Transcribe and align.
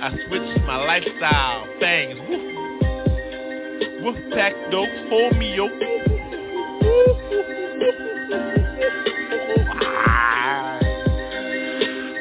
I 0.00 0.10
switched 0.26 0.60
my 0.66 0.76
lifestyle. 0.84 1.66
Fangs. 1.80 2.18
Woof. 2.28 2.40
Woof 4.02 4.16
pack 4.32 4.52
dope. 4.70 4.88
Hold 5.08 5.36
me, 5.38 5.54
yo. 5.54 5.68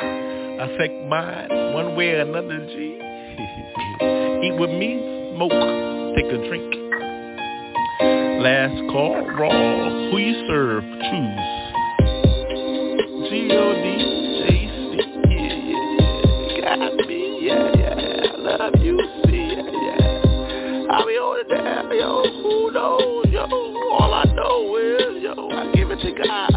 I 0.00 0.66
take 0.78 0.92
mine 1.08 1.48
one 1.72 1.94
way 1.94 2.10
or 2.10 2.20
another, 2.22 2.66
G. 2.66 2.74
Eat 4.44 4.54
with 4.58 4.70
me, 4.70 4.98
smoke, 5.36 5.52
take 6.16 6.26
a 6.26 6.38
drink. 6.48 6.81
Last 8.42 8.74
call, 8.90 9.24
raw. 9.38 10.10
Who 10.10 10.18
you 10.18 10.34
serve, 10.48 10.82
choose. 10.82 11.42
Yeah, 15.30 15.54
yeah, 15.70 16.60
got 16.60 17.06
me, 17.06 17.38
yeah, 17.40 17.70
yeah. 17.76 18.32
I 18.32 18.36
love 18.36 18.74
you, 18.80 18.98
see, 19.26 19.46
yeah, 19.46 19.62
yeah. 19.62 20.90
I'll 20.90 21.06
be 21.06 21.14
down, 21.54 21.96
yo, 21.96 22.22
who 22.42 22.72
knows, 22.72 23.26
yo. 23.30 23.46
All 23.92 24.12
I 24.12 24.24
know 24.34 24.76
is, 24.76 25.22
yo, 25.22 25.48
I 25.52 25.70
give 25.72 25.92
it 25.92 26.00
to 26.00 26.10
God, 26.26 26.51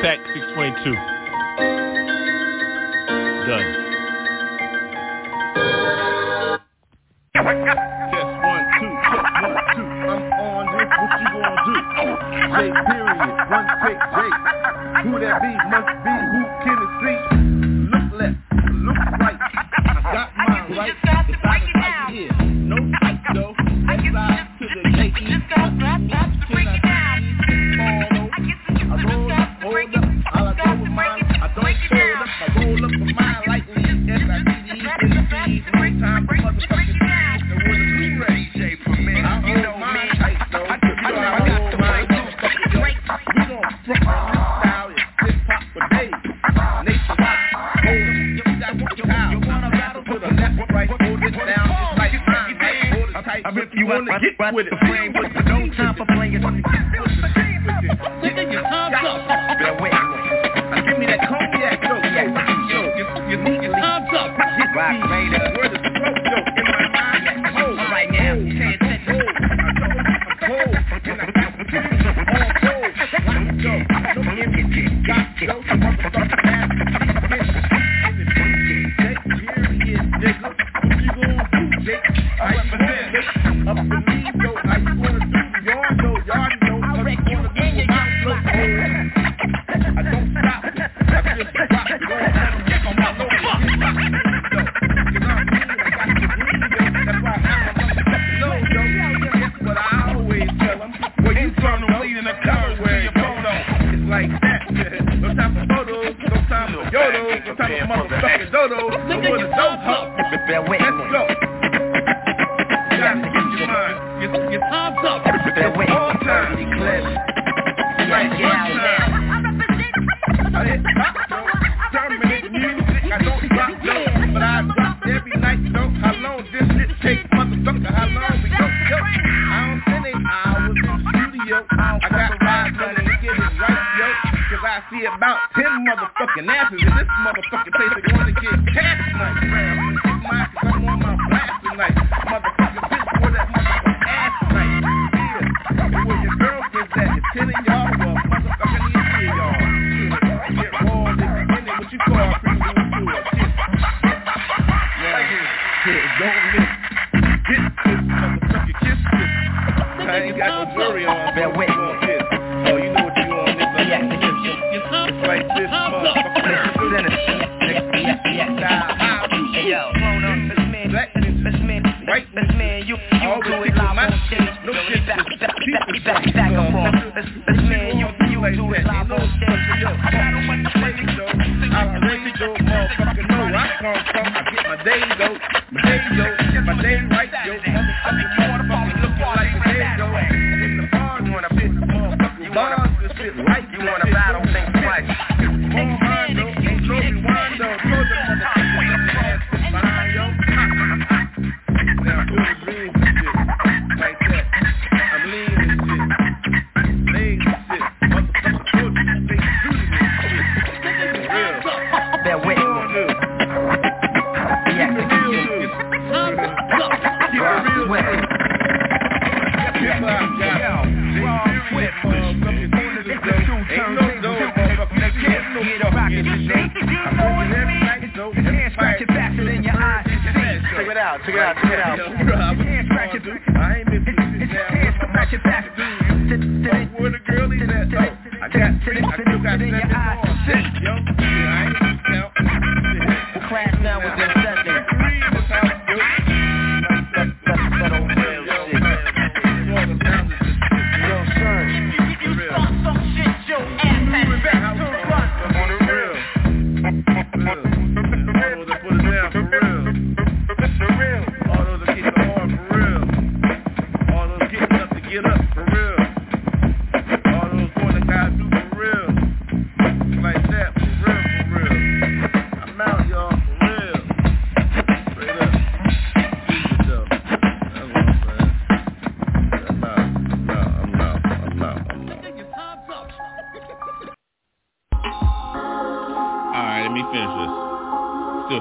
Wolfpack 0.00 0.24
622. 0.32 1.19
Wanna 53.90 54.20
get 54.20 54.54
with 54.54 54.66
it, 54.66 54.78
frame 54.86 55.12
with 55.14 55.34
it, 55.34 55.44
no 55.46 55.68
time 55.74 55.94
for 55.96 56.06
playing, 56.06 56.40
Nigga, 58.20 58.52
your 58.52 58.62
time's 58.62 58.94
up. 59.02 59.20
Give 60.86 60.98
me 60.98 61.06
that 61.06 61.20
cognac, 61.28 61.82
yo. 61.82 61.94
Yo, 61.98 62.22
yo, 62.70 62.80
you, 62.96 63.04
you 63.30 63.36
need 63.42 63.62
your 63.62 63.72
time's 63.72 64.10
up. 64.14 64.30
Hit 64.36 64.70
Rock 64.76 65.10
Raider. 65.10 65.39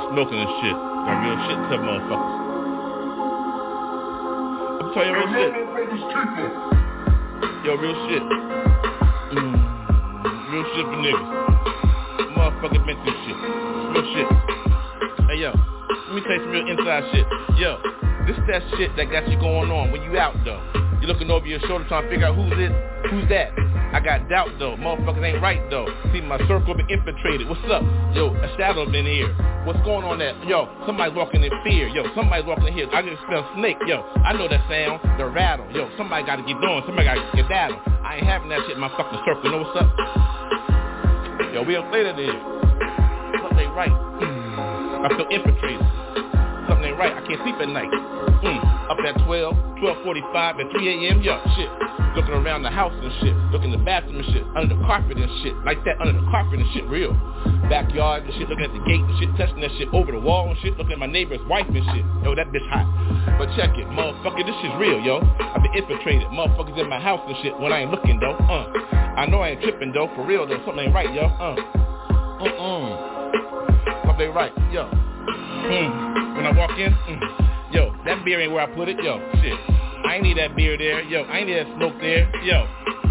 Smoking 0.10 0.40
and 0.42 0.50
shit. 0.58 0.74
Got 0.74 1.22
real 1.22 1.38
shit 1.46 1.60
to 1.70 1.76
motherfuckers. 1.86 2.34
I'm 4.82 4.90
telling 4.90 5.10
you 5.10 5.22
real 5.22 5.30
shit. 5.38 5.52
Yo, 7.62 7.78
real 7.78 7.94
shit. 8.10 8.24
Mm, 9.38 9.54
real 10.50 10.66
shit 10.74 10.86
for 10.90 10.98
niggas. 11.06 11.30
Motherfucking 12.34 12.84
through 13.06 13.20
shit. 13.22 13.38
Real 13.94 14.06
shit. 14.18 14.28
Hey 15.30 15.38
yo, 15.42 15.54
let 15.54 16.16
me 16.16 16.22
tell 16.26 16.34
you 16.34 16.42
some 16.42 16.52
real 16.58 16.66
inside 16.68 17.04
shit. 17.14 17.26
Yo, 17.60 17.78
this 18.26 18.38
that 18.50 18.64
shit 18.78 18.90
that 18.98 19.12
got 19.12 19.30
you 19.30 19.38
going 19.38 19.70
on 19.70 19.92
when 19.92 20.02
you 20.02 20.18
out 20.18 20.34
though. 20.44 20.62
You 21.02 21.08
looking 21.08 21.30
over 21.30 21.46
your 21.46 21.60
shoulder 21.68 21.86
trying 21.88 22.06
to 22.06 22.10
figure 22.10 22.26
out 22.26 22.36
who's 22.36 22.58
it, 22.58 22.72
who's 23.12 23.30
that. 23.30 23.54
I 23.94 24.00
got 24.00 24.28
doubt 24.28 24.50
though. 24.58 24.76
Motherfuckers 24.76 25.24
ain't 25.24 25.42
right 25.42 25.62
though. 25.70 25.86
See 26.12 26.22
my 26.22 26.40
circle 26.48 26.74
been 26.74 26.90
infiltrated. 26.90 27.48
What's 27.48 27.62
up? 27.70 27.84
Yo, 28.16 28.34
a 28.34 28.58
shadow 28.58 28.90
been 28.90 29.06
here. 29.06 29.30
What's 29.68 29.80
going 29.84 30.06
on 30.08 30.20
there? 30.20 30.34
Yo, 30.46 30.72
somebody's 30.86 31.16
walking 31.16 31.44
in 31.44 31.52
fear. 31.64 31.88
Yo, 31.90 32.04
somebody's 32.16 32.48
walking 32.48 32.68
in 32.68 32.74
here. 32.74 32.88
I 32.94 33.02
can 33.02 33.18
smell 33.28 33.44
snake. 33.56 33.78
Yo, 33.86 34.02
I 34.24 34.32
know 34.34 34.48
that 34.48 34.64
sound. 34.72 35.04
The 35.20 35.26
rattle. 35.26 35.70
Yo, 35.72 35.92
somebody 35.98 36.26
gotta 36.26 36.44
get 36.44 36.60
going. 36.62 36.82
Somebody 36.86 37.06
gotta 37.06 37.28
get 37.36 37.50
that. 37.50 37.72
I 38.04 38.18
ain't 38.18 38.26
having 38.26 38.50
that 38.50 38.62
shit 38.66 38.76
in 38.76 38.80
my 38.80 38.90
fucking 38.96 39.20
circle. 39.26 39.44
You 39.44 39.52
know 39.52 39.62
what's 39.68 39.76
up? 39.76 39.88
Yo, 41.54 41.64
we 41.64 41.76
play 41.92 42.04
that 42.08 42.16
there. 42.16 42.40
Something 43.44 43.52
hmm. 43.52 43.60
ain't 43.60 43.76
right. 43.76 43.92
I 45.04 45.08
feel 45.16 45.28
infiltrated. 45.28 46.19
Something 46.70 46.94
ain't 46.94 47.00
right. 47.02 47.12
I 47.12 47.26
can't 47.26 47.42
sleep 47.42 47.58
at 47.58 47.70
night. 47.70 47.90
Mm. 47.90 48.62
Up 48.94 48.98
at 49.02 49.18
12, 49.26 49.54
12.45 50.06 50.62
and 50.62 50.72
3 50.72 51.10
a.m. 51.10 51.22
Yo, 51.22 51.34
shit. 51.58 51.70
Looking 52.16 52.34
around 52.34 52.62
the 52.64 52.70
house 52.70 52.94
and 52.94 53.12
shit. 53.20 53.36
Looking 53.52 53.74
in 53.74 53.80
the 53.80 53.86
bathroom 53.86 54.18
and 54.22 54.26
shit. 54.32 54.44
Under 54.56 54.76
the 54.76 54.82
carpet 54.86 55.18
and 55.18 55.30
shit. 55.42 55.58
Like 55.66 55.84
that 55.86 56.00
under 56.00 56.14
the 56.14 56.26
carpet 56.30 56.60
and 56.60 56.70
shit. 56.74 56.86
Real. 56.86 57.14
Backyard 57.70 58.24
and 58.24 58.34
shit. 58.38 58.48
Looking 58.50 58.66
at 58.66 58.74
the 58.74 58.86
gate 58.86 59.02
and 59.02 59.18
shit. 59.18 59.30
Touching 59.36 59.62
that 59.62 59.72
shit 59.78 59.90
over 59.94 60.12
the 60.12 60.20
wall 60.20 60.50
and 60.50 60.58
shit. 60.62 60.78
Looking 60.78 60.94
at 60.94 61.00
my 61.00 61.10
neighbor's 61.10 61.42
wife 61.50 61.66
and 61.68 61.84
shit. 61.90 62.06
Yo, 62.22 62.38
that 62.38 62.54
bitch 62.54 62.66
hot. 62.70 62.86
But 63.42 63.50
check 63.58 63.74
it. 63.74 63.88
Motherfucker, 63.90 64.46
this 64.46 64.56
shit's 64.62 64.78
real, 64.78 65.02
yo. 65.02 65.26
I've 65.42 65.62
been 65.62 65.74
infiltrated. 65.74 66.30
Motherfuckers 66.30 66.78
in 66.78 66.90
my 66.90 67.00
house 67.00 67.22
and 67.26 67.36
shit 67.42 67.58
when 67.60 67.74
I 67.74 67.82
ain't 67.82 67.92
looking, 67.92 68.20
though. 68.20 68.38
Uh. 68.38 68.70
I 69.18 69.26
know 69.26 69.42
I 69.42 69.58
ain't 69.58 69.62
tripping, 69.62 69.92
though. 69.92 70.10
For 70.16 70.26
real, 70.26 70.46
though. 70.46 70.62
Something 70.66 70.86
ain't 70.86 70.94
right, 70.94 71.14
yo. 71.14 71.26
Uh. 71.26 71.58
Uh-uh. 72.46 74.06
Something 74.06 74.28
ain't 74.28 74.36
right, 74.36 74.54
yo. 74.72 75.09
Mm. 75.28 76.36
When 76.36 76.46
I 76.46 76.52
walk 76.56 76.72
in, 76.78 76.94
mm. 76.94 77.74
yo, 77.74 77.94
that 78.06 78.24
beer 78.24 78.42
ain't 78.42 78.52
where 78.52 78.62
I 78.62 78.76
put 78.76 78.90
it, 78.90 78.98
yo, 79.04 79.20
shit. 79.42 79.54
I 80.06 80.16
ain't 80.16 80.24
need 80.24 80.38
that 80.38 80.56
beer 80.56 80.78
there, 80.78 81.02
yo. 81.04 81.24
I 81.24 81.40
ain't 81.40 81.48
need 81.48 81.58
that 81.58 81.68
smoke 81.76 82.00
there, 82.00 82.30
yo. 82.44 82.68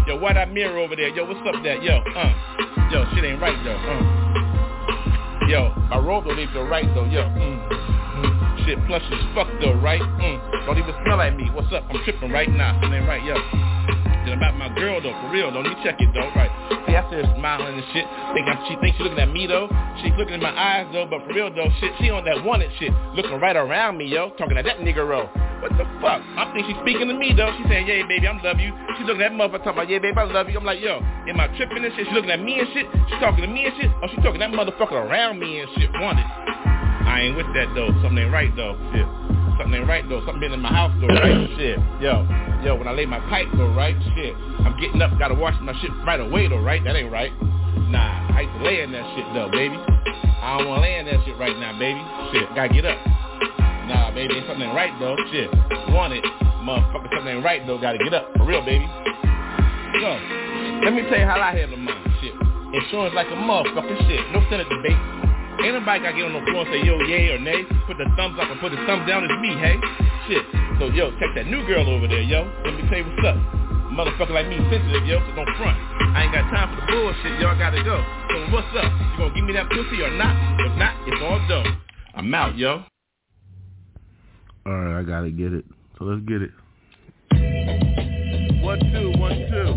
Yo, 0.07 0.17
why 0.19 0.33
that 0.33 0.51
mirror 0.51 0.79
over 0.79 0.95
there, 0.95 1.09
yo? 1.09 1.25
What's 1.25 1.39
up, 1.47 1.63
that, 1.63 1.83
yo? 1.83 2.01
Uh, 2.15 2.89
yo, 2.91 3.05
shit 3.13 3.23
ain't 3.23 3.41
right 3.41 3.57
though. 3.63 3.77
Uh. 3.77 5.47
Yo, 5.47 5.73
my 5.89 5.97
robe 5.97 6.25
don't 6.25 6.35
the 6.53 6.63
right 6.63 6.85
though, 6.93 7.05
yo. 7.05 7.23
Mm. 7.23 8.38
Shit, 8.69 8.77
plush 8.85 9.01
as 9.01 9.25
fuck 9.33 9.49
though, 9.65 9.73
right? 9.81 9.97
Mm. 9.97 10.37
Don't 10.67 10.77
even 10.77 10.93
smell 11.01 11.17
like 11.17 11.35
me. 11.35 11.49
What's 11.57 11.73
up? 11.73 11.89
I'm 11.89 12.03
tripping 12.05 12.29
right 12.29 12.45
now. 12.53 12.77
Ain't 12.85 13.09
right, 13.09 13.17
yo. 13.25 13.33
Then 14.29 14.37
about 14.37 14.61
my 14.61 14.69
girl 14.77 15.01
though, 15.01 15.09
for 15.09 15.33
real 15.33 15.49
though. 15.49 15.65
Let 15.65 15.73
me 15.73 15.81
check 15.81 15.97
it 15.97 16.05
though, 16.13 16.29
right? 16.37 16.53
See, 16.85 16.93
I 16.93 17.01
said 17.09 17.25
smiling 17.33 17.81
and 17.81 17.87
shit. 17.97 18.05
Think 18.37 18.45
I'm, 18.45 18.61
she 18.69 18.77
thinks 18.77 19.01
she 19.01 19.09
looking 19.09 19.17
at 19.17 19.33
me 19.33 19.49
though. 19.49 19.65
She's 20.05 20.13
looking 20.21 20.37
in 20.37 20.41
my 20.45 20.53
eyes 20.53 20.85
though, 20.93 21.09
but 21.09 21.25
for 21.25 21.33
real 21.33 21.49
though, 21.49 21.65
shit, 21.81 21.97
she 21.97 22.13
on 22.13 22.21
that 22.29 22.45
wanted 22.45 22.69
shit, 22.77 22.93
looking 23.17 23.41
right 23.41 23.57
around 23.57 23.97
me, 23.97 24.05
yo, 24.05 24.29
talking 24.37 24.53
to 24.53 24.61
that 24.61 24.77
nigga 24.85 25.01
row. 25.01 25.25
What 25.65 25.73
the 25.73 25.89
fuck? 25.97 26.21
I 26.37 26.53
think 26.53 26.69
she's 26.69 26.77
speaking 26.85 27.09
to 27.09 27.17
me 27.17 27.33
though. 27.33 27.49
She 27.57 27.65
saying, 27.73 27.89
yeah, 27.89 28.05
baby, 28.05 28.29
I'm 28.29 28.37
love 28.45 28.61
you. 28.61 28.69
She 29.01 29.03
looking 29.09 29.25
at 29.25 29.33
motherfucker 29.33 29.65
talking 29.65 29.81
about, 29.81 29.89
yeah, 29.89 29.97
baby, 29.97 30.13
I 30.13 30.29
love 30.29 30.45
you. 30.45 30.61
I'm 30.61 30.65
like, 30.69 30.77
yo, 30.77 31.01
am 31.01 31.41
I 31.41 31.49
tripping 31.57 31.81
and 31.81 31.93
shit? 31.97 32.05
She 32.05 32.13
looking 32.13 32.29
at 32.29 32.37
me 32.37 32.61
and 32.61 32.69
shit. 32.69 32.85
She 33.09 33.17
talking 33.17 33.41
to 33.41 33.49
me 33.49 33.65
and 33.65 33.73
shit. 33.81 33.89
Or 33.97 34.13
she 34.13 34.21
talking 34.21 34.45
that 34.45 34.53
motherfucker 34.53 34.93
around 34.93 35.41
me 35.41 35.57
and 35.57 35.69
shit. 35.73 35.89
Wanted. 35.97 36.29
I 37.09 37.25
ain't 37.25 37.35
with 37.35 37.49
that 37.57 37.73
though. 37.73 37.89
Something 38.05 38.21
ain't 38.21 38.31
right 38.31 38.53
though. 38.55 38.77
Shit. 38.93 39.07
Something 39.57 39.81
ain't 39.81 39.89
right 39.89 40.05
though. 40.07 40.21
Something 40.29 40.39
been 40.39 40.53
in 40.53 40.61
my 40.61 40.69
house 40.69 40.93
though, 41.01 41.09
right? 41.09 41.49
shit. 41.57 41.81
Yo, 41.99 42.21
yo, 42.63 42.77
when 42.77 42.87
I 42.87 42.93
lay 42.93 43.09
my 43.09 43.19
pipe 43.33 43.49
though, 43.57 43.73
right? 43.73 43.97
Shit. 44.15 44.37
I'm 44.61 44.77
getting 44.79 45.01
up, 45.01 45.17
gotta 45.17 45.33
wash 45.33 45.57
my 45.59 45.73
shit 45.81 45.89
right 46.05 46.19
away 46.19 46.47
though, 46.47 46.61
right? 46.61 46.83
That 46.85 46.95
ain't 46.95 47.11
right. 47.11 47.33
Nah, 47.89 48.37
I 48.37 48.45
used 48.45 48.53
to 48.53 48.63
lay 48.63 48.81
in 48.85 48.93
that 48.93 49.03
shit 49.17 49.25
though, 49.33 49.49
baby. 49.49 49.73
I 49.75 50.57
don't 50.57 50.69
wanna 50.69 50.85
lay 50.85 51.01
in 51.01 51.05
that 51.09 51.25
shit 51.25 51.35
right 51.37 51.57
now, 51.57 51.73
baby. 51.81 51.99
Shit, 52.31 52.45
gotta 52.53 52.69
get 52.69 52.85
up. 52.85 52.97
Nah, 53.89 54.13
baby, 54.13 54.37
ain't 54.37 54.45
something 54.45 54.69
ain't 54.69 54.77
right 54.77 54.93
though. 55.01 55.17
Shit. 55.33 55.49
Want 55.89 56.13
it. 56.13 56.23
Motherfucker, 56.61 57.09
something 57.09 57.41
ain't 57.41 57.43
right 57.43 57.65
though. 57.65 57.81
Gotta 57.81 57.97
get 57.97 58.13
up. 58.13 58.29
For 58.37 58.45
real, 58.45 58.61
baby. 58.61 58.85
So, 59.97 60.09
let 60.85 60.93
me 60.93 61.01
tell 61.09 61.17
you 61.17 61.25
how 61.25 61.41
I 61.41 61.57
handle 61.57 61.81
mine. 61.81 61.97
Shit. 62.21 62.37
Insurance 62.77 63.17
like 63.17 63.27
a 63.33 63.35
motherfucking 63.35 63.97
shit. 64.05 64.21
No 64.31 64.45
Senate 64.53 64.69
debate. 64.69 64.93
Ain't 65.63 65.75
nobody 65.75 65.99
got 65.99 66.11
to 66.11 66.17
get 66.17 66.25
on 66.25 66.33
the 66.33 66.43
floor 66.47 66.63
and 66.63 66.71
say, 66.71 66.81
yo, 66.87 66.95
yay 67.03 67.35
or 67.35 67.39
nay. 67.39 67.63
Put 67.87 67.97
the 67.99 68.07
thumbs 68.15 68.39
up 68.39 68.47
and 68.47 68.59
put 68.59 68.71
the 68.71 68.79
thumbs 68.87 69.03
down. 69.07 69.27
It's 69.27 69.35
me, 69.43 69.51
hey? 69.59 69.75
Shit. 70.27 70.43
So, 70.79 70.87
yo, 70.95 71.11
check 71.19 71.35
that 71.35 71.47
new 71.47 71.65
girl 71.67 71.83
over 71.89 72.07
there, 72.07 72.23
yo. 72.23 72.47
Let 72.63 72.73
me 72.79 72.87
tell 72.87 72.99
you 72.99 73.07
what's 73.11 73.27
up. 73.27 73.35
Motherfucker 73.91 74.31
like 74.31 74.47
me 74.47 74.55
sensitive, 74.71 75.03
yo, 75.03 75.19
so 75.19 75.35
don't 75.35 75.49
front. 75.57 75.75
I 76.15 76.23
ain't 76.23 76.33
got 76.33 76.47
time 76.51 76.71
for 76.71 76.79
the 76.79 76.87
bullshit, 76.87 77.41
y'all 77.41 77.57
gotta 77.57 77.83
go. 77.83 77.99
So 78.29 78.53
what's 78.53 78.67
up? 78.77 78.87
You 78.87 79.17
gonna 79.17 79.35
give 79.35 79.43
me 79.43 79.53
that 79.53 79.67
pussy 79.67 80.01
or 80.01 80.11
not? 80.15 80.31
If 80.61 80.77
not, 80.77 80.95
it's 81.07 81.21
all 81.21 81.41
done. 81.49 81.81
I'm 82.15 82.33
out, 82.33 82.55
yo. 82.55 82.83
Alright, 84.65 84.95
I 84.95 85.03
gotta 85.03 85.31
get 85.31 85.51
it. 85.53 85.65
So 85.97 86.05
let's 86.05 86.21
get 86.25 86.41
it. 86.41 86.51
One, 88.63 88.79
two, 88.79 89.11
one, 89.19 89.35
two. 89.51 89.75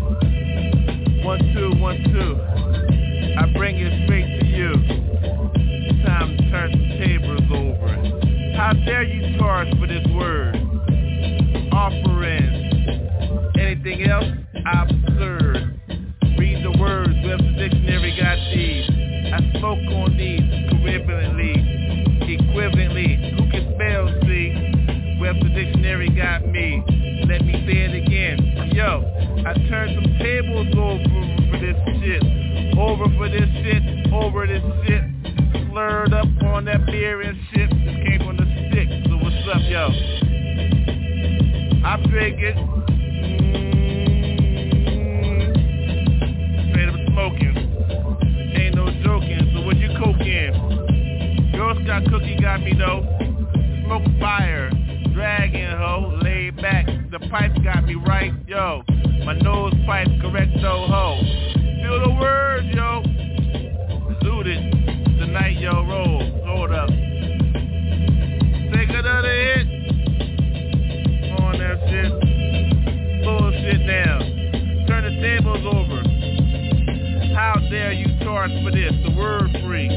One, 1.25 1.39
two, 1.53 1.71
one, 1.81 2.03
two. 2.13 2.39
I 3.39 3.51
bring 3.57 3.77
it 3.77 4.05
straight 4.05 4.25
to 4.25 4.35
you. 4.37 4.42
Time 6.13 6.37
to 6.37 6.51
turn 6.51 6.71
some 6.71 6.89
tables 7.01 7.41
over. 7.49 7.89
How 8.55 8.73
dare 8.85 9.01
you 9.01 9.35
charge 9.39 9.67
for 9.79 9.87
this 9.87 10.05
word? 10.13 10.55
Offering. 11.73 13.49
Anything 13.57 14.05
else? 14.07 14.29
Absurd. 14.63 15.73
Read 16.37 16.63
the 16.63 16.77
words, 16.79 17.09
Webster 17.25 17.53
Dictionary 17.57 18.15
got 18.15 18.37
these. 18.53 18.85
I 19.33 19.39
spoke 19.57 19.81
on 19.89 20.15
these 20.15 20.45
equivalently. 20.69 21.57
Equivalently. 22.29 23.33
Who 23.33 23.49
can 23.49 23.73
spell, 23.73 24.05
see? 24.29 25.17
Webster 25.19 25.49
Dictionary 25.49 26.09
got 26.09 26.45
me. 26.45 26.83
Let 27.27 27.41
me 27.43 27.53
say 27.65 27.89
it 27.89 28.05
again. 28.05 28.69
Yo, 28.75 29.01
I 29.47 29.53
turned 29.67 29.95
some 29.95 30.13
tables 30.19 30.67
over 30.77 31.09
for 31.49 31.57
this 31.57 31.77
shit. 32.05 32.77
Over 32.77 33.05
for 33.17 33.29
this 33.29 33.49
shit. 33.65 34.13
Over 34.13 34.45
this 34.45 34.61
shit. 34.85 35.22
Slurred 35.73 36.13
up 36.13 36.27
on 36.43 36.65
that 36.65 36.85
beer 36.85 37.21
and 37.21 37.35
shit. 37.49 37.67
This 37.67 37.95
came 38.05 38.19
from 38.19 38.37
the 38.37 38.45
stick. 38.69 38.87
So 39.09 39.17
what's 39.17 39.35
up, 39.51 39.63
yo? 39.65 39.89
I 41.83 41.97
figured. 42.13 42.55
Mm, 45.33 45.49
straight 46.69 46.89
up 46.89 46.95
smoking. 47.09 47.57
Ain't 48.55 48.75
no 48.75 48.85
joking. 49.03 49.49
So 49.55 49.65
what 49.65 49.77
you 49.77 49.89
coking? 49.97 50.53
Girl 51.53 51.73
Scout 51.83 52.05
cookie 52.05 52.37
got 52.39 52.61
me 52.61 52.73
though. 52.77 53.01
Smoke 53.85 54.05
fire. 54.19 54.69
Dragon 55.11 55.75
ho. 55.75 56.19
Laid 56.21 56.57
back. 56.57 56.85
The 57.09 57.17
pipe 57.31 57.55
got 57.63 57.85
me 57.85 57.95
right, 57.95 58.31
yo. 58.45 58.83
My 59.25 59.33
nose 59.39 59.73
pipe 59.87 60.07
correct 60.21 60.51
though 60.61 60.85
ho. 60.85 61.19
Feel 61.81 61.99
the 61.99 62.13
words, 62.21 62.67
yo. 62.75 63.01
Zooted. 64.21 64.92
Tonight, 65.33 65.57
yo, 65.57 65.71
roll. 65.89 66.21
Hold 66.45 66.71
up. 66.73 66.89
Take 68.69 68.89
another 68.93 69.33
hit. 69.33 69.65
On 71.41 71.57
that 71.57 71.81
shit. 71.89 72.13
Bullshit 73.25 73.81
down. 73.87 74.21
Turn 74.85 75.01
the 75.09 75.17
tables 75.25 75.65
over. 75.65 76.05
How 77.33 77.57
dare 77.71 77.93
you 77.93 78.05
charge 78.21 78.51
for 78.61 78.69
this? 78.69 78.93
The 79.01 79.09
word 79.17 79.49
free. 79.65 79.89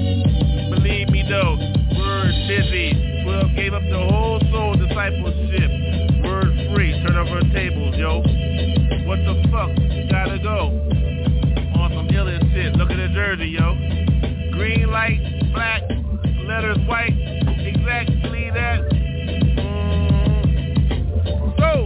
Believe 0.73 1.11
me 1.11 1.23
though. 1.28 1.61
Word 2.00 2.33
busy. 2.49 2.97
12 3.25 3.57
gave 3.57 3.75
up 3.75 3.83
the 3.90 4.09
whole 4.09 4.40
soul 4.50 4.73
discipleship. 4.73 5.71
Word 6.25 6.49
free. 6.73 6.97
Turn 7.05 7.19
over 7.19 7.40
tables, 7.52 7.95
yo. 7.99 8.25
What 9.05 9.21
the 9.21 9.37
fuck? 9.52 9.69
Gotta 10.09 10.38
go. 10.43 10.73
On 11.76 11.93
some 11.93 12.09
illest 12.09 12.50
shit. 12.55 12.75
Look 12.76 12.90
at 12.90 12.97
the 12.97 13.12
jersey, 13.12 13.49
yo. 13.52 13.95
Green 14.56 14.90
light, 14.90 15.20
black, 15.52 15.82
letters 16.46 16.78
white. 16.88 17.12
Exactly 17.12 18.50
that. 18.54 18.80
Mm. 19.58 20.40
So, 21.58 21.84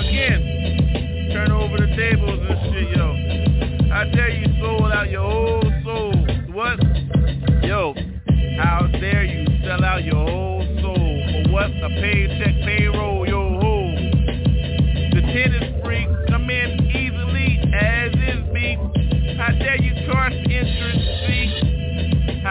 again, 0.00 1.30
turn 1.32 1.50
over 1.50 1.78
the 1.78 1.86
tables 1.96 2.40
and 2.46 2.58
shit, 2.74 2.88
yo. 2.94 3.08
I 3.90 4.04
dare 4.10 4.28
you 4.28 4.46
sold 4.60 4.92
out 4.92 5.08
your 5.08 5.30
whole 5.30 5.62
soul. 5.82 6.12
What? 6.52 6.78
Yo, 7.64 7.94
how 8.58 8.86
dare 9.00 9.24
you 9.24 9.46
sell 9.64 9.82
out 9.82 10.04
your 10.04 10.16
whole 10.16 10.62
soul 10.82 11.22
for 11.32 11.52
what? 11.52 11.70
A 11.70 11.88
paycheck 11.88 12.54
payroll, 12.66 13.19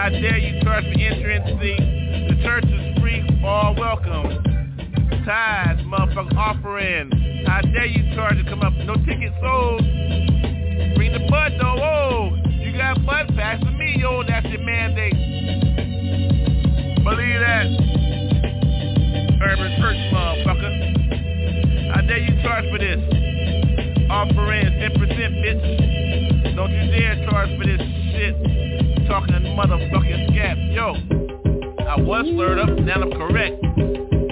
How 0.00 0.08
dare 0.08 0.38
you 0.38 0.58
charge 0.62 0.84
for 0.84 0.98
entrance 0.98 1.60
fee? 1.60 1.76
The 1.76 2.42
church 2.42 2.64
is 2.64 2.98
free, 3.00 3.20
all 3.44 3.76
welcome. 3.76 4.32
Tithes, 5.28 5.82
motherfucker 5.84 6.34
offering. 6.38 7.44
How 7.46 7.60
dare 7.60 7.84
you 7.84 8.14
charge 8.16 8.42
to 8.42 8.44
come 8.48 8.62
up? 8.62 8.72
No 8.88 8.94
ticket 9.04 9.30
sold. 9.42 9.84
Bring 10.96 11.12
the 11.12 11.20
bud 11.28 11.52
though, 11.60 11.76
whoa. 11.76 12.32
You 12.48 12.72
got 12.72 13.04
bud 13.04 13.28
pass 13.36 13.60
to 13.60 13.70
me, 13.72 13.96
yo. 13.98 14.24
That's 14.26 14.46
your 14.46 14.62
mandate. 14.62 15.12
Believe 17.04 17.40
that. 17.44 17.66
Urban 19.36 19.70
church, 19.84 20.00
motherfucker. 20.16 21.92
How 21.92 22.00
dare 22.00 22.24
you 22.24 22.40
charge 22.40 22.64
for 22.72 22.78
this? 22.78 22.96
Offering 24.08 24.64
10% 24.64 24.96
bitch. 25.44 26.56
Don't 26.56 26.72
you 26.72 26.90
dare 26.90 27.28
charge 27.28 27.50
for 27.58 27.66
this 27.66 27.82
shit. 28.12 28.59
Talking 29.10 29.42
motherfucking 29.58 30.30
scap. 30.30 30.54
Yo, 30.72 30.94
I 31.84 32.00
was 32.00 32.26
slurred 32.30 32.60
up, 32.60 32.68
now 32.78 33.02
I'm 33.02 33.10
correct. 33.10 33.58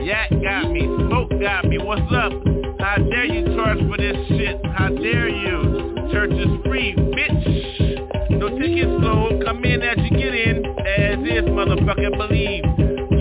Yak 0.06 0.30
got 0.30 0.70
me, 0.70 0.86
smoke 0.86 1.30
got 1.40 1.64
me, 1.66 1.78
what's 1.78 2.00
up? 2.14 2.30
How 2.78 2.94
dare 3.10 3.24
you 3.24 3.44
charge 3.56 3.78
for 3.90 3.96
this 3.96 4.14
shit? 4.28 4.54
How 4.76 4.86
dare 4.90 5.28
you? 5.28 5.98
Church 6.12 6.30
is 6.30 6.46
free, 6.64 6.94
bitch. 6.94 8.30
No 8.38 8.50
tickets 8.50 9.02
sold, 9.02 9.44
come 9.44 9.64
in 9.64 9.82
as 9.82 9.98
you 9.98 10.10
get 10.10 10.34
in. 10.46 10.64
As 10.86 11.18
is, 11.26 11.50
motherfucker, 11.50 12.16
believe. 12.16 12.62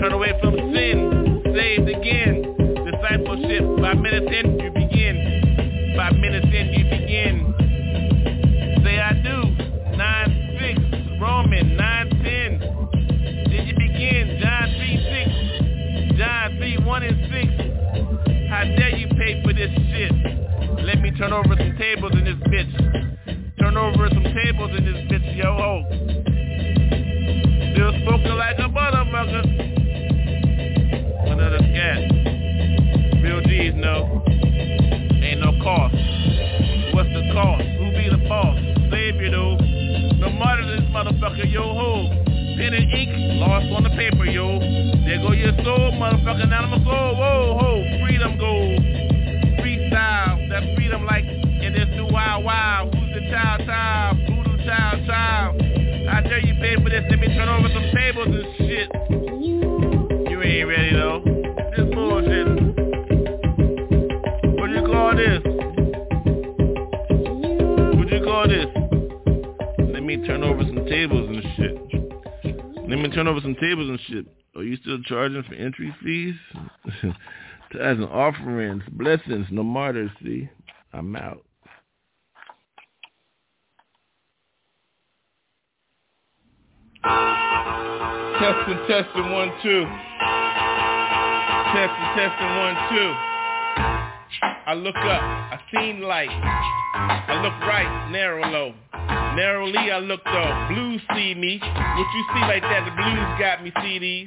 Turn 0.00 0.12
away 0.12 0.38
from 0.40 0.54
sin, 0.54 1.42
saved 1.56 1.88
again. 1.88 2.54
Discipleship, 2.86 3.66
five 3.82 3.98
minutes 3.98 4.30
turn 21.18 21.32
over 21.32 21.56
some 21.58 21.76
tables 21.76 22.12
in 22.12 22.24
this 22.24 22.38
bitch. 22.46 22.70
Turn 23.58 23.76
over 23.76 24.08
some 24.08 24.22
tables 24.22 24.70
in 24.78 24.84
this 24.86 25.02
bitch, 25.10 25.36
yo 25.36 25.50
ho. 25.52 25.82
Still 27.74 27.92
spoken 28.06 28.38
like 28.38 28.58
a 28.58 28.70
motherfucker. 28.70 29.42
Another 31.26 31.58
scat. 31.58 31.98
Real 33.20 33.40
G's 33.42 33.74
no. 33.74 34.22
Ain't 35.18 35.40
no 35.40 35.58
cost. 35.60 35.98
What's 36.94 37.10
the 37.10 37.30
cost? 37.34 37.66
Who 37.66 37.90
be 37.98 38.08
the 38.10 38.22
boss? 38.28 38.56
Savior 38.92 39.32
though. 39.32 39.56
No 40.22 40.30
matter 40.30 40.64
this 40.70 40.86
motherfucker, 40.94 41.50
yo 41.52 41.62
ho. 41.62 42.10
Pen 42.56 42.74
and 42.74 42.92
ink, 42.92 43.10
lost 43.42 43.66
on 43.74 43.82
the 43.82 43.90
paper, 43.90 44.24
yo. 44.24 44.60
There 44.60 45.18
go 45.18 45.32
your 45.32 45.52
soul, 45.64 45.90
motherfucker. 45.98 46.48
Now 46.48 46.62
I'm 46.62 46.72
a 46.74 46.84
soul. 46.84 47.16
Whoa, 47.18 47.58
ho. 47.60 48.06
Freedom 48.06 48.38
goes. 48.38 49.07
That 50.58 50.74
freedom 50.74 51.06
like 51.06 51.22
in 51.22 51.72
this 51.72 51.86
new 51.90 52.08
wild 52.10 52.44
wild. 52.44 52.92
Who's 52.92 53.14
the 53.14 53.20
child 53.30 53.60
child? 53.64 54.16
Voodoo 54.26 54.56
child 54.66 55.06
child. 55.06 55.62
I 56.10 56.20
dare 56.22 56.40
you 56.40 56.54
pay 56.54 56.74
for 56.82 56.90
this. 56.90 57.04
Let 57.08 57.20
me 57.20 57.28
turn 57.28 57.48
over 57.48 57.68
some 57.68 57.88
tables 57.94 58.26
and 58.26 58.44
shit. 58.58 58.90
You 60.28 60.42
ain't 60.42 60.66
ready 60.68 60.96
though. 60.96 61.22
This 61.76 61.94
bullshit. 61.94 62.48
What 64.58 64.66
do 64.66 64.74
you 64.74 64.82
call 64.84 65.14
this? 65.14 65.42
What 67.94 68.08
do 68.08 68.16
you 68.16 68.24
call 68.24 68.48
this? 68.48 68.66
Let 69.94 70.02
me 70.02 70.16
turn 70.26 70.42
over 70.42 70.64
some 70.64 70.86
tables 70.86 71.28
and 71.28 71.42
shit. 71.54 71.76
Let 72.88 72.98
me 72.98 73.08
turn 73.10 73.28
over 73.28 73.40
some 73.40 73.54
tables 73.54 73.90
and 73.90 74.00
shit. 74.08 74.26
Are 74.56 74.64
you 74.64 74.76
still 74.78 75.00
charging 75.04 75.44
for 75.44 75.54
entry 75.54 75.94
fees? 76.02 76.34
Tithes 77.72 77.98
and 77.98 78.04
offerings, 78.04 78.82
blessings, 78.92 79.46
no 79.50 79.62
martyrs, 79.62 80.10
see? 80.22 80.48
I'm 80.94 81.14
out. 81.16 81.44
Testing, 88.40 88.78
testing, 88.88 89.32
one, 89.32 89.52
two. 89.62 89.84
Testing, 91.74 92.08
testing, 92.16 92.52
one, 92.56 92.76
two. 92.88 93.14
I 94.66 94.74
look 94.74 94.96
up, 94.96 95.22
I 95.22 95.60
seen 95.74 96.00
light. 96.00 96.30
I 96.30 97.42
look 97.42 97.52
right, 97.68 98.10
narrow 98.10 98.46
low. 98.48 98.74
Narrowly 99.36 99.90
I 99.90 99.98
look 99.98 100.26
up, 100.26 100.70
blues 100.70 101.02
see 101.14 101.34
me. 101.34 101.58
What 101.58 102.06
you 102.14 102.24
see 102.32 102.40
like 102.40 102.62
that, 102.62 102.84
the 102.84 102.92
blues 102.96 103.38
got 103.38 103.62
me 103.62 103.70
CDs. 103.82 104.26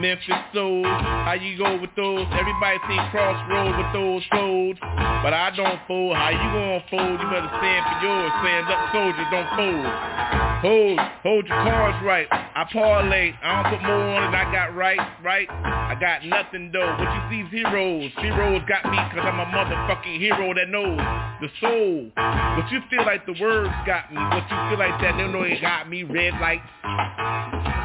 Memphis 0.00 0.34
souls, 0.54 0.86
how 0.86 1.36
you 1.36 1.58
go 1.58 1.78
with 1.78 1.90
those? 1.94 2.24
Everybody 2.32 2.78
see 2.88 2.96
crossroads 3.12 3.76
with 3.76 3.92
those 3.92 4.24
folds. 4.32 4.80
But 4.80 5.36
I 5.36 5.52
don't 5.54 5.78
fold, 5.86 6.16
how 6.16 6.30
you 6.30 6.38
gonna 6.38 6.80
fold? 6.88 7.20
You 7.20 7.28
better 7.28 7.52
stand 7.60 7.84
for 7.84 7.96
yours, 8.00 8.32
stand 8.40 8.64
up 8.72 8.80
soldier, 8.96 9.26
don't 9.28 9.50
fold. 9.60 10.39
Hold, 10.60 11.00
hold 11.22 11.46
your 11.48 11.56
cards 11.56 12.04
right. 12.04 12.26
I 12.30 12.68
parlay, 12.70 13.32
I 13.42 13.62
don't 13.62 13.78
put 13.78 13.82
more 13.82 13.96
on 13.96 14.28
it, 14.28 14.36
I 14.36 14.44
got 14.52 14.76
right, 14.76 15.00
right? 15.24 15.48
I 15.48 15.96
got 15.98 16.26
nothing 16.26 16.70
though. 16.70 16.84
What 17.00 17.08
you 17.08 17.22
see 17.30 17.40
is 17.46 17.50
heroes. 17.50 18.12
Heroes 18.18 18.60
got 18.68 18.84
me 18.84 18.98
cause 19.08 19.24
I'm 19.24 19.40
a 19.40 19.46
motherfucking 19.46 20.18
hero 20.18 20.52
that 20.52 20.68
knows 20.68 21.00
the 21.40 21.48
soul. 21.60 22.12
What 22.14 22.70
you 22.70 22.80
feel 22.90 23.06
like 23.06 23.24
the 23.24 23.40
words 23.40 23.72
got 23.86 24.12
me. 24.12 24.20
What 24.20 24.44
you 24.50 24.56
feel 24.68 24.78
like 24.78 25.00
that, 25.00 25.16
they 25.16 25.32
know 25.32 25.42
it 25.42 25.62
got 25.62 25.88
me. 25.88 26.02
Red 26.02 26.34
lights, 26.40 26.68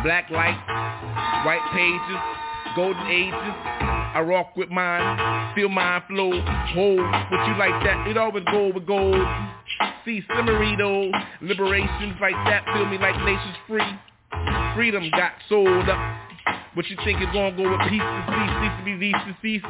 black 0.03 0.29
lights, 0.29 0.59
white 1.47 1.63
pages, 1.71 2.21
golden 2.75 3.07
ages. 3.07 3.33
I 3.33 4.21
rock 4.21 4.55
with 4.55 4.69
mine, 4.69 5.55
feel 5.55 5.69
mine 5.69 6.03
flow, 6.07 6.31
hold 6.73 6.99
what 6.99 7.47
you 7.47 7.55
like 7.57 7.83
that. 7.83 8.07
It 8.07 8.17
always 8.17 8.43
go 8.45 8.71
with 8.73 8.85
gold. 8.85 9.15
See 10.05 10.21
Simmerito, 10.29 11.11
liberations 11.41 12.15
like 12.21 12.35
that, 12.45 12.63
feel 12.73 12.85
me 12.85 12.97
like 12.97 13.15
nations 13.23 13.55
free. 13.67 13.99
Freedom 14.75 15.09
got 15.11 15.33
sold 15.49 15.89
up. 15.89 16.21
What 16.75 16.85
you 16.89 16.97
think 17.03 17.21
is 17.21 17.27
gonna 17.33 17.55
go 17.55 17.71
with 17.71 17.79
peace 17.89 18.03
to 18.03 18.21
cease, 18.27 18.53
cease 18.59 18.75
to 18.79 18.83
be 18.83 18.99
cease 18.99 19.21
to 19.25 19.35
cease? 19.41 19.63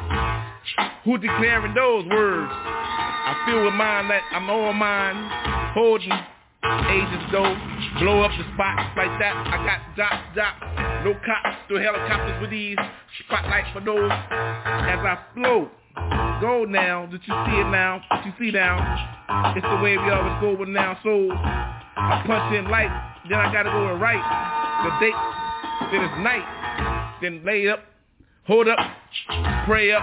Who 1.04 1.18
declaring 1.18 1.74
those 1.74 2.04
words? 2.06 2.50
I 2.52 3.42
feel 3.46 3.64
with 3.64 3.74
mine 3.74 4.08
that 4.08 4.22
I'm 4.32 4.50
on 4.50 4.76
mine, 4.76 5.72
holding 5.74 6.10
ages 6.90 7.22
go, 7.30 7.42
blow 8.00 8.22
up 8.22 8.30
the 8.38 8.44
spots 8.54 8.90
like 8.96 9.12
that. 9.18 9.34
I 9.46 9.56
got 9.64 9.80
dots, 9.96 10.22
dots, 10.34 11.04
no 11.04 11.14
cops, 11.24 11.56
no 11.70 11.78
helicopters 11.78 12.40
with 12.40 12.50
these 12.50 12.76
spotlights 13.24 13.68
for 13.72 13.80
those. 13.80 14.10
As 14.10 15.00
I 15.00 15.18
float, 15.34 15.70
go 16.40 16.64
now, 16.64 17.06
did 17.06 17.22
you 17.24 17.34
see 17.46 17.56
it 17.60 17.70
now? 17.70 18.02
Did 18.10 18.26
you 18.26 18.32
see 18.38 18.50
now? 18.50 19.54
It's 19.56 19.66
the 19.66 19.82
way 19.82 19.96
we 19.96 20.10
always 20.10 20.40
go 20.40 20.56
with 20.58 20.68
now 20.68 20.98
souls. 21.02 21.32
I 21.34 22.22
punch 22.26 22.54
in 22.54 22.70
light, 22.70 22.92
then 23.28 23.38
I 23.38 23.52
gotta 23.52 23.70
go 23.70 23.92
and 23.92 24.00
write. 24.00 24.22
The 24.84 24.90
date, 25.00 25.92
then 25.92 26.04
it's 26.04 26.18
night, 26.22 27.18
then 27.22 27.44
lay 27.44 27.68
up, 27.68 27.80
hold 28.46 28.68
up, 28.68 28.78
pray 29.66 29.92
up, 29.92 30.02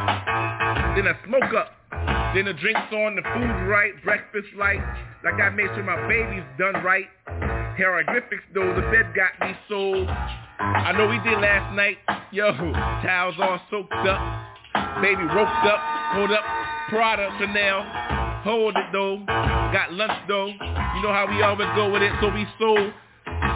then 0.95 1.07
I 1.07 1.15
smoke 1.25 1.53
up. 1.53 1.82
Then 2.33 2.45
the 2.45 2.53
drinks 2.53 2.91
on, 2.91 3.15
the 3.15 3.21
food 3.21 3.69
right, 3.69 3.93
breakfast 4.03 4.47
light. 4.57 4.81
Like 5.23 5.35
I 5.35 5.49
made 5.49 5.67
sure 5.75 5.83
my 5.83 6.07
baby's 6.07 6.43
done 6.57 6.83
right. 6.83 7.05
Hieroglyphics 7.77 8.43
though, 8.55 8.73
the 8.73 8.81
bed 8.81 9.13
got 9.15 9.39
me 9.39 9.55
so. 9.69 10.07
I 10.59 10.91
know 10.97 11.07
we 11.07 11.17
did 11.29 11.39
last 11.39 11.75
night. 11.75 11.97
Yo, 12.31 12.51
towels 12.51 13.35
all 13.39 13.59
soaked 13.69 13.93
up. 13.93 14.53
Baby 15.01 15.21
roped 15.23 15.65
up, 15.69 15.79
hold 16.13 16.31
up, 16.31 16.43
Prada, 16.89 17.29
Chanel. 17.39 17.85
Hold 18.43 18.75
it 18.77 18.85
though, 18.91 19.23
got 19.27 19.93
lunch 19.93 20.27
though. 20.27 20.47
You 20.47 21.01
know 21.03 21.13
how 21.13 21.27
we 21.29 21.41
always 21.43 21.69
go 21.75 21.91
with 21.91 22.01
it, 22.01 22.13
so 22.19 22.29
we 22.33 22.47
sow. 22.57 22.91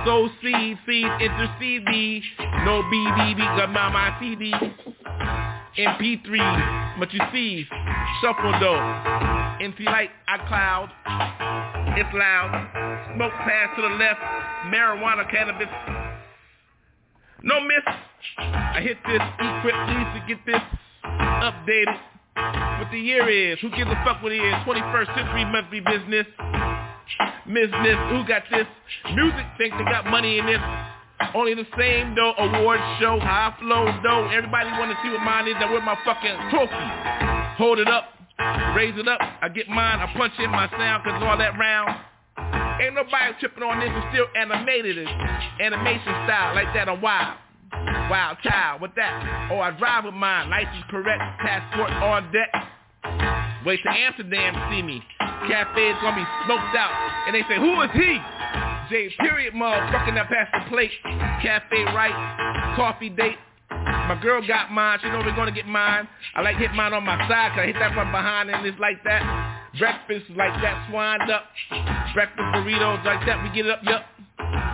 Sow 0.06 0.30
seed, 0.42 0.78
seed, 0.86 1.08
intercede 1.20 1.84
me. 1.86 2.24
No 2.64 2.84
BBB, 2.84 3.38
got 3.58 3.72
my, 3.72 3.90
my 3.92 4.18
CD. 4.20 4.54
MP3, 5.78 7.00
but 7.00 7.14
you 7.14 7.20
see, 7.32 7.68
shuffle 8.22 8.52
though. 8.60 8.82
NC 9.62 9.86
Light, 9.86 10.10
I 10.28 10.38
cloud. 10.48 10.90
it's 11.98 12.14
loud. 12.14 13.10
Smoke 13.16 13.34
pass 13.42 13.76
to 13.76 13.82
the 13.82 13.96
left, 13.96 14.22
marijuana, 14.70 15.30
cannabis. 15.30 15.68
No 17.44 17.60
miss. 17.62 17.86
I 18.38 18.82
hit 18.82 18.98
this, 19.08 19.22
equip 19.40 19.74
to 19.74 20.24
get 20.28 20.46
this 20.46 20.62
updated. 21.24 21.98
What 22.80 22.92
the 22.92 23.00
year 23.00 23.28
is, 23.30 23.60
who 23.62 23.70
gives 23.72 23.90
a 23.90 23.96
fuck 24.06 24.22
what 24.22 24.32
it 24.32 24.38
is? 24.38 24.54
21st 24.66 25.16
century 25.16 25.46
monthly 25.46 25.80
business. 25.80 26.28
Business, 27.48 27.98
who 28.12 28.28
got 28.28 28.44
this? 28.52 28.68
Music 29.16 29.46
think 29.58 29.74
they 29.78 29.84
got 29.86 30.06
money 30.06 30.40
in 30.40 30.46
this. 30.46 30.62
Only 31.34 31.56
the 31.56 31.66
same 31.78 32.14
though, 32.16 32.34
award 32.38 32.80
show, 33.00 33.20
high 33.20 33.56
flow 33.60 33.86
though. 34.04 34.28
Everybody 34.30 34.70
wanna 34.78 34.96
see 35.04 35.10
what 35.10 35.22
mine 35.22 35.48
is, 35.48 35.56
now 35.60 35.74
with 35.74 35.84
my 35.84 35.98
fucking 36.06 36.38
trophy. 36.52 37.37
Hold 37.58 37.80
it 37.80 37.88
up, 37.88 38.14
raise 38.76 38.94
it 38.98 39.08
up, 39.08 39.20
I 39.42 39.50
get 39.50 39.68
mine, 39.68 40.00
I 40.00 40.14
punch 40.16 40.34
in 40.38 40.52
my 40.52 40.70
sound 40.70 41.04
cause 41.04 41.24
all 41.26 41.38
that 41.38 41.58
round. 41.58 41.90
Ain't 42.82 42.94
nobody 42.94 43.34
tripping 43.40 43.64
on 43.64 43.80
this, 43.80 43.90
it's 43.90 44.08
still 44.14 44.28
animated, 44.38 44.98
it's 44.98 45.10
animation 45.60 46.14
style, 46.30 46.54
like 46.54 46.72
that 46.76 46.88
on 46.88 47.02
wild. 47.02 47.38
Wild 48.10 48.38
child, 48.44 48.82
with 48.82 48.94
that. 48.96 49.50
Oh, 49.52 49.60
I 49.60 49.72
drive 49.72 50.06
with 50.06 50.14
mine, 50.14 50.52
license 50.52 50.86
correct, 50.90 51.22
passport 51.42 51.90
on 51.90 52.32
deck. 52.32 52.54
Wait 53.66 53.82
to 53.84 53.90
Amsterdam 53.90 54.54
see 54.72 54.82
me. 54.82 55.02
Cafe's 55.20 55.98
gonna 56.02 56.16
be 56.16 56.28
smoked 56.46 56.76
out. 56.78 56.94
And 57.26 57.36
they 57.36 57.42
say, 57.50 57.58
who 57.58 57.82
is 57.82 57.90
he? 57.94 58.22
J 58.90 59.10
period 59.20 59.54
motherfucking 59.54 60.16
that 60.16 60.30
past 60.30 60.54
the 60.54 60.70
plate. 60.70 60.92
Cafe 61.42 61.84
right, 61.92 62.76
coffee 62.78 63.10
date. 63.10 63.36
My 63.70 64.18
girl 64.22 64.46
got 64.48 64.72
mine. 64.72 65.00
She 65.02 65.10
know 65.10 65.20
we're 65.20 65.36
gonna 65.36 65.52
get 65.52 65.68
mine. 65.68 66.08
I 66.36 66.42
like 66.42 66.58
hit 66.58 66.72
mine 66.74 66.94
on 66.94 67.04
my 67.04 67.18
side, 67.28 67.52
cause 67.52 67.60
I 67.64 67.66
hit 67.68 67.76
that 67.80 67.94
from 67.94 68.12
behind 68.12 68.50
and 68.50 68.66
it's 68.66 68.80
like 68.80 69.04
that. 69.04 69.22
Breakfast 69.78 70.26
like 70.36 70.54
that, 70.62 70.90
swined 70.90 71.30
up. 71.30 71.52
Breakfast 72.14 72.48
burritos 72.56 73.04
like 73.04 73.26
that, 73.28 73.44
we 73.44 73.50
get 73.56 73.66
it 73.66 73.72
up, 73.72 73.84
yup. 73.84 74.06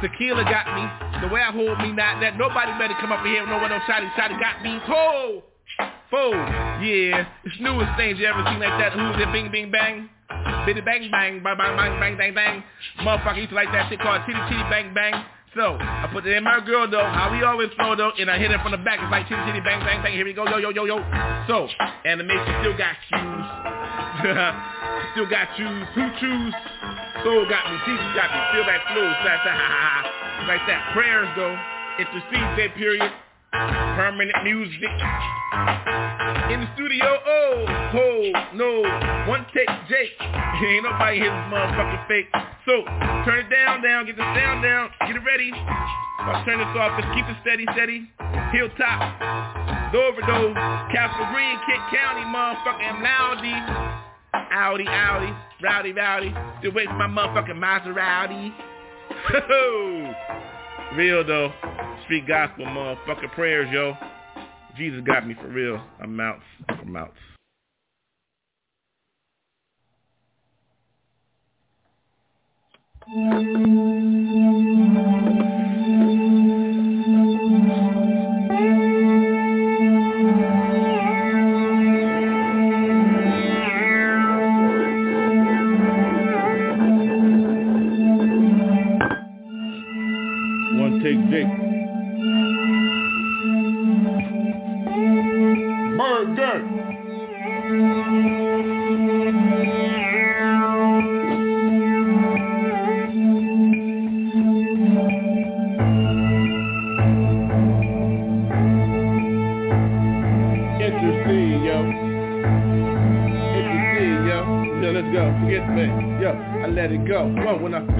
Tequila 0.01 0.43
got 0.43 0.67
me. 0.75 0.83
The 1.21 1.33
way 1.33 1.41
I 1.41 1.51
hold 1.51 1.79
me, 1.79 1.91
not 1.91 2.21
that 2.21 2.37
nobody 2.37 2.71
better 2.77 2.93
come 3.01 3.11
up 3.11 3.25
in 3.25 3.31
here. 3.31 3.45
No 3.47 3.57
one, 3.57 3.71
no 3.71 3.79
shotty, 3.89 4.11
shotty 4.13 4.39
got 4.39 4.61
me. 4.61 4.79
Ho! 4.85 5.43
Fool, 6.11 6.35
yeah, 6.85 7.25
it's 7.43 7.59
newest 7.59 7.97
things 7.97 8.19
you 8.19 8.27
ever 8.27 8.43
seen 8.47 8.59
like 8.59 8.77
that. 8.77 8.93
Who's 8.93 9.17
it? 9.17 9.31
Bing, 9.33 9.49
bing, 9.51 9.71
bang. 9.71 10.09
Bitty 10.65 10.81
bang 10.81 11.09
bang, 11.11 11.43
bang 11.43 11.57
bang 11.57 11.75
bang 11.75 11.99
bang 11.99 12.17
bang 12.17 12.33
bang. 12.33 12.63
Motherfucker 12.99 13.37
used 13.37 13.49
to 13.49 13.55
like 13.55 13.71
that 13.71 13.89
shit 13.89 13.99
called 13.99 14.21
titty 14.25 14.39
titty 14.49 14.63
bang 14.69 14.93
bang. 14.93 15.13
So 15.55 15.77
I 15.77 16.09
put 16.11 16.25
it 16.25 16.33
in 16.33 16.43
my 16.43 16.59
girl 16.65 16.89
though, 16.89 17.05
how 17.05 17.29
we 17.31 17.43
always 17.43 17.69
flow 17.77 17.95
though, 17.95 18.11
and 18.17 18.29
I 18.29 18.39
hit 18.39 18.49
it 18.49 18.59
from 18.61 18.71
the 18.71 18.81
back. 18.81 18.97
It's 18.97 19.11
like 19.13 19.29
titty 19.29 19.41
titty 19.45 19.61
bang 19.61 19.79
bang 19.85 20.01
bang. 20.01 20.13
Here 20.13 20.25
we 20.25 20.33
go, 20.33 20.49
yo 20.49 20.57
yo 20.57 20.73
yo 20.73 20.85
yo. 20.85 20.97
So 21.45 21.69
animation 22.05 22.53
still 22.65 22.73
got 22.73 22.97
shoes, 23.05 23.45
still 25.13 25.29
got 25.29 25.45
shoes. 25.53 25.85
Who 25.93 26.03
choose? 26.17 26.53
Soul 27.21 27.45
got 27.45 27.69
me, 27.69 27.77
Jesus 27.85 28.11
got 28.17 28.33
me. 28.33 28.39
Feel 28.51 28.65
that 28.65 28.81
flow. 28.89 29.05
Like 30.49 30.65
that. 30.65 30.89
Prayers 30.97 31.29
though, 31.37 31.55
intercede 32.01 32.49
that 32.57 32.73
period. 32.75 33.13
Permanent 33.53 34.43
Muzik. 34.43 34.83
In 36.49 36.61
the 36.61 36.69
studio, 36.73 37.05
oh, 37.05 37.65
oh, 37.93 38.31
no, 38.55 38.81
one 39.29 39.45
take 39.53 39.69
Jake. 39.87 40.17
Ain't 40.19 40.83
nobody 40.83 41.19
here 41.19 41.29
this 41.29 42.01
fake. 42.07 42.29
So, 42.65 42.83
turn 43.25 43.45
it 43.45 43.49
down, 43.53 43.83
down, 43.83 44.05
get 44.05 44.17
the 44.17 44.23
sound 44.33 44.63
down, 44.63 44.89
get 45.05 45.15
it 45.15 45.23
ready. 45.23 45.51
I'll 45.53 46.43
turn 46.45 46.57
this 46.57 46.67
off, 46.77 46.99
just 46.99 47.13
keep 47.13 47.25
it 47.29 47.37
steady, 47.41 47.65
steady. 47.73 48.09
Hilltop, 48.51 49.93
Dover, 49.93 50.21
Castle 50.89 51.27
Green, 51.33 51.57
Kent 51.69 51.83
County, 51.93 52.25
motherfucking 52.25 53.01
Loudy. 53.03 53.53
Audi, 54.33 54.85
Audi, 54.87 55.33
rowdy, 55.61 55.93
rowdy. 55.93 56.33
Still 56.59 56.73
waiting 56.73 56.91
for 56.91 57.07
my 57.07 57.27
motherfucking 57.27 57.57
Maserati. 57.57 58.53
Real 60.95 61.25
though. 61.25 61.51
Street 62.03 62.27
gospel, 62.27 62.65
motherfucking 62.65 63.33
prayers, 63.33 63.67
yo. 63.71 63.95
Jesus 64.77 65.01
got 65.05 65.27
me 65.27 65.35
for 65.41 65.47
real. 65.47 65.81
I'm 65.99 66.19
out. 66.19 66.39
I'm 66.69 66.95
out. 66.95 67.13
One 73.07 75.42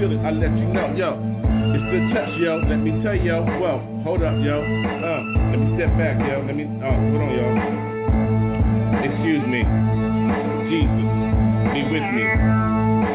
feel 0.04 0.18
it, 0.18 0.24
I 0.24 0.30
let 0.30 0.52
you 0.56 0.68
know, 0.68 0.92
yo. 0.96 1.16
It's 1.72 1.84
the 1.88 2.00
touch, 2.12 2.36
yo. 2.38 2.60
Let 2.68 2.76
me 2.76 2.92
tell 3.02 3.16
yo. 3.16 3.42
Well, 3.60 3.80
hold 4.04 4.22
up, 4.22 4.36
yo. 4.44 4.60
Uh, 4.60 5.20
let 5.50 5.58
me 5.58 5.76
step 5.76 5.96
back, 5.96 6.20
yo. 6.20 6.44
Let 6.44 6.56
me, 6.56 6.64
uh, 6.64 6.92
hold 6.92 7.24
on, 7.24 7.32
yo. 7.32 7.46
Excuse 9.00 9.44
me. 9.48 9.64
Jesus, 10.68 11.08
be 11.72 11.80
with 11.88 12.04
me. 12.12 12.24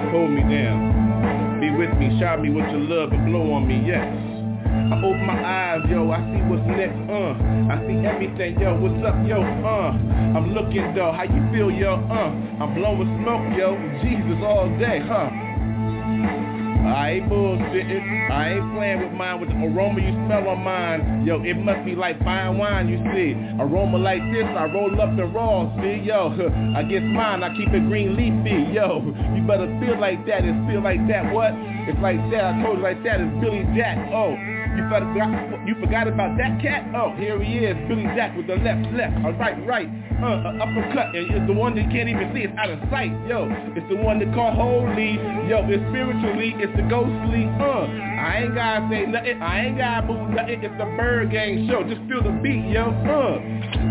Hold 0.10 0.32
me 0.34 0.42
down. 0.50 1.62
Be 1.62 1.70
with 1.70 1.94
me. 2.00 2.18
Shower 2.20 2.42
me 2.42 2.50
with 2.50 2.66
your 2.72 2.82
love 2.82 3.12
and 3.14 3.26
blow 3.26 3.54
on 3.54 3.68
me, 3.68 3.84
yes. 3.86 4.06
I 4.90 4.98
open 4.98 5.26
my 5.26 5.38
eyes, 5.38 5.82
yo, 5.90 6.10
I 6.10 6.18
see 6.34 6.42
what's 6.50 6.66
next, 6.66 6.98
uh 7.10 7.38
I 7.70 7.78
see 7.86 8.02
everything, 8.06 8.60
yo, 8.60 8.74
what's 8.74 8.98
up, 9.06 9.14
yo, 9.28 9.42
uh 9.42 9.94
I'm 10.34 10.54
looking, 10.54 10.96
though, 10.96 11.12
how 11.12 11.24
you 11.24 11.46
feel, 11.54 11.70
yo, 11.70 11.94
uh 12.10 12.34
I'm 12.64 12.74
blowing 12.74 13.06
smoke, 13.22 13.54
yo, 13.58 13.78
Jesus 14.02 14.42
all 14.42 14.68
day, 14.80 15.00
huh 15.06 15.49
I 16.90 17.22
ain't 17.22 17.30
bullshitting. 17.30 18.32
I 18.32 18.54
ain't 18.54 18.74
playing 18.74 19.00
with 19.04 19.14
mine 19.14 19.40
with 19.40 19.50
the 19.50 19.56
aroma 19.56 20.02
you 20.02 20.14
smell 20.26 20.50
on 20.50 20.64
mine. 20.64 21.26
Yo, 21.26 21.42
it 21.44 21.54
must 21.54 21.86
be 21.86 21.96
like 21.96 22.18
fine 22.24 22.58
wine, 22.58 22.90
you 22.90 22.98
see. 23.14 23.38
Aroma 23.62 23.98
like 23.98 24.22
this, 24.34 24.46
I 24.46 24.66
roll 24.74 25.00
up 25.00 25.16
the 25.16 25.26
raw, 25.26 25.70
see, 25.82 26.02
yo. 26.02 26.34
I 26.76 26.82
get 26.84 27.04
mine, 27.04 27.44
I 27.44 27.56
keep 27.56 27.70
it 27.70 27.86
green 27.88 28.16
leafy, 28.16 28.74
yo. 28.74 29.06
You 29.40 29.46
better 29.46 29.70
feel 29.80 30.00
like 30.00 30.26
that, 30.26 30.44
it's 30.44 30.58
feel 30.68 30.82
like 30.82 31.00
that, 31.08 31.32
what? 31.34 31.54
It's 31.88 31.98
like 32.02 32.18
that, 32.32 32.44
I 32.44 32.64
told 32.64 32.78
you 32.78 32.84
like 32.84 33.04
that, 33.04 33.22
it's 33.22 33.34
Billy 33.40 33.64
Jack, 33.78 33.98
oh. 34.12 34.34
You 34.76 34.84
forgot, 34.90 35.68
you 35.68 35.76
forgot 35.80 36.08
about 36.08 36.38
that 36.38 36.62
cat? 36.62 36.90
Oh, 36.96 37.14
here 37.16 37.42
he 37.42 37.66
is, 37.66 37.78
Billy 37.88 38.04
Jack 38.18 38.36
with 38.36 38.48
the 38.48 38.56
left, 38.58 38.92
left, 38.94 39.14
right, 39.24 39.38
right. 39.40 39.66
right, 39.66 40.09
uh, 40.24 40.64
uppercut, 40.64 41.16
it's 41.16 41.48
the 41.48 41.54
one 41.54 41.76
that 41.76 41.90
can't 41.92 42.10
even 42.10 42.32
see, 42.34 42.44
it's 42.44 42.54
out 42.58 42.70
of 42.70 42.80
sight, 42.90 43.12
yo. 43.28 43.48
It's 43.76 43.88
the 43.90 43.96
one 43.96 44.20
that 44.20 44.34
call 44.34 44.54
holy, 44.54 45.16
yo. 45.48 45.64
It's 45.68 45.84
spiritually, 45.90 46.56
it's 46.58 46.76
the 46.76 46.84
ghostly, 46.88 47.48
uh. 47.60 47.88
I 48.20 48.44
ain't 48.44 48.56
gotta 48.56 48.88
say 48.92 49.06
nothing, 49.06 49.42
I 49.42 49.66
ain't 49.66 49.78
gotta 49.78 50.08
move 50.08 50.30
nothing. 50.32 50.64
It's 50.64 50.76
the 50.78 50.84
ByrdGang 51.00 51.70
show. 51.70 51.88
Just 51.88 52.04
feel 52.12 52.22
the 52.22 52.36
beat, 52.44 52.68
yo, 52.68 52.92
uh. 52.92 53.40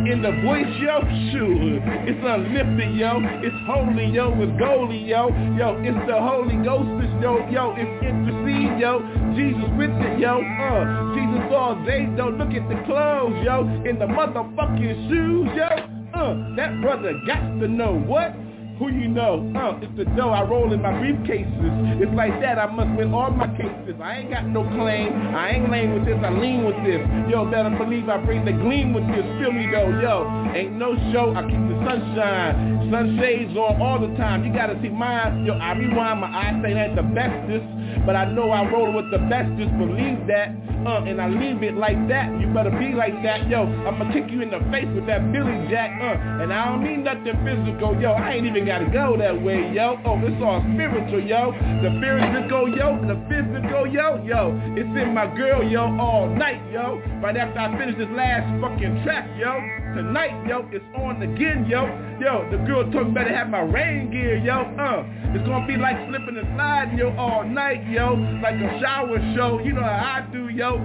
In 0.04 0.20
the 0.22 0.32
voice, 0.44 0.68
yo, 0.80 1.00
sure. 1.32 1.80
It's 2.04 2.20
unlifted, 2.20 2.94
yo. 2.94 3.20
It's 3.40 3.56
holy, 3.66 4.06
yo. 4.12 4.32
It's 4.36 4.52
goalie, 4.60 5.08
yo. 5.08 5.28
Yo, 5.56 5.80
it's 5.80 6.06
the 6.06 6.20
Holy 6.20 6.56
Ghost, 6.64 6.88
yo, 7.20 7.40
yo. 7.48 7.74
It's 7.76 8.04
intercede, 8.04 8.78
yo. 8.78 9.00
Jesus 9.34 9.68
with 9.76 9.90
it, 9.90 10.20
yo, 10.20 10.40
uh. 10.40 11.14
Jesus 11.16 11.48
all 11.52 11.76
day, 11.84 12.08
though. 12.16 12.28
Look 12.28 12.52
at 12.52 12.68
the 12.68 12.76
clothes, 12.84 13.36
yo. 13.44 13.64
In 13.88 13.98
the 13.98 14.06
motherfucking 14.06 15.08
shoes, 15.08 15.48
yo. 15.56 15.97
Uh, 16.18 16.35
that 16.57 16.81
brother 16.83 17.14
got 17.28 17.38
to 17.61 17.68
know 17.68 17.94
what? 17.94 18.35
Who 18.83 18.90
you 18.90 19.07
know? 19.07 19.38
Uh, 19.54 19.78
it's 19.78 19.94
the 19.96 20.04
dough 20.18 20.31
I 20.31 20.42
roll 20.42 20.72
in 20.72 20.83
my 20.83 20.90
briefcases. 20.98 22.02
It's 22.02 22.11
like 22.14 22.35
that, 22.42 22.59
I 22.59 22.66
must 22.66 22.90
win 22.98 23.14
all 23.14 23.31
my 23.31 23.46
cases. 23.54 23.94
I 24.02 24.18
ain't 24.18 24.31
got 24.31 24.46
no 24.46 24.66
claim. 24.74 25.14
I 25.35 25.50
ain't 25.50 25.70
lame 25.70 25.94
with 25.94 26.07
this, 26.07 26.18
I 26.18 26.31
lean 26.31 26.66
with 26.66 26.74
this. 26.83 26.98
Yo, 27.31 27.46
better 27.46 27.70
believe 27.70 28.09
I 28.09 28.18
bring 28.18 28.44
the 28.44 28.50
gleam 28.50 28.94
with 28.94 29.07
this. 29.07 29.22
Feel 29.38 29.54
me 29.54 29.70
though, 29.70 29.94
yo. 30.02 30.26
Ain't 30.59 30.74
no 30.74 30.98
show, 31.14 31.35
I 31.38 31.42
keep 31.46 31.62
the 31.70 31.78
sunshine. 31.87 32.90
Sunshades 32.90 33.54
on 33.54 33.78
all 33.81 34.02
the 34.02 34.11
time. 34.18 34.42
You 34.44 34.52
gotta 34.52 34.74
see 34.83 34.90
mine. 34.90 35.46
Yo, 35.46 35.54
I 35.54 35.78
rewind 35.78 36.18
my 36.18 36.35
eyes, 36.35 36.59
say 36.66 36.74
that 36.74 36.98
the 36.98 37.07
bestest. 37.14 37.77
But 38.07 38.16
I 38.16 38.31
know 38.31 38.51
I 38.51 38.68
roll 38.70 38.92
with 38.92 39.11
the 39.11 39.18
best, 39.31 39.51
just 39.59 39.72
believe 39.79 40.27
that. 40.27 40.55
Uh, 40.87 41.03
and 41.05 41.20
I 41.20 41.29
leave 41.29 41.62
it 41.62 41.74
like 41.74 41.98
that. 42.09 42.31
You 42.40 42.46
better 42.55 42.70
be 42.70 42.94
like 42.94 43.14
that, 43.24 43.48
yo. 43.48 43.66
I'ma 43.85 44.12
kick 44.12 44.31
you 44.31 44.42
in 44.42 44.51
the 44.51 44.61
face 44.70 44.87
with 44.94 45.07
that 45.07 45.33
Billy 45.33 45.66
Jack, 45.68 45.90
uh. 46.01 46.42
And 46.42 46.53
I 46.53 46.70
don't 46.70 46.83
mean 46.83 47.03
nothing 47.03 47.35
physical, 47.42 47.98
yo. 48.01 48.12
I 48.12 48.38
ain't 48.38 48.46
even 48.46 48.64
gotta 48.64 48.87
go 48.87 49.16
that 49.18 49.35
way, 49.42 49.72
yo. 49.74 49.98
Oh, 50.07 50.16
it's 50.22 50.38
all 50.40 50.62
spiritual, 50.74 51.20
yo. 51.20 51.53
The 51.83 51.90
physical, 51.98 52.70
yo. 52.70 52.94
The 53.05 53.18
physical, 53.27 53.87
yo. 53.90 54.22
Yo, 54.24 54.55
it's 54.77 54.88
in 54.96 55.14
my 55.14 55.27
girl, 55.37 55.62
yo, 55.62 55.85
all 55.98 56.29
night, 56.29 56.62
yo. 56.72 57.03
Right 57.20 57.37
after 57.37 57.59
I 57.59 57.77
finish 57.79 57.98
this 57.98 58.09
last 58.14 58.46
fucking 58.61 59.03
track, 59.05 59.29
yo. 59.37 59.59
Tonight, 59.98 60.46
yo, 60.46 60.62
it's 60.70 60.84
on 60.94 61.20
again, 61.20 61.66
yo. 61.66 61.82
Yo, 62.22 62.46
the 62.52 62.56
girl 62.70 62.87
me 62.87 63.11
better 63.11 63.34
have 63.34 63.50
my 63.50 63.66
rain 63.66 64.12
gear, 64.12 64.38
yo. 64.38 64.62
Uh, 64.78 65.02
it's 65.34 65.42
gonna 65.42 65.66
be 65.66 65.74
like 65.76 65.98
slipping 66.06 66.38
and 66.38 66.46
sliding, 66.54 66.98
yo, 66.98 67.11
all 67.18 67.42
night, 67.42 67.82
yo. 67.90 68.14
Like 68.38 68.62
a 68.62 68.78
shower 68.78 69.18
show. 69.34 69.58
You 69.58 69.72
know 69.72 69.82
how 69.82 70.22
I 70.22 70.32
do, 70.32 70.50
yo. 70.50 70.78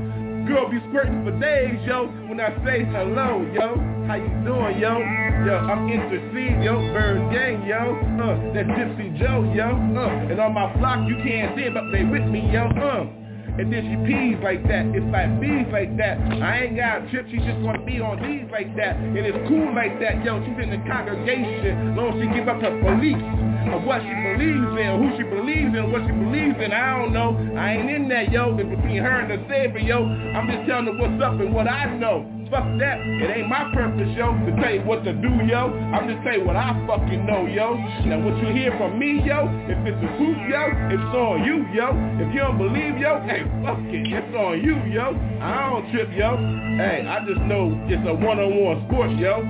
Girl 0.50 0.66
be 0.66 0.82
squirting 0.90 1.24
for 1.24 1.30
days, 1.40 1.78
yo, 1.86 2.08
when 2.26 2.42
I 2.42 2.58
say 2.66 2.90
hello, 2.90 3.46
yo. 3.54 3.78
How 4.10 4.18
you 4.18 4.34
doing, 4.42 4.82
yo? 4.82 4.98
Yo, 5.46 5.62
I'm 5.62 5.86
intercede, 5.94 6.66
yo. 6.66 6.82
ByrdGang, 6.98 7.70
yo. 7.70 7.94
Uh, 8.18 8.54
that 8.58 8.66
Gypsy 8.66 9.14
Joe, 9.20 9.46
yo. 9.54 9.78
Uh, 9.94 10.32
and 10.34 10.42
on 10.42 10.56
my 10.56 10.74
flock, 10.82 11.08
you 11.08 11.18
can't 11.22 11.56
see 11.56 11.70
it, 11.70 11.74
but 11.76 11.84
they 11.92 12.04
with 12.04 12.26
me, 12.26 12.50
yo. 12.52 12.66
Uh. 12.66 13.23
And 13.54 13.70
then 13.70 13.86
she 13.86 13.96
pees 14.10 14.42
like 14.42 14.66
that. 14.66 14.90
It's 14.98 15.06
like 15.14 15.30
bees 15.38 15.70
like 15.70 15.94
that. 16.02 16.18
I 16.42 16.66
ain't 16.66 16.76
got 16.76 17.06
a 17.06 17.10
trip. 17.14 17.30
She 17.30 17.38
just 17.38 17.62
want 17.62 17.78
to 17.78 17.86
be 17.86 18.02
on 18.02 18.18
these 18.18 18.50
like 18.50 18.74
that. 18.78 18.98
And 18.98 19.18
it's 19.18 19.38
cool 19.46 19.70
like 19.78 20.02
that. 20.02 20.26
Yo, 20.26 20.42
she's 20.42 20.58
in 20.58 20.74
the 20.74 20.82
congregation. 20.90 21.94
Long 21.94 22.18
as 22.18 22.26
she 22.26 22.28
give 22.34 22.50
up 22.50 22.58
her 22.66 22.74
beliefs 22.74 23.22
of 23.70 23.86
what 23.86 24.02
she 24.02 24.10
believes 24.10 24.74
in, 24.74 24.90
who 24.98 25.08
she 25.22 25.26
believes 25.30 25.70
in, 25.70 25.94
what 25.94 26.02
she 26.02 26.14
believes 26.18 26.58
in. 26.66 26.74
I 26.74 26.98
don't 26.98 27.14
know. 27.14 27.38
I 27.54 27.78
ain't 27.78 27.90
in 27.94 28.10
that, 28.10 28.34
yo. 28.34 28.58
It's 28.58 28.66
between 28.66 29.06
her 29.06 29.22
and 29.22 29.30
the 29.30 29.40
Savior, 29.46 29.86
yo. 29.86 30.02
I'm 30.02 30.50
just 30.50 30.66
telling 30.66 30.90
her 30.90 30.98
what's 30.98 31.22
up 31.22 31.38
and 31.38 31.54
what 31.54 31.70
I 31.70 31.94
know. 31.94 32.26
Fuck 32.50 32.66
that. 32.80 33.00
It 33.02 33.30
ain't 33.38 33.50
my 33.50 33.72
purpose, 33.74 34.10
yo, 34.16 34.34
to 34.34 34.52
tell 34.62 34.74
you 34.74 34.82
what 34.82 35.04
to 35.06 35.14
do, 35.14 35.30
yo. 35.46 35.74
I'm 35.94 36.08
just 36.08 36.24
saying 36.24 36.46
what 36.46 36.56
I 36.56 36.74
fucking 36.86 37.26
know, 37.26 37.48
yo. 37.48 37.76
Now 38.06 38.22
what 38.22 38.38
you 38.42 38.54
hear 38.54 38.76
from 38.78 39.00
me, 39.00 39.22
yo, 39.26 39.50
if 39.66 39.78
it's 39.86 39.98
the 39.98 40.10
truth, 40.18 40.38
yo, 40.50 40.70
it's 40.94 41.14
on 41.18 41.44
you, 41.44 41.66
yo. 41.74 41.90
If 42.22 42.34
you 42.34 42.42
don't 42.42 42.58
believe, 42.58 42.98
yo, 42.98 43.22
hey, 43.26 43.42
fuck 43.66 43.80
it. 43.90 44.06
It's 44.06 44.36
on 44.36 44.62
you, 44.62 44.78
yo. 44.94 45.18
I 45.42 45.70
don't 45.70 45.92
trip, 45.92 46.10
yo. 46.14 46.38
Hey, 46.78 47.06
I 47.08 47.26
just 47.26 47.42
know 47.50 47.74
it's 47.90 48.06
a 48.08 48.14
one-on-one 48.14 48.86
sport, 48.88 49.12
yo. 49.18 49.42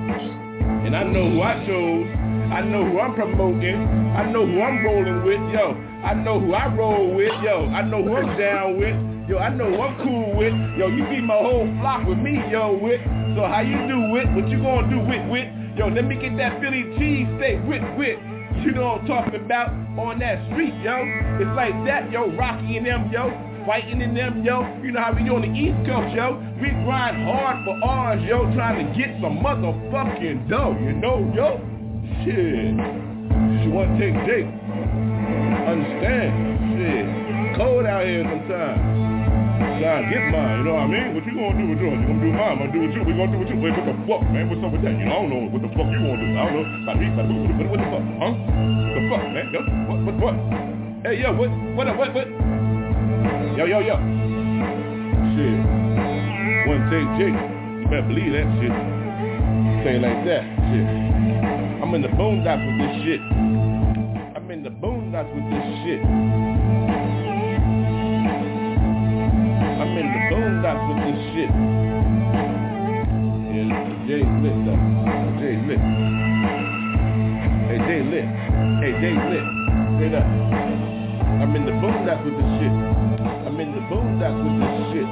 And 0.84 0.96
I 0.96 1.04
know 1.04 1.28
who 1.30 1.42
I 1.42 1.64
chose. 1.66 2.08
I 2.52 2.60
know 2.60 2.84
who 2.84 3.00
I'm 3.00 3.14
promoting. 3.14 3.84
I 4.16 4.30
know 4.30 4.46
who 4.46 4.60
I'm 4.62 4.84
rolling 4.84 5.24
with, 5.24 5.52
yo. 5.52 5.76
I 6.04 6.14
know 6.14 6.40
who 6.40 6.52
I 6.52 6.72
roll 6.74 7.14
with, 7.14 7.32
yo. 7.42 7.66
I 7.68 7.82
know 7.82 8.02
who 8.02 8.16
I'm 8.16 8.38
down 8.38 8.78
with. 8.78 9.13
Yo, 9.26 9.38
I 9.38 9.48
know 9.48 9.72
I'm 9.80 9.96
cool 10.04 10.36
with. 10.36 10.52
Yo, 10.76 10.88
you 10.88 11.08
be 11.08 11.22
my 11.22 11.38
whole 11.38 11.64
flock 11.80 12.06
with 12.06 12.18
me, 12.18 12.36
yo, 12.52 12.76
with. 12.76 13.00
So 13.32 13.48
how 13.48 13.64
you 13.64 13.80
do 13.88 14.12
with? 14.12 14.28
What 14.36 14.52
you 14.52 14.60
gonna 14.60 14.84
do 14.92 15.00
with, 15.00 15.24
with? 15.32 15.48
Yo, 15.80 15.88
let 15.88 16.04
me 16.04 16.16
get 16.20 16.36
that 16.36 16.60
Philly 16.60 16.84
cheese 17.00 17.24
steak 17.40 17.56
with, 17.64 17.80
with. 17.96 18.20
You 18.60 18.72
know 18.72 19.00
I'm 19.00 19.06
talking 19.06 19.40
about 19.40 19.72
on 19.96 20.18
that 20.20 20.44
street, 20.52 20.74
yo. 20.84 21.00
It's 21.40 21.48
like 21.56 21.72
that, 21.88 22.12
yo, 22.12 22.36
Rocky 22.36 22.76
and 22.76 22.84
them, 22.84 23.08
yo. 23.10 23.32
Fighting 23.64 24.02
in 24.02 24.14
them, 24.14 24.44
yo. 24.44 24.60
You 24.84 24.92
know 24.92 25.00
how 25.00 25.16
we 25.16 25.24
do 25.24 25.36
on 25.36 25.40
the 25.40 25.52
East 25.56 25.80
Coast, 25.88 26.12
yo. 26.14 26.36
We 26.60 26.68
grind 26.84 27.24
hard 27.24 27.64
for 27.64 27.80
ours, 27.80 28.20
yo, 28.28 28.44
trying 28.52 28.84
to 28.84 28.92
get 28.92 29.16
some 29.24 29.40
motherfucking 29.40 30.50
dough, 30.50 30.76
you 30.84 30.92
know, 31.00 31.24
yo. 31.32 31.64
Shit. 32.28 32.76
She 33.64 33.72
wanna 33.72 33.96
take 33.96 34.20
Jake. 34.28 34.52
Understand? 35.64 36.76
Shit. 36.76 37.56
Cold 37.56 37.86
out 37.86 38.04
here 38.04 38.22
sometimes. 38.28 38.93
To 39.54 40.02
get 40.10 40.32
mine, 40.34 40.58
you 40.58 40.64
know 40.66 40.74
what 40.74 40.88
I 40.88 40.90
mean? 40.90 41.14
What 41.14 41.22
you 41.22 41.34
gonna 41.38 41.54
do 41.54 41.64
with 41.70 41.78
yours? 41.78 41.98
You 42.00 42.06
gonna 42.10 42.24
do 42.24 42.30
mine, 42.34 42.50
I'm 42.50 42.58
gonna 42.58 42.74
do 42.74 42.80
with 42.82 42.94
you. 42.98 43.02
We 43.06 43.14
gonna 43.14 43.30
do 43.30 43.38
with 43.38 43.50
you. 43.52 43.58
Wait, 43.62 43.70
what 43.78 43.86
the 43.86 43.94
fuck, 44.08 44.22
man? 44.34 44.50
What's 44.50 44.64
up 44.66 44.72
with 44.74 44.82
that? 44.82 44.94
You 44.98 45.06
know, 45.06 45.14
I 45.14 45.18
don't 45.22 45.30
know 45.30 45.42
what 45.54 45.62
the 45.62 45.70
fuck 45.76 45.86
you 45.86 46.00
gonna 46.02 46.18
do. 46.18 46.28
I 46.34 46.50
don't 46.50 46.56
know. 46.58 46.66
Like, 46.88 46.98
me, 46.98 47.06
what, 47.14 47.26
what 47.70 47.78
the 47.78 47.88
fuck? 47.92 48.04
Huh? 48.18 48.34
The 48.34 49.00
fuck, 49.06 49.24
man? 49.30 49.46
Yo, 49.54 49.60
what, 49.86 49.98
what, 50.02 50.16
what? 50.18 50.36
Hey, 51.06 51.22
yo, 51.22 51.30
what, 51.36 51.50
what, 51.78 51.86
what, 51.94 52.10
what? 52.10 52.26
Yo, 53.54 53.64
yo, 53.70 53.78
yo. 53.78 53.96
Shit. 55.38 55.58
One 56.66 56.82
take 56.90 57.08
Jake. 57.14 57.38
You 57.38 57.86
better 57.86 58.08
believe 58.10 58.34
that 58.34 58.48
shit. 58.58 58.74
Say 59.84 59.96
it 59.96 60.02
like 60.02 60.24
that. 60.26 60.42
Shit. 60.72 60.86
I'm 61.78 61.94
in 61.94 62.02
the 62.02 62.08
boondocks 62.08 62.64
with 62.66 62.76
this 62.82 62.94
shit. 63.04 63.20
I'm 64.34 64.50
in 64.50 64.62
the 64.64 64.70
boondocks 64.70 65.30
with 65.30 65.46
this 65.54 65.66
shit. 65.86 66.53
The 70.34 70.40
boondocks 70.40 70.82
with 70.90 70.98
this 71.06 71.18
shit. 71.30 71.50
Yeah, 73.54 73.70
Jay 74.02 74.26
lit 74.42 74.56
though. 74.66 74.82
Jay 75.38 75.54
lit. 75.62 75.78
Hey, 77.70 77.78
Jay 77.86 78.02
lit. 78.02 78.26
Hey, 78.82 78.92
Jay 78.98 79.14
lit. 79.14 79.46
Straight 79.94 80.14
up. 80.18 80.26
I'm 81.38 81.54
in 81.54 81.62
the 81.64 81.70
boondocks 81.78 82.24
with 82.24 82.34
this 82.34 82.50
shit. 82.58 82.74
I'm 83.46 83.60
in 83.60 83.70
the 83.78 83.82
boondocks 83.86 84.42
with 84.42 84.58
this 84.58 84.74
shit. 84.90 85.06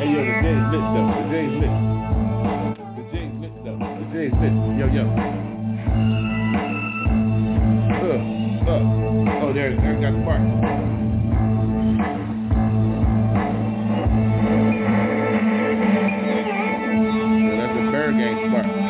Hey, 0.00 0.08
yo, 0.08 0.24
the 0.24 0.32
Jay 0.40 0.56
lit 0.72 0.84
though. 0.96 1.12
The 1.12 1.24
Jay 1.28 1.46
lit. 1.60 1.74
The 2.96 3.04
Jay 3.12 3.28
lit 3.44 3.52
though. 3.60 3.76
The 3.76 4.04
Jay 4.08 4.32
lit. 4.40 4.56
Yo, 4.80 4.88
yo. 4.88 5.04
Uh, 7.92 8.16
uh. 8.72 9.44
Oh, 9.44 9.52
there, 9.52 9.76
there 9.76 10.00
got 10.00 10.12
the 10.12 10.18
mark. 10.24 10.97
The 18.50 18.87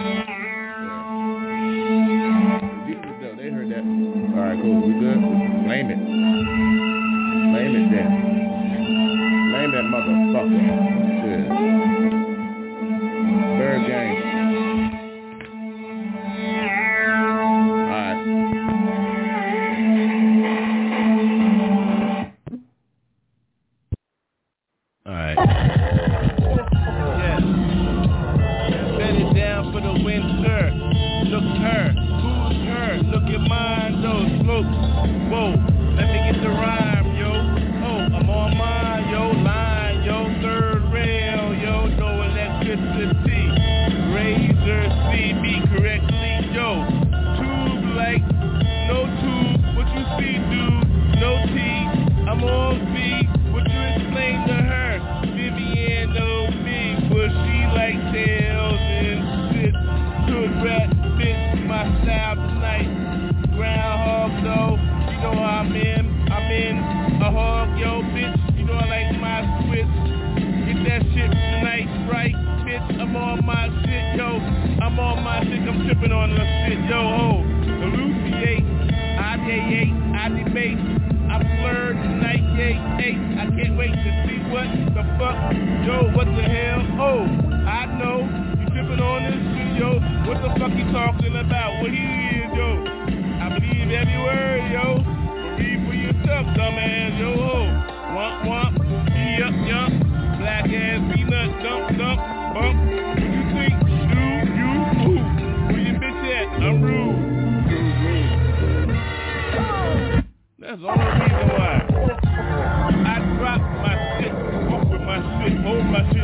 the 90.48 90.60
fuck 90.60 90.72
you 90.72 90.84
talking 90.92 91.36
about? 91.36 91.82
What 91.82 91.90
he 91.90 91.98
is, 91.98 92.50
yo? 92.54 92.84
I 93.40 93.48
believe 93.58 93.90
every 93.90 94.18
word, 94.18 94.72
yo. 94.72 95.02
Believe 95.56 95.86
for 95.86 95.94
yourself, 95.94 96.46
dumbass, 96.56 97.18
yo. 97.18 97.32
Womp, 98.16 98.46
wump, 98.48 98.78
yup, 99.38 99.54
yup. 99.68 99.90
Black 100.38 100.64
ass 100.64 101.00
peanut, 101.14 101.50
dump, 101.62 101.98
dump, 101.98 102.20
bump. 102.54 102.76
What 102.78 103.20
you 103.20 103.44
think? 103.52 103.74
Do 103.82 104.20
you 104.56 104.72
move? 104.96 105.26
Where 105.68 105.82
your 105.84 105.96
bitch 106.00 106.24
at? 106.32 106.46
I'm 106.62 106.82
rude. 106.82 107.18
That's 110.60 110.80
the 110.80 110.88
only 110.88 111.04
reason 111.04 111.48
why. 111.56 111.74
I 113.04 113.16
drop 113.38 113.60
my 113.60 113.94
shit, 114.18 114.32
walk 114.68 114.84
with 114.90 115.02
my 115.02 115.18
shit, 115.42 115.54
hold 115.60 115.84
my 115.86 116.02
shit. 116.12 116.17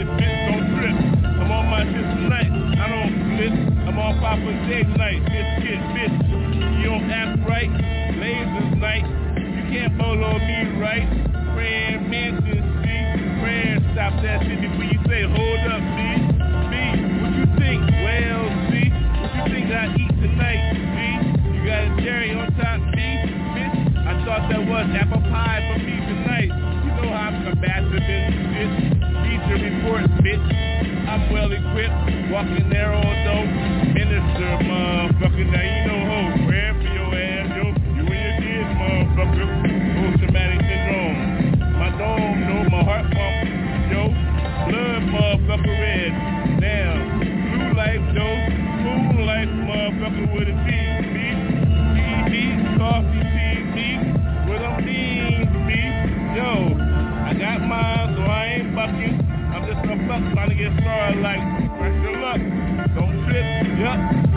Papa's 4.35 4.67
egg 4.67 4.89
night, 4.99 5.23
biscuit, 5.31 5.79
bitch. 5.95 6.83
You 6.83 6.91
don't 6.91 7.07
act 7.07 7.39
right, 7.47 7.71
Laser 8.19 8.75
night. 8.83 9.07
You 9.39 9.63
can't 9.71 9.95
follow 9.97 10.35
me 10.43 10.75
right. 10.83 11.07
Grand 11.55 12.11
Mansion, 12.11 12.67
see? 12.83 12.99
Grand, 13.39 13.79
stop 13.95 14.11
that 14.27 14.43
shit 14.43 14.59
before 14.59 14.91
you 14.91 14.99
say, 15.07 15.23
hold 15.23 15.63
up, 15.71 15.79
B. 15.95 16.03
B, 16.67 16.75
what 17.23 17.31
you 17.31 17.47
think? 17.63 17.79
Well, 18.03 18.43
see, 18.75 18.91
what 19.23 19.31
you 19.39 19.43
think 19.55 19.71
I 19.71 19.95
eat 20.03 20.15
tonight, 20.19 20.63
B? 20.83 20.99
You 21.55 21.61
got 21.71 21.87
a 21.87 22.03
cherry 22.03 22.35
on 22.35 22.51
top, 22.59 22.83
B, 22.91 22.99
bitch. 23.55 23.75
I 24.03 24.19
thought 24.27 24.51
that 24.51 24.67
was 24.67 24.91
apple 24.99 25.23
pie 25.31 25.63
for 25.63 25.79
me 25.79 25.95
tonight. 26.11 26.51
You 26.83 26.91
know 26.91 27.15
how 27.15 27.31
I'm 27.31 27.39
combative 27.47 28.03
bitch. 28.03 28.75
Feature 28.99 29.63
report, 29.63 30.11
bitch. 30.27 30.75
I'm 31.07 31.31
well 31.31 31.53
equipped, 31.53 32.33
walking 32.33 32.69
there 32.69 32.91
on 32.91 33.15
dope. 33.23 33.54
Mother. 34.45 35.04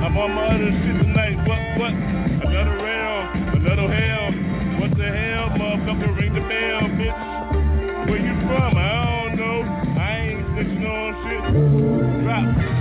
I'm 0.08 0.15
on 0.15 0.32
my 0.32 0.56
other 0.56 0.72
shit 0.72 1.04
tonight. 1.04 1.36
What, 1.46 1.60
what? 1.78 1.91
Another 1.91 2.78
round? 2.82 3.56
another 3.58 3.93
hell. 3.93 4.32
What 4.80 4.98
the 4.98 5.04
hell, 5.04 5.50
motherfucker? 5.50 6.17
Ring 6.17 6.34
the 6.34 6.39
bell, 6.48 6.88
bitch. 6.96 8.10
Where 8.10 8.17
you 8.17 8.34
from? 8.48 8.78
I 8.78 9.28
don't 9.28 9.36
know. 9.36 9.63
I 10.00 10.17
ain't 10.17 10.46
snitching 10.48 10.88
on 10.88 11.12
shit. 11.28 12.24
Drop. 12.24 12.77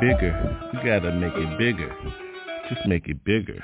bigger. 0.00 0.34
You 0.72 0.78
gotta 0.84 1.12
make 1.12 1.34
it 1.34 1.58
bigger. 1.58 1.94
Just 2.68 2.86
make 2.86 3.08
it 3.08 3.24
bigger. 3.24 3.62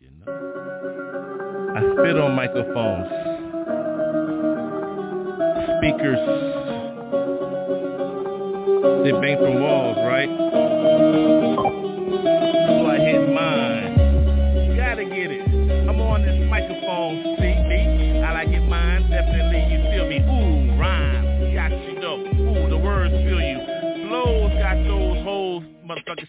You 0.00 0.10
know? 0.24 0.32
I 1.74 1.80
spit 1.80 2.16
on 2.18 2.34
microphones, 2.34 3.08
speakers. 5.78 6.18
They 9.04 9.12
bang 9.12 9.36
from 9.38 9.60
walls. 9.60 9.98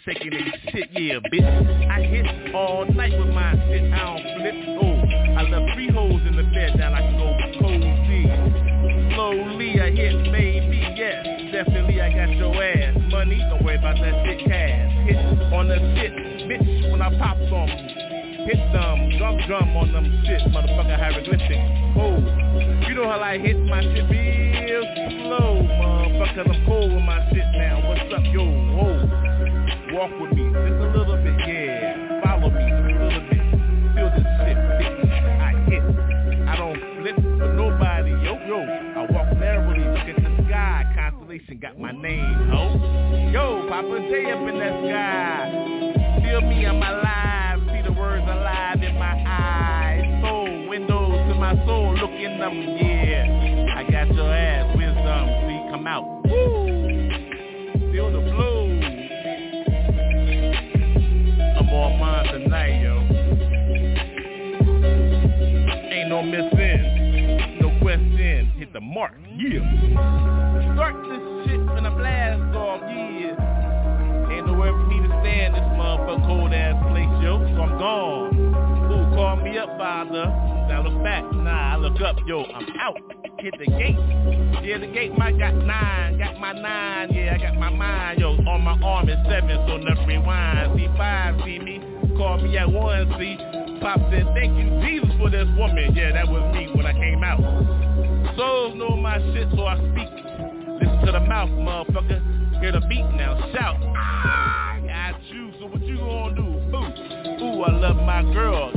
Shaking 0.05 0.29
their 0.29 0.53
shit, 0.69 0.89
yeah, 0.93 1.19
bitch. 1.33 1.89
I 1.89 2.01
hit 2.01 2.53
all 2.53 2.85
night 2.85 3.17
with 3.17 3.33
my 3.33 3.53
shit. 3.67 3.91
I 3.91 4.05
don't 4.05 4.21
flip. 4.37 4.55
Oh, 4.77 5.01
I 5.33 5.41
love 5.49 5.65
three 5.73 5.89
holes 5.89 6.21
in 6.27 6.35
the 6.37 6.43
bed. 6.53 6.77
Now 6.77 6.93
I 6.93 7.01
can 7.01 7.17
go 7.17 7.33
cozy. 7.59 8.29
Slowly 9.15 9.81
I 9.81 9.89
hit, 9.89 10.31
baby, 10.31 10.93
yes. 10.95 11.25
Definitely 11.51 12.01
I 12.01 12.13
got 12.13 12.29
your 12.37 12.53
ass. 12.53 12.95
Money, 13.09 13.39
don't 13.49 13.65
worry 13.65 13.77
about 13.77 13.97
that 13.97 14.13
shit 14.25 14.45
cash. 14.45 15.09
Hit 15.09 15.17
on 15.51 15.67
the 15.69 15.77
shit, 15.97 16.13
bitch, 16.45 16.91
when 16.91 17.01
I 17.01 17.09
pop 17.17 17.37
some. 17.49 17.69
Hit 18.45 18.61
them, 18.77 19.09
drum 19.17 19.41
drum 19.47 19.75
on 19.75 19.91
them 19.91 20.05
shit, 20.25 20.41
motherfucker 20.53 20.99
hieroglyphic. 20.99 21.57
Oh, 21.97 22.21
you 22.87 22.93
know 22.93 23.09
how 23.09 23.19
I 23.19 23.39
hit 23.39 23.57
my 23.57 23.81
shit 23.81 24.05
real 24.05 24.85
slow, 25.25 25.65
motherfucker. 25.65 26.45
I'm 26.45 26.65
cold 26.67 26.93
with 26.93 27.01
my 27.01 27.27
shit 27.33 27.47
now. 27.57 27.89
What's 27.89 28.13
up, 28.13 28.23
yo? 28.31 28.45
Whoa. 28.45 29.24
Walk 29.95 30.11
with 30.19 30.33
me, 30.33 30.43
just 30.51 30.75
a 30.75 30.91
little 30.91 31.15
bit, 31.23 31.39
yeah. 31.47 32.19
Follow 32.21 32.49
me, 32.49 32.67
just 32.67 32.83
a 32.83 33.05
little 33.07 33.23
bit. 33.31 33.39
Feel 33.95 34.11
this 34.11 34.27
shit, 34.43 34.57
bitch. 34.75 34.99
I 35.39 35.55
hit. 35.71 35.83
I 36.49 36.55
don't 36.57 36.75
flip 36.99 37.15
for 37.15 37.53
nobody, 37.55 38.11
yo, 38.11 38.35
yo. 38.43 38.59
I 38.59 39.07
walk 39.09 39.31
narrowly, 39.37 39.85
look 39.87 40.03
at 40.03 40.17
the 40.17 40.43
sky. 40.43 40.83
Constellation 40.99 41.59
got 41.61 41.79
my 41.79 41.93
name, 41.93 42.49
ho. 42.51 42.75
Yo, 43.31 43.69
Papa 43.69 43.99
J 44.11 44.31
up 44.31 44.43
in 44.43 44.59
the 44.59 44.69
sky. 44.83 46.19
Feel 46.27 46.41
me, 46.41 46.65
I'm 46.65 46.75
alive. 46.75 47.61
See 47.71 47.81
the 47.87 47.93
words 47.97 48.23
alive 48.27 48.83
in 48.83 48.99
my 48.99 49.15
eyes. 49.25 50.03
Soul, 50.21 50.67
windows 50.67 51.23
to 51.29 51.35
my 51.35 51.55
soul, 51.65 51.95
look 51.95 52.11
in 52.11 52.37
them, 52.37 52.51
yeah. 52.51 53.77
I 53.77 53.89
got 53.89 54.13
your 54.13 54.27
ass, 54.29 54.75
wisdom, 54.75 55.23
see, 55.47 55.71
come 55.71 55.87
out. 55.87 56.03
Woo! 56.27 57.93
Feel 57.93 58.11
the 58.11 58.19
blues. 58.19 58.54
On 61.85 61.99
mine 61.99 62.25
tonight, 62.33 62.81
yo. 62.81 62.97
Ain't 65.93 66.09
no 66.09 66.23
missing, 66.23 67.59
no 67.61 67.69
question. 67.79 68.51
Hit 68.57 68.73
the 68.73 68.81
mark, 68.81 69.13
yeah. 69.37 69.61
Start 70.73 70.95
this 71.03 71.21
shit 71.45 71.59
when 71.59 71.85
I 71.85 71.89
blast 71.95 72.55
off, 72.55 72.81
yeah. 72.89 74.31
Ain't 74.31 74.47
nowhere 74.47 74.71
for 74.71 74.85
me 74.87 74.99
to 74.99 75.09
stand 75.21 75.53
this 75.53 75.61
motherfucker 75.77 76.25
cold 76.25 76.53
ass 76.53 76.75
place, 76.89 77.23
yo. 77.23 77.37
So 77.53 77.61
I'm 77.61 77.77
gone. 77.77 78.35
Ooh, 78.91 79.15
call 79.15 79.35
me 79.37 79.57
up, 79.59 79.69
father. 79.77 80.25
Now 80.67 80.81
look 80.83 81.03
back, 81.03 81.23
nah, 81.33 81.73
I 81.73 81.77
look 81.77 82.01
up, 82.01 82.15
yo. 82.25 82.45
I'm 82.45 82.65
out. 82.79 83.24
Hit 83.39 83.53
the 83.59 83.65
gate. 83.65 83.99
Yeah, 84.63 84.77
the 84.79 84.87
gate 84.87 85.17
might 85.17 85.37
got 85.37 85.53
nine, 85.53 86.17
got 86.17 86.39
my 86.39 86.53
nine, 86.53 87.11
yeah, 87.13 87.35
I 87.35 87.37
got 87.37 87.55
my 87.59 87.69
mind, 87.69 88.19
yo. 88.19 88.31
On 88.31 88.61
my 88.61 88.79
arm 88.81 89.09
is 89.09 89.17
seven, 89.29 89.57
so 89.67 89.77
never 89.77 90.05
rewind. 90.07 90.79
See 90.79 90.87
five, 90.97 91.35
see 91.43 91.59
me. 91.59 91.79
Call 92.17 92.41
me 92.41 92.57
at 92.57 92.71
one, 92.71 93.13
see. 93.19 93.37
Pop 93.81 93.99
said, 94.09 94.25
thank 94.33 94.57
you, 94.57 94.79
Jesus, 94.81 95.09
for 95.19 95.29
this 95.29 95.47
woman. 95.57 95.93
Yeah, 95.93 96.13
that 96.13 96.27
was 96.27 96.55
me 96.55 96.69
when 96.73 96.85
I 96.85 96.93
came 96.93 97.23
out. 97.23 97.39
Souls 98.37 98.75
know 98.75 98.95
my 98.95 99.19
shit, 99.33 99.47
so 99.55 99.65
I 99.65 99.75
speak. 99.77 100.09
Listen 100.79 101.05
to 101.05 101.11
the 101.11 101.19
mouth, 101.19 101.49
motherfucker. 101.49 102.61
Hear 102.61 102.71
the 102.71 102.81
beat 102.87 103.05
now, 103.15 103.37
shout. 103.53 103.75
Ah, 103.95 104.79
got 104.85 105.21
you. 105.27 105.51
So 105.59 105.67
what 105.67 105.81
you 105.81 105.97
gonna 105.97 106.35
do? 106.35 106.41
Ooh, 106.41 107.43
ooh, 107.43 107.63
I 107.63 107.71
love 107.79 107.97
my 107.97 108.23
girl. 108.33 108.71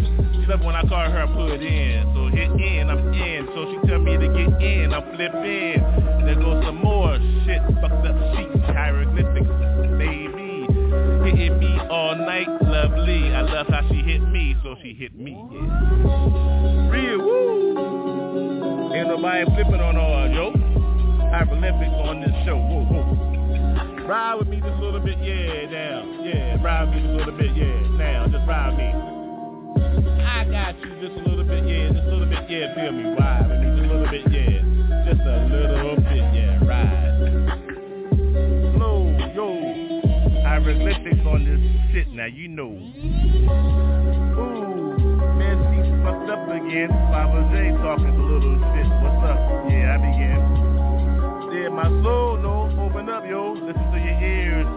Love 0.49 0.63
when 0.63 0.75
I 0.75 0.81
call 0.89 1.11
her 1.11 1.23
I 1.23 1.27
put 1.27 1.61
it 1.61 1.63
in. 1.63 2.09
So 2.15 2.29
hit 2.35 2.51
in, 2.51 2.89
I'm 2.89 3.13
in. 3.13 3.47
So 3.53 3.69
she 3.69 3.87
tell 3.87 4.01
me 4.01 4.17
to 4.17 4.29
get 4.33 4.63
in, 4.63 4.95
I 4.95 5.01
flip 5.15 5.35
in. 5.45 6.25
There 6.25 6.37
goes 6.37 6.65
some 6.65 6.81
more 6.81 7.19
shit, 7.45 7.61
fucked 7.85 8.07
up 8.09 8.17
sheets, 8.33 8.65
hieroglyphics, 8.73 9.45
baby. 10.01 10.65
Hitting 11.29 11.59
me 11.59 11.79
all 11.91 12.17
night, 12.17 12.49
lovely. 12.63 13.29
I 13.35 13.43
love 13.43 13.67
how 13.69 13.87
she 13.91 13.97
hit 13.97 14.23
me, 14.23 14.57
so 14.63 14.75
she 14.83 14.95
hit 14.95 15.15
me. 15.15 15.37
Yeah. 15.53 16.89
Real, 16.89 17.19
woo. 17.19 18.95
Ain't 18.95 19.09
nobody 19.09 19.45
flipping 19.53 19.85
on 19.85 19.97
her, 19.97 20.33
yo. 20.33 20.53
Hieroglyphics 21.29 21.93
on 22.09 22.23
this 22.23 22.33
show. 22.47 22.57
Whoa, 22.57 22.89
whoa. 22.89 24.07
Ride 24.09 24.37
with 24.37 24.49
me 24.49 24.61
just 24.61 24.73
a 24.73 24.81
little 24.81 25.01
bit, 25.01 25.19
yeah, 25.19 25.69
now. 25.71 26.25
Yeah, 26.25 26.63
ride 26.65 26.89
with 26.89 26.97
me 26.97 27.03
just 27.03 27.13
a 27.13 27.17
little 27.17 27.37
bit, 27.37 27.55
yeah, 27.55 27.87
now. 27.99 28.27
Just 28.29 28.49
ride 28.49 28.79
me. 28.79 29.18
I 30.29 30.45
got 30.45 30.79
you 30.81 30.93
just 31.01 31.17
a 31.17 31.29
little 31.29 31.45
bit, 31.45 31.64
yeah, 31.64 31.88
just 31.88 32.05
a 32.05 32.11
little 32.11 32.29
bit, 32.29 32.51
yeah, 32.51 32.75
feel 32.75 32.93
me, 32.93 33.17
ride 33.17 33.49
with 33.49 33.61
me 33.64 33.69
just 33.73 33.81
a 33.81 33.88
little 33.88 34.11
bit, 34.12 34.29
yeah. 34.29 34.61
Just 35.09 35.25
a 35.25 35.49
little 35.49 35.97
bit, 35.97 36.25
yeah, 36.37 36.61
ride. 36.69 37.17
Slow, 38.77 39.09
yo. 39.33 39.49
Hieroglyphics 40.45 41.25
on 41.25 41.49
this 41.49 41.61
shit, 41.93 42.09
now 42.12 42.27
you 42.27 42.49
know. 42.49 42.77
Ooh, 44.37 45.01
man, 45.41 45.57
she's 45.73 45.88
fucked 46.05 46.29
up 46.29 46.45
again. 46.53 46.93
Baba 47.09 47.41
J 47.49 47.73
talking 47.81 48.12
a 48.12 48.25
little 48.29 48.61
shit. 48.77 48.88
What's 49.01 49.25
up? 49.25 49.41
Yeah, 49.73 49.97
I 49.97 49.99
begin. 50.05 50.41
Yeah, 51.57 51.69
my 51.73 51.88
soul 52.05 52.37
knows. 52.37 52.77
Open 52.79 53.09
up, 53.09 53.25
yo. 53.27 53.53
Listen 53.53 53.91
to 53.93 53.99
your 53.99 54.21
ears. 54.21 54.69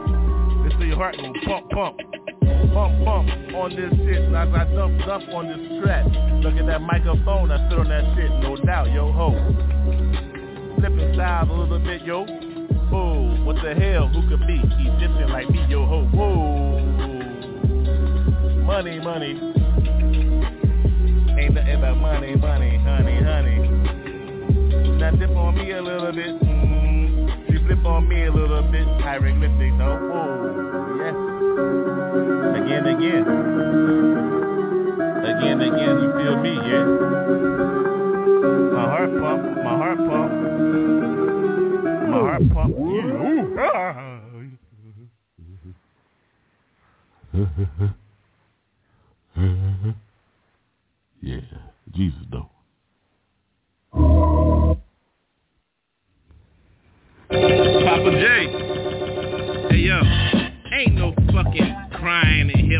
Listen 0.63 0.79
to 0.79 0.85
your 0.87 0.95
heart 0.95 1.17
go 1.17 1.33
pump, 1.45 1.69
pump. 1.71 2.20
Pump, 2.73 3.03
pump 3.03 3.29
on 3.53 3.75
this 3.75 3.91
shit. 4.05 4.23
As 4.31 4.47
I 4.53 4.63
dump, 4.73 4.97
dump 5.05 5.27
on 5.33 5.47
this 5.47 5.83
track. 5.83 6.05
Look 6.41 6.55
at 6.55 6.65
that 6.67 6.81
microphone. 6.81 7.51
I 7.51 7.69
sit 7.69 7.79
on 7.79 7.89
that 7.89 8.15
shit. 8.15 8.31
No 8.41 8.55
doubt, 8.55 8.91
yo, 8.91 9.11
ho. 9.11 9.35
Flipping 10.79 11.13
styles 11.13 11.49
a 11.49 11.53
little 11.53 11.79
bit, 11.79 12.01
yo. 12.03 12.25
Whoa, 12.91 13.43
what 13.43 13.55
the 13.63 13.75
hell? 13.75 14.07
Who 14.07 14.27
could 14.27 14.47
be 14.47 14.55
Egyptian 14.55 15.29
like 15.29 15.49
me, 15.49 15.65
yo, 15.69 15.85
ho? 15.85 16.07
Whoa. 16.13 16.79
Money, 18.63 18.99
money. 18.99 19.39
Ain't 21.39 21.53
nothing 21.53 21.81
but 21.81 21.95
money, 21.95 22.35
money, 22.35 22.77
honey, 22.77 23.21
honey. 23.21 23.67
Now 24.97 25.11
dip 25.11 25.31
on 25.31 25.55
me 25.55 25.71
a 25.71 25.81
little 25.81 26.11
bit. 26.11 26.39
Mm, 26.41 27.51
you 27.51 27.59
flip 27.65 27.83
on 27.85 28.07
me 28.07 28.25
a 28.25 28.31
little 28.31 28.61
bit. 28.71 28.87
Hieroglyphics, 29.01 29.75
oh, 29.81 30.11
oh, 30.13 30.80
yes. 31.01 31.15
Again, 32.61 32.85
again. 32.87 33.25
Again, 35.31 35.61
again, 35.61 35.95
you 36.01 36.09
feel 36.17 36.35
me, 36.41 36.53
yeah? 36.69 36.85
My 38.73 38.85
heart 38.85 39.11
pump, 39.19 39.41
my 39.63 39.75
heart 39.77 39.97
pump. 39.97 40.31
My 42.09 42.19
heart 42.19 42.43
pump. 42.53 42.71
Yeah. 42.77 42.85
Ooh, 42.85 43.57
ah. 43.59 44.11
yeah, 51.21 51.41
Jesus 51.93 52.25
though. 52.31 52.49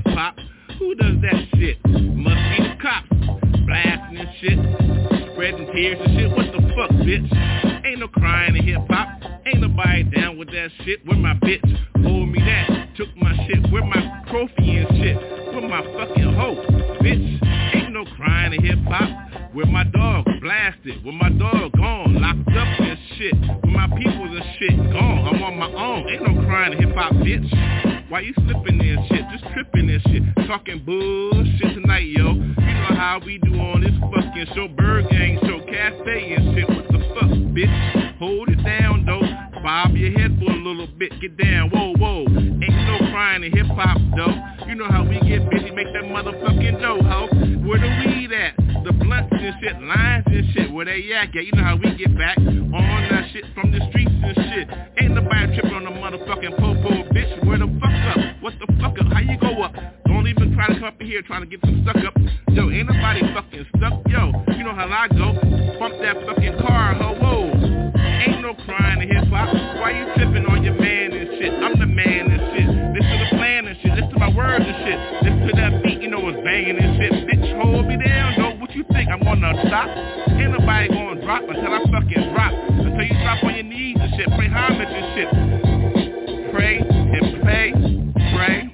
Hip 0.04 0.14
hop. 0.16 0.36
Who 0.80 0.96
does 0.96 1.16
that 1.22 1.48
shit? 1.56 1.78
Must 1.86 2.42
be 2.50 2.64
the 2.64 2.76
cops. 2.82 3.08
Blasting 3.66 4.18
and 4.18 4.30
shit. 4.40 5.32
Spreading 5.34 5.68
tears 5.74 6.00
and 6.04 6.18
shit. 6.18 6.32
What 6.32 6.52
the 6.52 6.62
fuck, 6.76 6.92
bitch? 7.06 7.86
Ain't 7.86 8.00
no 8.00 8.08
crying 8.08 8.56
in 8.56 8.64
hip 8.64 8.82
hop. 8.90 9.08
Ain't 9.46 9.62
nobody 9.62 10.04
down 10.04 10.38
with 10.38 10.50
that 10.50 10.70
shit. 10.84 11.06
Where 11.06 11.18
my 11.18 11.34
bitch? 11.36 11.62
Hold 12.04 12.30
me 12.30 12.40
that. 12.40 12.96
Took 12.96 13.16
my 13.18 13.36
shit. 13.48 13.72
Where 13.72 13.84
my 13.84 14.24
trophy 14.30 14.78
and 14.78 14.90
shit? 14.98 15.16
Where 15.54 15.68
my 15.68 15.82
fucking 15.94 16.34
hoe? 16.34 16.56
Bitch, 17.02 17.76
ain't 17.76 17.94
no 17.94 18.06
crying 18.18 18.54
in 18.54 18.64
hip 18.64 18.80
hop. 18.88 19.21
Where 19.54 19.66
my 19.66 19.84
dog 19.84 20.26
blasted? 20.40 21.04
Where 21.04 21.14
my 21.14 21.30
dog 21.30 21.74
gone? 21.74 22.22
Locked 22.22 22.56
up 22.56 22.80
and 22.80 22.98
shit. 23.18 23.36
Where 23.36 23.74
my 23.74 23.88
people 24.00 24.24
and 24.24 24.46
shit 24.58 24.78
gone. 24.94 25.28
I'm 25.28 25.44
on 25.44 25.58
my 25.58 25.68
own. 25.68 26.08
Ain't 26.08 26.24
no 26.24 26.46
crying 26.46 26.78
hip 26.80 26.96
hop, 26.96 27.12
bitch. 27.16 28.10
Why 28.10 28.22
you 28.22 28.34
slipping 28.36 28.80
in 28.80 29.06
shit? 29.10 29.26
Just 29.30 29.44
tripping 29.52 29.90
and 29.90 30.02
shit. 30.04 30.48
Talking 30.48 30.82
bullshit 30.86 31.76
tonight, 31.76 32.08
yo. 32.08 32.32
You 32.32 32.74
know 32.80 32.96
how 32.96 33.20
we 33.26 33.40
do 33.40 33.60
on 33.60 33.82
this 33.82 33.92
fucking 34.00 34.56
show. 34.56 34.70
ByrdGang 34.70 35.42
show. 35.42 35.60
Cafe 35.66 36.34
and 36.34 36.56
shit. 36.56 36.70
What 36.70 36.88
the 36.88 37.00
fuck, 37.14 37.32
bitch? 37.52 38.18
Hold 38.20 38.48
it 38.48 38.64
down, 38.64 39.06
though. 39.06 39.22
Bob 39.62 39.98
your 39.98 40.18
head 40.18 40.32
for 40.40 40.50
a 40.50 40.56
little 40.56 40.88
bit. 40.98 41.12
Get 41.20 41.36
down. 41.36 41.72
Whoa, 41.72 41.94
whoa. 41.98 42.22
Ain't 42.22 42.62
no 42.62 43.12
crying 43.12 43.44
in 43.44 43.52
hip 43.52 43.68
hop, 43.68 44.00
though. 44.16 44.66
You 44.66 44.76
know 44.76 44.88
how 44.90 45.04
we 45.04 45.20
get 45.28 45.50
busy. 45.50 45.72
Make 45.72 45.92
that 45.92 46.08
motherfucking 46.08 46.80
dough, 46.80 47.04
ho. 47.04 47.28
Where 47.68 47.80
the 47.80 47.90
weed 48.08 48.32
at? 48.32 48.71
The 48.84 48.94
blunt 48.94 49.32
lines 49.32 50.24
and 50.26 50.54
shit. 50.54 50.72
Where 50.72 50.86
they 50.86 51.02
at? 51.14 51.34
Yeah, 51.34 51.42
you 51.42 51.52
know 51.54 51.64
how 51.64 51.76
we 51.76 51.96
get 51.96 52.18
back 52.18 52.38
on 52.38 53.08
that 53.10 53.30
shit 53.32 53.46
from 53.54 53.72
the 53.72 53.80
streets 53.90 54.12
and 54.12 54.36
shit. 54.50 54.68
Ain't 55.02 55.14
nobody 55.14 55.54
tripping 55.54 55.74
on 55.74 55.86
the 55.86 55.92
motherfucking 55.92 56.58
popo, 56.58 57.06
bitch. 57.14 57.46
Where 57.46 57.60
the 57.60 57.70
fuck 57.80 57.94
up? 57.94 58.42
What 58.42 58.54
the 58.60 58.68
fuck 58.82 58.98
up? 59.00 59.12
How 59.14 59.20
you 59.20 59.38
go 59.38 59.62
up? 59.62 59.74
Don't 60.06 60.28
even 60.28 60.54
try 60.56 60.68
to 60.68 60.74
come 60.76 60.86
up 60.86 61.02
here 61.02 61.22
trying 61.22 61.42
to 61.42 61.48
get 61.48 61.60
some 61.62 61.84
stuck 61.84 61.98
up. 62.04 62.18
Yo, 62.50 62.70
ain't 62.70 62.90
nobody 62.90 63.22
fucking 63.34 63.66
stuck. 63.78 64.02
Yo, 64.10 64.34
you 64.58 64.64
know 64.64 64.74
how 64.74 64.90
I 64.90 65.08
go. 65.10 65.34
Bump 65.78 65.96
that 66.02 66.18
fucking 66.26 66.58
car, 66.66 66.94
ho, 66.96 67.14
whoa. 67.22 67.54
Ain't 68.26 68.42
no 68.42 68.54
crying 68.66 69.02
in 69.02 69.10
hip 69.10 69.30
hop. 69.30 69.54
Why 69.78 69.92
you 69.94 70.06
tripping 70.16 70.46
on 70.46 70.64
your 70.64 70.76
man 70.76 71.14
and 71.14 71.30
shit? 71.38 71.54
I'm 71.54 71.78
the 71.78 71.86
man 71.86 72.32
and 72.32 72.42
shit. 72.54 72.68
Listen 72.68 73.14
to 73.14 73.26
the 73.30 73.38
plan 73.38 73.68
and 73.68 73.78
shit. 73.82 73.94
Listen 73.94 74.10
to 74.10 74.20
my 74.20 74.34
words 74.34 74.66
and 74.66 74.78
shit. 74.86 75.00
Listen 75.22 75.48
to 75.48 75.54
that 75.58 75.84
beat, 75.84 76.02
you 76.02 76.10
know 76.10 76.28
it's 76.30 76.42
banging 76.44 76.78
and 76.78 76.98
shit. 76.98 77.14
Bitch, 77.30 77.62
hold 77.62 77.86
me 77.86 77.98
down, 77.98 78.34
yo. 78.38 78.61
You 78.74 78.86
think? 78.94 79.10
I'm 79.10 79.20
gonna 79.22 79.52
stop? 79.68 79.88
Ain't 80.30 80.52
nobody 80.52 80.88
gonna 80.88 81.22
drop 81.22 81.44
until 81.44 81.74
I 81.74 81.84
fucking 81.92 82.34
drop. 82.34 82.54
Until 82.54 83.04
you 83.04 83.14
drop 83.22 83.44
on 83.44 83.54
your 83.54 83.64
knees 83.64 83.98
and 84.00 84.12
shit. 84.16 84.28
Pray 84.38 84.48
homage 84.48 84.88
and 84.90 85.08
shit. 85.14 86.54
Pray 86.54 86.78
and 86.80 87.44
pay. 87.44 87.72
Pray. 88.36 88.72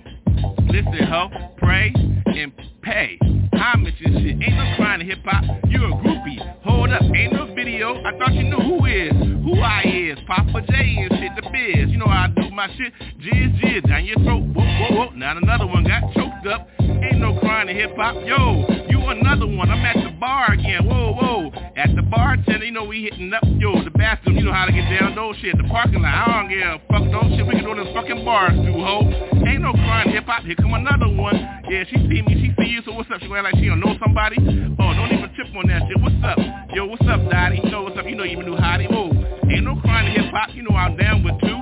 Listen, 0.70 1.08
ho. 1.08 1.30
Pray 1.58 1.92
and 1.96 2.54
pay. 2.84 3.18
Homage 3.54 3.96
and 4.06 4.14
shit. 4.22 4.36
Ain't 4.48 4.58
no 4.58 4.76
crying 4.76 5.02
in 5.02 5.08
hip 5.08 5.20
hop. 5.26 5.44
You 5.68 5.86
a 5.86 5.90
groupie. 5.98 6.62
Hold 6.64 6.92
up. 6.92 7.02
Ain't 7.02 7.34
no 7.34 7.54
video. 7.56 7.96
I 8.04 8.16
thought 8.20 8.36
you 8.36 8.44
knew 8.44 8.58
who 8.58 8.86
is. 8.86 9.12
Who 9.12 9.60
I 9.60 9.82
is. 9.84 10.20
Papa 10.28 10.62
J 10.70 11.08
and 11.10 11.20
shit. 11.20 11.32
The 11.36 11.50
biz. 11.50 11.90
You 11.90 11.98
know 11.98 12.08
how 12.08 12.26
I 12.26 12.40
do 12.40 12.52
my 12.52 12.68
shit. 12.78 12.94
Jizz, 13.20 13.62
jizz. 13.62 13.90
Down 13.90 14.06
your 14.06 14.20
throat. 14.20 14.44
Whoa, 14.54 14.64
whoa, 14.64 14.96
whoa. 14.96 15.10
Now 15.16 15.38
another 15.38 15.66
one 15.66 15.86
got 15.86 16.04
choked 16.14 16.46
up. 16.46 16.70
Ain't 16.80 17.18
no 17.18 17.40
crying 17.40 17.70
in 17.70 17.76
hip 17.76 17.96
hop. 17.96 18.16
Yo, 18.26 18.66
another 19.10 19.48
one. 19.48 19.70
I'm 19.70 19.86
at 19.86 19.96
the 19.96 20.12
bar 20.20 20.54
again. 20.54 20.86
Whoa, 20.86 21.14
whoa. 21.14 21.52
At 21.76 21.96
the 21.96 22.02
bartender, 22.02 22.66
you 22.66 22.72
know 22.72 22.86
we 22.86 23.04
hitting 23.04 23.34
up. 23.34 23.44
Yo, 23.58 23.84
the 23.84 23.92
bathroom. 23.92 24.38
You 24.38 24.44
know 24.46 24.54
how 24.54 24.66
to 24.66 24.72
get 24.72 24.90
down 24.90 25.16
those 25.16 25.36
shit. 25.38 25.58
The 25.58 25.64
parking 25.64 26.02
lot. 26.02 26.14
I 26.14 26.42
don't 26.42 26.50
give 26.50 26.62
a 26.62 26.80
fuck 26.90 27.06
those 27.12 27.38
shit. 27.38 27.46
We 27.46 27.54
can 27.54 27.64
do 27.64 27.76
them 27.76 27.94
fucking 27.94 28.26
bars 28.26 28.56
too, 28.56 28.74
ho. 28.74 29.08
Ain't 29.48 29.62
no 29.62 29.74
crying 29.74 30.12
hip 30.12 30.26
hop. 30.26 30.44
Here 30.44 30.56
come 30.56 30.74
another 30.74 31.10
one. 31.10 31.36
Yeah, 31.70 31.84
she 31.90 31.96
see 31.96 32.22
me. 32.22 32.34
She 32.42 32.54
see 32.58 32.70
you. 32.70 32.82
So 32.86 32.94
what's 32.94 33.10
up? 33.12 33.22
She 33.22 33.28
going 33.28 33.44
like 33.44 33.56
she 33.56 33.68
don't 33.68 33.80
know 33.80 33.96
somebody. 34.04 34.38
Oh, 34.40 34.94
don't 34.94 35.12
even 35.12 35.30
trip 35.36 35.48
on 35.56 35.68
that 35.68 35.88
shit. 35.88 36.00
What's 36.02 36.16
up? 36.24 36.40
Yo, 36.74 36.86
what's 36.86 37.06
up, 37.08 37.22
Dottie? 37.30 37.62
Know 37.70 37.84
what's 37.84 37.98
up? 37.98 38.06
You 38.06 38.16
know 38.16 38.24
you 38.24 38.38
even 38.38 38.46
knew 38.46 38.58
Hottie. 38.58 38.90
Whoa. 38.90 39.12
Ain't 39.50 39.64
no 39.64 39.80
crying 39.82 40.12
hip 40.12 40.32
hop. 40.34 40.54
You 40.54 40.64
know 40.64 40.76
I'm 40.76 40.98
down 40.98 41.24
with 41.24 41.40
two. 41.42 41.60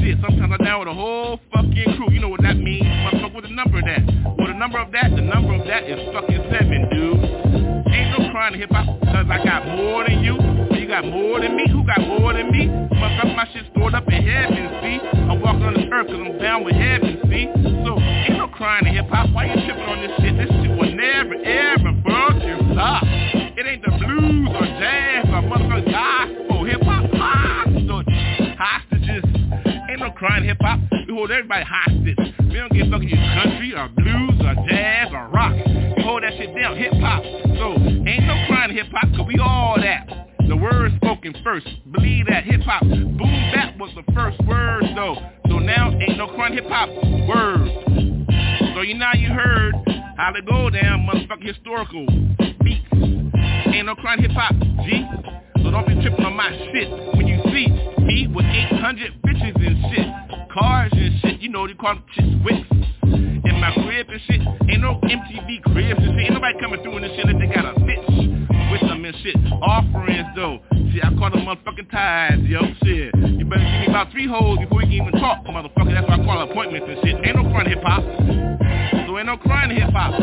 Shit, 0.00 0.18
sometimes 0.20 0.52
I'm 0.58 0.64
down 0.64 0.80
with 0.80 0.88
a 0.88 0.94
whole 0.94 1.40
fucking 1.52 1.96
crew. 1.96 2.12
You 2.12 2.20
know 2.20 2.28
what 2.28 2.42
that 2.42 2.56
means? 2.56 2.84
Motherfucker, 2.84 3.34
with 3.34 3.44
the 3.44 3.50
number 3.50 3.80
that? 3.80 4.02
Number 4.58 4.78
of 4.80 4.90
that, 4.90 5.14
the 5.14 5.22
number 5.22 5.54
of 5.54 5.64
that 5.68 5.84
is 5.84 6.02
fucking 6.12 6.42
seven, 6.50 6.90
dude. 6.90 7.14
Ain't 7.94 8.10
no 8.18 8.28
crying 8.34 8.54
in 8.54 8.60
hip 8.60 8.70
hop, 8.72 8.86
cause 9.06 9.26
I 9.30 9.38
got 9.44 9.64
more 9.64 10.02
than 10.02 10.18
you. 10.18 10.34
You 10.74 10.88
got 10.88 11.06
more 11.06 11.38
than 11.38 11.54
me. 11.54 11.70
Who 11.70 11.86
got 11.86 12.00
more 12.02 12.32
than 12.34 12.50
me? 12.50 12.66
Motherfucker, 12.66 13.36
my 13.36 13.46
shit 13.54 13.70
stored 13.70 13.94
up 13.94 14.02
in 14.08 14.18
heaven, 14.18 14.66
see? 14.82 14.98
I'm 15.30 15.40
walking 15.40 15.62
on 15.62 15.74
this 15.74 15.86
earth 15.92 16.08
cause 16.08 16.18
I'm 16.18 16.38
down 16.42 16.64
with 16.64 16.74
heaven, 16.74 17.22
see? 17.30 17.46
So, 17.86 18.02
ain't 18.02 18.34
no 18.34 18.48
crying 18.48 18.86
in 18.86 18.94
hip 18.98 19.06
hop. 19.06 19.30
Why 19.30 19.46
you 19.46 19.62
tripping 19.62 19.86
on 19.86 20.02
this 20.02 20.10
shit? 20.18 20.34
This 20.34 20.50
shit 20.50 20.74
will 20.74 20.90
never, 20.90 21.38
ever 21.38 21.94
fucking 22.02 22.74
stop. 22.74 23.06
It 23.06 23.62
ain't 23.62 23.82
the 23.86 23.94
blues 23.94 24.50
or 24.58 24.66
jazz 24.82 25.22
or 25.30 25.46
motherfucking 25.46 25.86
gospel. 25.86 26.64
Hip 26.66 26.82
hop, 26.82 26.97
Ain't 30.08 30.14
no 30.14 30.26
crying 30.26 30.44
hip 30.44 30.56
hop. 30.62 30.80
We 31.06 31.12
hold 31.12 31.30
everybody 31.30 31.64
hostage. 31.68 32.16
We 32.48 32.54
don't 32.54 32.72
give 32.72 32.86
a 32.86 32.90
fuck 32.90 33.02
if 33.02 33.10
you 33.10 33.18
country 33.18 33.74
or 33.76 33.88
blues 33.88 34.40
or 34.40 34.54
jazz 34.66 35.08
or 35.12 35.28
rock. 35.28 35.52
We 35.52 36.02
hold 36.02 36.22
that 36.22 36.32
shit 36.32 36.56
down, 36.56 36.78
hip 36.78 36.94
hop. 36.94 37.22
So 37.22 37.76
ain't 38.08 38.24
no 38.24 38.46
crying 38.48 38.74
hip 38.74 38.86
hop 38.90 39.10
cause 39.14 39.26
we 39.28 39.38
all 39.38 39.76
that. 39.76 40.08
The 40.48 40.56
word 40.56 40.92
spoken 40.96 41.34
first. 41.44 41.66
Believe 41.92 42.24
that 42.28 42.44
hip 42.44 42.62
hop. 42.62 42.84
Boom 42.84 43.52
bap 43.52 43.76
was 43.76 43.90
the 43.96 44.12
first 44.14 44.40
word 44.46 44.84
though. 44.96 45.16
So 45.48 45.58
now 45.58 45.90
ain't 45.90 46.16
no 46.16 46.28
crying 46.28 46.54
hip 46.54 46.64
hop. 46.68 46.88
Word. 47.28 47.68
So 48.74 48.80
you 48.80 48.94
now 48.94 49.12
you 49.12 49.28
heard 49.28 49.74
how 50.16 50.30
to 50.30 50.40
go 50.40 50.70
down 50.70 51.06
motherfucking 51.06 51.46
historical 51.46 52.06
beats. 52.64 53.17
Ain't 53.66 53.86
no 53.86 53.94
crying 53.94 54.20
hip 54.22 54.30
hop, 54.32 54.54
G. 54.84 55.04
So 55.62 55.70
don't 55.70 55.86
be 55.86 55.94
tripping 56.00 56.24
on 56.24 56.36
my 56.36 56.50
shit 56.72 56.88
when 57.16 57.26
you 57.26 57.40
see 57.52 57.66
me 58.02 58.26
with 58.28 58.46
800 58.46 59.22
bitches 59.22 59.56
and 59.66 59.76
shit. 59.92 60.08
Cars 60.52 60.92
and 60.92 61.20
shit, 61.20 61.40
you 61.40 61.48
know 61.48 61.66
they 61.66 61.74
call 61.74 61.94
them 61.94 62.04
chicks 62.14 62.28
wicks. 62.44 62.68
In 63.04 63.60
my 63.60 63.72
crib 63.74 64.08
and 64.08 64.20
shit, 64.26 64.40
ain't 64.68 64.80
no 64.82 65.00
MTV 65.02 65.62
cribs 65.62 66.00
and 66.00 66.14
shit. 66.14 66.24
Ain't 66.26 66.34
nobody 66.34 66.58
coming 66.60 66.82
through 66.82 66.96
in 66.98 67.02
this 67.02 67.12
shit 67.16 67.26
unless 67.26 67.40
they 67.48 67.54
got 67.54 67.64
a 67.64 67.80
bitch 67.80 68.70
with 68.70 68.80
them 68.82 69.04
and 69.04 69.16
shit. 69.22 69.36
Offerings 69.62 70.28
though, 70.36 70.58
see 70.72 71.00
I 71.02 71.10
call 71.18 71.30
them 71.30 71.44
motherfucking 71.46 71.90
ties, 71.90 72.40
yo, 72.44 72.60
shit. 72.84 73.14
You 73.16 73.44
better 73.44 73.64
give 73.64 73.80
me 73.82 73.86
about 73.88 74.10
three 74.12 74.26
holes 74.26 74.58
before 74.58 74.82
you 74.82 75.00
can 75.00 75.08
even 75.08 75.20
talk, 75.20 75.44
motherfucker. 75.44 75.92
That's 75.92 76.08
why 76.08 76.16
I 76.16 76.24
call 76.24 76.50
appointments 76.50 76.86
and 76.88 76.98
shit. 77.04 77.16
Ain't 77.24 77.36
no 77.36 77.42
crying 77.50 77.68
hip 77.68 77.82
hop. 77.82 78.04
So 79.06 79.18
ain't 79.18 79.26
no 79.26 79.36
crying 79.36 79.70
hip 79.70 79.90
hop, 79.90 80.14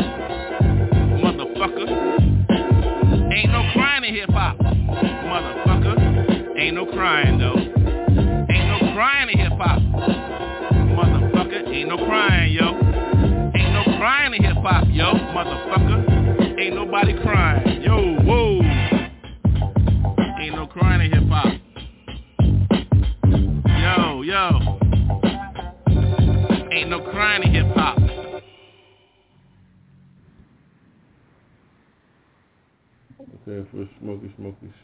For 33.64 33.88
Smoky 34.00 34.30
Smokies. 34.36 34.74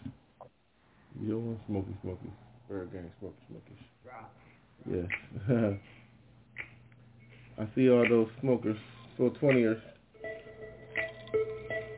Yo 1.20 1.36
and 1.36 1.58
Smoky 1.66 1.94
Smokies. 2.00 2.30
ByrdGang 2.70 3.10
Smoky 3.20 3.36
Smokies. 3.48 3.84
Yes. 4.90 5.06
I 7.58 7.68
see 7.74 7.90
all 7.90 8.08
those 8.08 8.28
smokers, 8.40 8.78
so 9.18 9.28
20ers. 9.42 9.78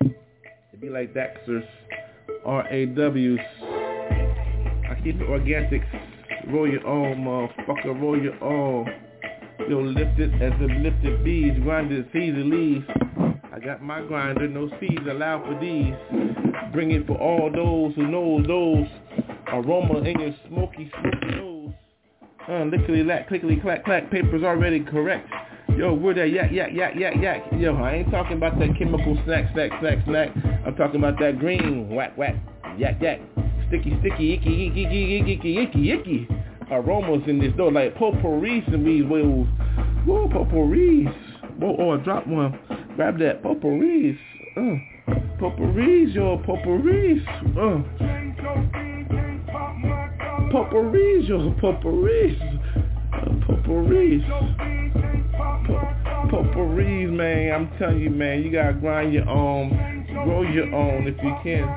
They 0.02 0.78
be 0.80 0.88
like 0.88 1.14
Daxers, 1.14 1.64
R-A-Ws. 2.44 3.38
I 4.90 4.94
keep 5.04 5.20
it 5.20 5.28
organic. 5.28 5.82
Roll 6.48 6.68
your 6.68 6.84
own, 6.88 7.18
motherfucker, 7.18 8.00
roll 8.02 8.20
your 8.20 8.42
own. 8.42 8.88
Yo, 9.68 9.80
lift 9.80 10.18
it 10.18 10.34
as 10.42 10.52
if 10.60 10.70
lifted 10.82 11.22
bees, 11.24 11.56
grinded 11.62 12.08
seeds 12.12 12.36
and 12.36 12.50
leaves. 12.50 12.84
I 13.52 13.60
got 13.60 13.80
my 13.80 14.00
grinder, 14.02 14.48
no 14.48 14.68
seeds 14.80 15.06
allowed 15.08 15.44
for 15.46 15.54
these. 15.60 15.94
Bring 16.74 16.90
it 16.90 17.06
for 17.06 17.16
all 17.16 17.52
those 17.54 17.94
who 17.94 18.08
know 18.08 18.42
those. 18.44 18.88
Aroma 19.46 20.00
in 20.00 20.18
your 20.18 20.34
smoky, 20.48 20.90
smoky 20.90 21.36
nose. 21.36 21.70
Uh, 22.48 22.64
lickety 22.64 23.04
lack, 23.04 23.28
clickety 23.28 23.60
clack 23.60 23.84
clack, 23.84 24.10
paper's 24.10 24.42
already 24.42 24.80
correct. 24.80 25.30
Yo, 25.76 25.94
where 25.94 26.14
that 26.14 26.30
yak 26.30 26.50
yak 26.50 26.74
yak 26.74 26.96
yak 26.96 27.14
yak? 27.22 27.44
Yo, 27.56 27.76
I 27.76 27.94
ain't 27.94 28.10
talking 28.10 28.38
about 28.38 28.58
that 28.58 28.76
chemical 28.76 29.16
snack 29.24 29.52
snack 29.54 29.70
snack 29.78 30.04
snack. 30.04 30.30
I'm 30.66 30.74
talking 30.74 30.96
about 30.96 31.20
that 31.20 31.38
green 31.38 31.94
whack 31.94 32.18
whack 32.18 32.34
yak 32.76 33.00
yak. 33.00 33.20
Sticky 33.68 33.96
sticky 34.00 34.32
icky 34.34 34.66
icky 34.66 34.82
icky 34.82 35.16
icky 35.20 35.32
icky 35.32 35.58
icky 35.58 35.92
icky. 35.92 36.28
Aromas 36.72 37.22
in 37.28 37.38
this 37.38 37.52
door 37.56 37.70
like 37.70 37.94
potpourri 37.94 38.64
in 38.66 38.84
these 38.84 39.04
wheels. 39.04 39.46
Whoa, 40.04 40.28
potpourris. 40.28 41.14
Whoa, 41.60 41.76
oh, 41.78 41.90
I 41.92 41.96
dropped 41.98 42.26
one. 42.26 42.58
Grab 42.96 43.20
that 43.20 43.44
potpourris. 43.44 44.18
Uh, 44.56 44.93
potpourris, 45.44 46.14
yo, 46.14 46.38
potpourris. 46.38 47.22
Uh. 47.58 47.82
Potpourris, 50.50 51.28
yo, 51.28 51.54
potpourris. 51.60 52.40
Uh, 53.12 53.28
potpourris. 53.46 54.22
Po- 55.66 56.28
potpourris, 56.30 57.10
man. 57.10 57.52
I'm 57.52 57.78
telling 57.78 58.00
you, 58.00 58.10
man, 58.10 58.42
you 58.42 58.50
gotta 58.50 58.72
grind 58.72 59.12
your 59.12 59.28
own, 59.28 60.06
grow 60.24 60.42
your 60.42 60.74
own 60.74 61.06
if 61.06 61.16
you 61.22 61.36
can. 61.42 61.68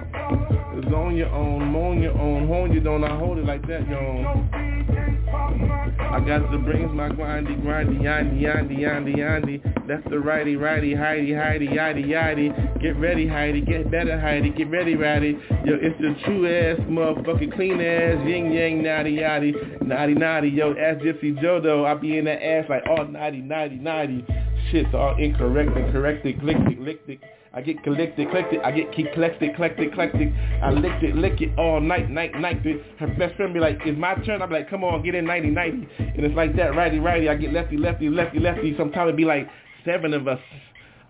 It's 0.77 0.93
on 0.93 1.17
your 1.17 1.29
own, 1.29 1.65
moan 1.65 2.01
your 2.01 2.17
own, 2.17 2.47
hone 2.47 2.71
your 2.71 2.87
own. 2.87 3.03
I 3.03 3.17
hold 3.17 3.37
it 3.37 3.45
like 3.45 3.67
that, 3.67 3.87
your 3.89 3.99
own. 3.99 4.76
I 4.89 6.23
got 6.25 6.49
the 6.51 6.57
brains, 6.57 6.91
my 6.93 7.09
grindy, 7.09 7.61
grindy, 7.61 7.99
yandy, 7.99 8.41
yandy, 8.41 8.79
yandy, 8.79 9.17
yandy. 9.17 9.87
That's 9.87 10.03
the 10.09 10.19
righty, 10.19 10.55
righty, 10.55 10.93
Heidi, 10.95 11.33
Heidi, 11.33 11.67
yaddy, 11.67 12.05
yaddy. 12.05 12.81
Get 12.81 12.97
ready, 12.97 13.27
Heidi, 13.27 13.61
get 13.61 13.91
better, 13.91 14.19
Heidi, 14.19 14.49
get 14.49 14.69
ready, 14.69 14.95
Ratty. 14.95 15.37
Yo, 15.65 15.77
it's 15.81 15.99
the 15.99 16.15
true 16.25 16.47
ass, 16.47 16.79
motherfucking 16.89 17.53
clean 17.55 17.81
ass, 17.81 18.25
yin 18.27 18.51
yang, 18.51 18.83
naughty, 18.83 19.17
yaddy, 19.17 19.81
naughty, 19.85 20.13
naughty. 20.13 20.49
Yo, 20.49 20.71
ass 20.71 20.95
Gypsy 21.01 21.39
though, 21.41 21.85
I 21.85 21.93
be 21.95 22.17
in 22.17 22.25
that 22.25 22.43
ass 22.43 22.65
like 22.69 22.83
all 22.87 23.05
naughty, 23.05 23.41
naughty, 23.41 23.75
naughty. 23.75 24.25
Shit's 24.71 24.93
all 24.93 25.15
incorrect, 25.17 25.77
incorrect, 25.77 26.25
eclectic, 26.25 26.79
lictic. 26.79 27.19
I 27.57 27.61
get 27.61 27.81
collected, 27.81 28.29
collected, 28.29 28.61
I 28.61 28.69
get 28.69 28.93
keep 28.93 29.11
collected, 29.13 29.55
collected, 29.55 29.91
collected. 29.91 30.31
I 30.61 30.69
licked 30.69 31.01
it, 31.01 31.15
lick 31.15 31.41
it 31.41 31.57
all 31.57 31.81
night, 31.81 32.07
night, 32.07 32.39
night. 32.39 32.61
Her 32.99 33.07
best 33.07 33.35
friend 33.35 33.51
be 33.51 33.59
like, 33.59 33.79
it's 33.83 33.97
my 33.97 34.13
turn. 34.13 34.43
I 34.43 34.45
be 34.45 34.53
like, 34.53 34.69
come 34.69 34.83
on, 34.83 35.01
get 35.01 35.15
in 35.15 35.25
90, 35.25 35.49
90. 35.49 35.87
And 35.97 36.23
it's 36.23 36.35
like 36.35 36.55
that, 36.55 36.75
righty, 36.75 36.99
righty. 36.99 37.29
I 37.29 37.33
get 37.33 37.51
lefty, 37.51 37.75
lefty, 37.75 38.09
lefty, 38.09 38.39
lefty. 38.39 38.75
Sometimes 38.77 39.09
it 39.09 39.17
be 39.17 39.25
like 39.25 39.49
seven 39.83 40.13
of 40.13 40.27
us 40.27 40.37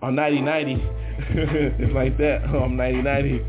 on 0.01 0.15
90, 0.15 0.39
90. 0.39 0.73
it's 1.19 1.93
like 1.93 2.17
that. 2.17 2.43
Oh, 2.53 2.59
I'm 2.59 2.77
90, 2.77 3.01
90 3.01 3.41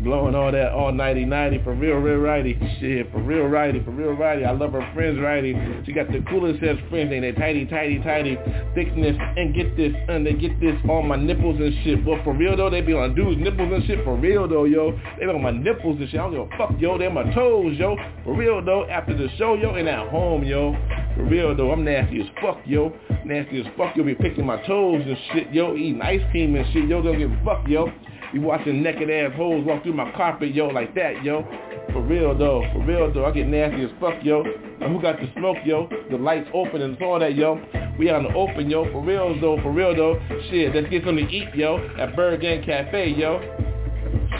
blowing 0.00 0.34
all 0.34 0.52
that 0.52 0.72
all 0.72 0.92
nighty 0.92 1.24
nighty 1.24 1.62
for 1.62 1.74
real, 1.74 1.96
real 1.96 2.18
righty. 2.18 2.58
Shit, 2.80 3.10
for 3.12 3.20
real 3.20 3.46
righty, 3.46 3.82
for 3.84 3.90
real 3.90 4.12
righty. 4.12 4.44
I 4.44 4.52
love 4.52 4.72
her 4.72 4.90
friends 4.94 5.18
righty. 5.20 5.54
She 5.84 5.92
got 5.92 6.08
the 6.08 6.20
coolest 6.28 6.62
ass 6.62 6.76
friends, 6.90 7.12
ain't 7.12 7.22
they? 7.22 7.32
Tidy, 7.32 7.66
tidy, 7.66 7.98
tidy. 8.00 8.38
Thickness 8.74 9.16
and 9.36 9.54
get 9.54 9.76
this 9.76 9.92
and 10.08 10.26
they 10.26 10.34
get 10.34 10.58
this 10.60 10.76
on 10.88 11.08
my 11.08 11.16
nipples 11.16 11.58
and 11.60 11.74
shit. 11.84 12.04
But 12.04 12.22
for 12.24 12.34
real 12.34 12.56
though, 12.56 12.70
they 12.70 12.80
be 12.80 12.92
on 12.92 13.14
dudes 13.14 13.40
nipples 13.40 13.72
and 13.72 13.84
shit. 13.86 14.04
For 14.04 14.16
real 14.16 14.48
though, 14.48 14.64
yo, 14.64 14.98
they 15.18 15.26
be 15.26 15.30
on 15.32 15.42
my 15.42 15.50
nipples 15.50 15.98
and 16.00 16.08
shit. 16.08 16.20
I 16.20 16.24
don't 16.24 16.32
give 16.32 16.52
a 16.52 16.56
fuck, 16.58 16.80
yo. 16.80 16.98
They 16.98 17.06
on 17.06 17.14
my 17.14 17.32
toes, 17.34 17.76
yo. 17.76 17.96
For 18.24 18.34
real 18.34 18.64
though, 18.64 18.86
after 18.88 19.16
the 19.16 19.28
show, 19.36 19.54
yo, 19.54 19.74
and 19.74 19.88
at 19.88 20.08
home, 20.08 20.44
yo. 20.44 20.76
For 21.16 21.24
real 21.24 21.56
though, 21.56 21.72
I'm 21.72 21.84
nasty 21.84 22.20
as 22.20 22.26
fuck, 22.40 22.60
yo. 22.64 22.92
Nasty 23.24 23.60
as 23.60 23.66
fuck, 23.76 23.96
yo. 23.96 24.04
Be 24.04 24.14
picking 24.14 24.46
my 24.46 24.56
toes 24.66 25.02
and 25.04 25.16
shit, 25.32 25.52
yo. 25.52 25.74
Eating 25.74 26.00
ice 26.00 26.22
cream 26.30 26.54
and 26.54 26.72
shit, 26.72 26.88
yo. 26.88 27.02
Don't 27.02 27.18
give 27.18 27.30
a 27.30 27.44
fuck, 27.44 27.66
yo. 27.66 27.92
You 28.32 28.42
watching 28.42 28.82
naked 28.82 29.08
ass 29.10 29.32
hoes 29.36 29.64
walk 29.64 29.82
through 29.82 29.94
my 29.94 30.12
carpet, 30.12 30.54
yo, 30.54 30.66
like 30.66 30.94
that, 30.94 31.24
yo. 31.24 31.46
For 31.92 32.02
real 32.02 32.36
though, 32.36 32.62
for 32.74 32.84
real 32.84 33.12
though, 33.12 33.24
I 33.24 33.30
get 33.30 33.46
nasty 33.46 33.84
as 33.84 33.90
fuck, 33.98 34.22
yo. 34.22 34.44
Who 34.44 35.00
got 35.00 35.18
the 35.18 35.30
smoke, 35.36 35.56
yo? 35.64 35.88
The 36.10 36.18
lights 36.18 36.48
open 36.52 36.82
and 36.82 37.00
all 37.02 37.18
that, 37.18 37.34
yo. 37.34 37.58
We 37.98 38.10
on 38.10 38.24
the 38.24 38.34
open, 38.34 38.68
yo. 38.68 38.84
For 38.92 39.02
real 39.02 39.40
though, 39.40 39.56
for 39.62 39.72
real 39.72 39.96
though. 39.96 40.20
Shit, 40.50 40.74
let's 40.74 40.88
get 40.90 41.04
something 41.04 41.26
to 41.26 41.32
eat, 41.32 41.54
yo. 41.54 41.78
At 41.98 42.14
ByrdGang 42.14 42.66
Cafe, 42.66 43.14
yo. 43.16 43.40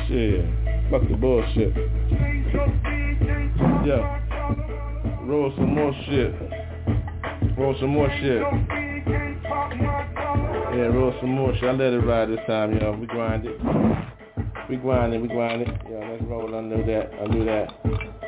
Shit, 0.07 0.45
fuck 0.91 1.09
the 1.09 1.17
bullshit. 1.17 1.75
Yeah. 3.87 4.19
Roll 5.23 5.53
some 5.57 5.75
more 5.75 5.93
shit. 6.07 6.35
Roll 7.57 7.75
some 7.81 7.91
more 7.91 8.11
shit. 8.21 8.88
Yeah, 9.09 10.87
roll 10.93 11.15
some 11.21 11.31
more 11.31 11.55
shit. 11.55 11.65
I 11.65 11.73
let 11.73 11.93
it 11.93 12.01
ride 12.01 12.29
this 12.29 12.41
time, 12.47 12.77
y'all. 12.77 12.97
We 12.97 13.07
grind 13.07 13.47
it. 13.47 13.59
We 14.69 14.77
grind 14.77 15.15
it, 15.15 15.23
we 15.23 15.29
grind 15.29 15.63
it. 15.63 15.69
Yeah, 15.91 16.11
let's 16.11 16.23
roll. 16.25 16.55
I 16.55 16.61
knew 16.61 16.85
that. 16.85 17.11
I 17.21 17.27
knew 17.27 17.45
that. 17.47 18.28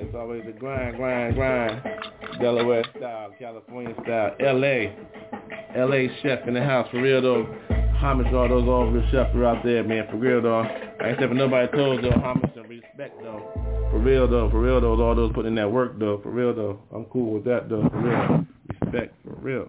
It's 0.00 0.14
always 0.14 0.42
a 0.48 0.52
grind, 0.52 0.96
grind, 0.96 1.34
grind. 1.34 1.82
Delaware 2.40 2.82
style, 2.96 3.30
California 3.38 3.94
style, 4.02 4.34
L.A. 4.40 4.96
L.A. 5.76 6.08
chef 6.22 6.48
in 6.48 6.54
the 6.54 6.62
house, 6.62 6.88
for 6.90 7.02
real 7.02 7.20
though. 7.20 7.46
Homage 7.98 8.26
to 8.30 8.36
all 8.36 8.48
those 8.48 8.66
all 8.68 8.90
the 8.90 9.02
chefs 9.12 9.34
are 9.36 9.44
out 9.44 9.62
there, 9.62 9.84
man, 9.84 10.06
for 10.10 10.16
real 10.16 10.40
though. 10.40 10.60
I 10.60 11.10
ain't 11.10 11.34
nobody 11.34 11.70
told 11.76 12.02
though, 12.02 12.10
homage 12.10 12.50
and 12.56 12.68
respect 12.68 13.20
though. 13.22 13.50
For 13.90 13.98
real 13.98 14.26
though, 14.26 14.50
for 14.50 14.60
real 14.60 14.80
though, 14.80 15.00
all 15.00 15.14
those 15.14 15.32
putting 15.34 15.50
in 15.50 15.54
that 15.56 15.70
work 15.70 15.98
though, 15.98 16.20
for 16.22 16.30
real 16.30 16.54
though. 16.54 16.80
I'm 16.94 17.04
cool 17.06 17.34
with 17.34 17.44
that 17.44 17.68
though, 17.68 17.86
for 17.90 17.98
real. 18.00 18.46
Respect, 18.80 19.14
for 19.24 19.34
real. 19.34 19.68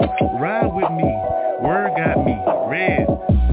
Ride 0.00 0.70
with 0.72 0.90
me. 0.92 1.10
Word 1.60 1.90
got 1.96 2.24
me. 2.24 2.38
Red. 2.70 3.06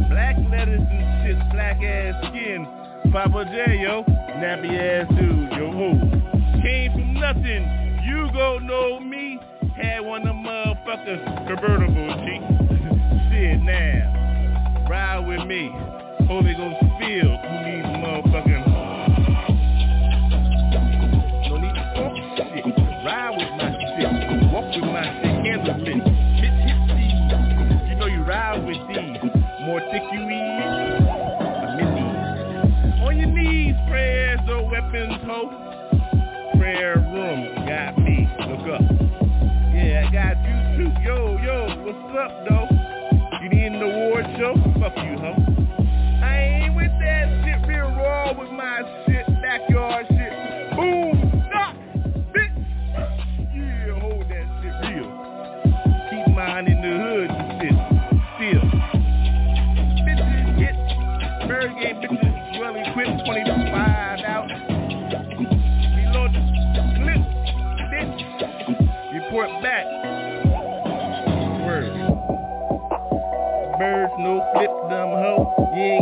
Black 0.09 0.35
letters 0.51 0.81
and 0.81 1.25
shit. 1.25 1.51
Black 1.51 1.81
ass 1.81 2.13
skin. 2.29 2.67
Papa 3.11 3.45
J, 3.45 3.79
yo. 3.81 4.03
Nappy 4.37 4.77
ass 4.77 5.09
dude. 5.09 5.51
Yo, 5.51 5.71
who? 5.71 6.61
Came 6.61 6.91
from 6.91 7.13
nothing. 7.15 8.01
You 8.05 8.29
go 8.33 8.59
know 8.59 8.99
me. 8.99 9.39
Had 9.75 10.01
one 10.01 10.27
of 10.27 10.35
motherfuckers 10.35 11.47
convertible, 11.47 12.13
G. 12.23 12.39
shit 13.31 13.61
now. 13.61 14.85
Ride 14.89 15.27
with 15.27 15.47
me. 15.47 15.71
Holy 16.27 16.53
Ghost 16.53 16.79
feel. 16.99 17.37
Who 17.37 17.55
needs 17.65 17.87
motherfucking 17.87 18.64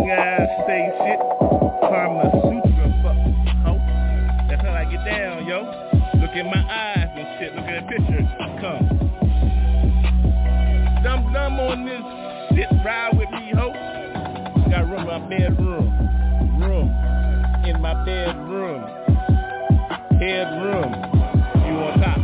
gotta 0.08 0.48
say 0.68 0.92
shit. 1.04 1.20
Karma 1.82 2.32
Sutra 2.40 2.88
fuck 3.04 3.20
hoe. 3.64 3.82
That's 4.50 4.62
how 4.62 4.74
I 4.74 4.86
get 4.86 5.04
down, 5.06 5.46
yo. 5.46 5.64
Look 6.22 6.36
in 6.36 6.46
my 6.48 6.64
eyes 6.64 7.10
and 7.16 7.28
shit. 7.40 7.56
Look 7.56 7.66
at 7.66 7.84
the 7.84 7.88
picture. 7.92 8.24
Come. 8.62 8.86
Dumb 11.04 11.34
dumb 11.34 11.60
on 11.60 11.86
this 11.86 12.02
shit. 12.56 12.70
Ride 12.86 13.18
with 13.18 13.30
me, 13.32 13.52
ho. 13.54 13.74
Got 14.72 14.90
room 14.90 15.02
in 15.02 15.08
my 15.08 15.20
bedroom. 15.28 15.86
Room. 16.60 16.88
In 17.66 17.82
my 17.82 17.94
bedroom. 18.06 18.82
Headroom. 20.20 20.92
You 21.68 21.76
on 21.84 22.00
top. 22.00 22.20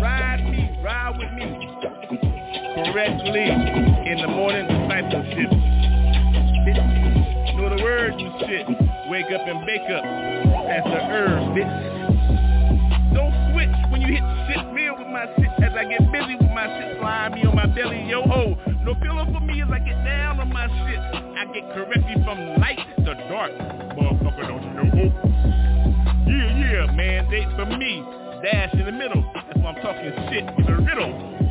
Ride 0.00 0.44
me, 0.44 0.78
ride 0.82 1.18
with 1.18 1.32
me. 1.32 1.68
Correctly. 2.84 3.50
In 4.10 4.22
the 4.22 4.28
morning 4.28 4.66
discipleship. 4.66 5.99
Know 7.80 8.12
the 8.12 8.46
shit. 8.46 8.66
Wake 9.08 9.32
up 9.32 9.40
and 9.48 9.64
bake 9.64 9.88
up. 9.88 10.04
That's 10.68 10.84
the 10.84 11.00
herb, 11.00 11.56
bitch. 11.56 13.14
Don't 13.14 13.32
switch 13.52 13.74
when 13.90 14.02
you 14.02 14.08
hit 14.08 14.22
shit 14.46 14.60
real 14.72 14.96
with 14.98 15.08
my 15.08 15.24
shit 15.36 15.48
as 15.64 15.72
I 15.72 15.84
get 15.88 16.04
busy 16.12 16.36
with 16.36 16.52
my 16.52 16.68
shit. 16.68 16.98
Slide 17.00 17.32
me 17.32 17.44
on 17.46 17.56
my 17.56 17.66
belly, 17.66 18.04
yo 18.06 18.22
ho. 18.22 18.56
No 18.84 18.94
pillow 18.94 19.24
for 19.32 19.40
me 19.40 19.62
as 19.62 19.68
I 19.72 19.78
get 19.78 19.96
down 20.04 20.40
on 20.40 20.52
my 20.52 20.68
shit. 20.68 21.00
I 21.00 21.46
get 21.52 21.72
correctly 21.72 22.16
from 22.22 22.60
light 22.60 22.78
to 22.98 23.14
dark. 23.32 23.52
Motherfucker 23.96 24.46
don't 24.46 24.62
you 24.62 24.72
know. 24.76 25.08
Yeah, 26.28 26.86
yeah, 26.86 26.92
man. 26.92 27.30
They 27.30 27.44
for 27.56 27.64
me. 27.64 28.04
Dash 28.42 28.72
in 28.74 28.84
the 28.84 28.92
middle. 28.92 29.24
That's 29.34 29.58
why 29.58 29.72
I'm 29.72 29.82
talking 29.82 30.12
shit 30.30 30.44
in 30.44 30.64
the 30.66 30.82
riddle. 30.84 31.49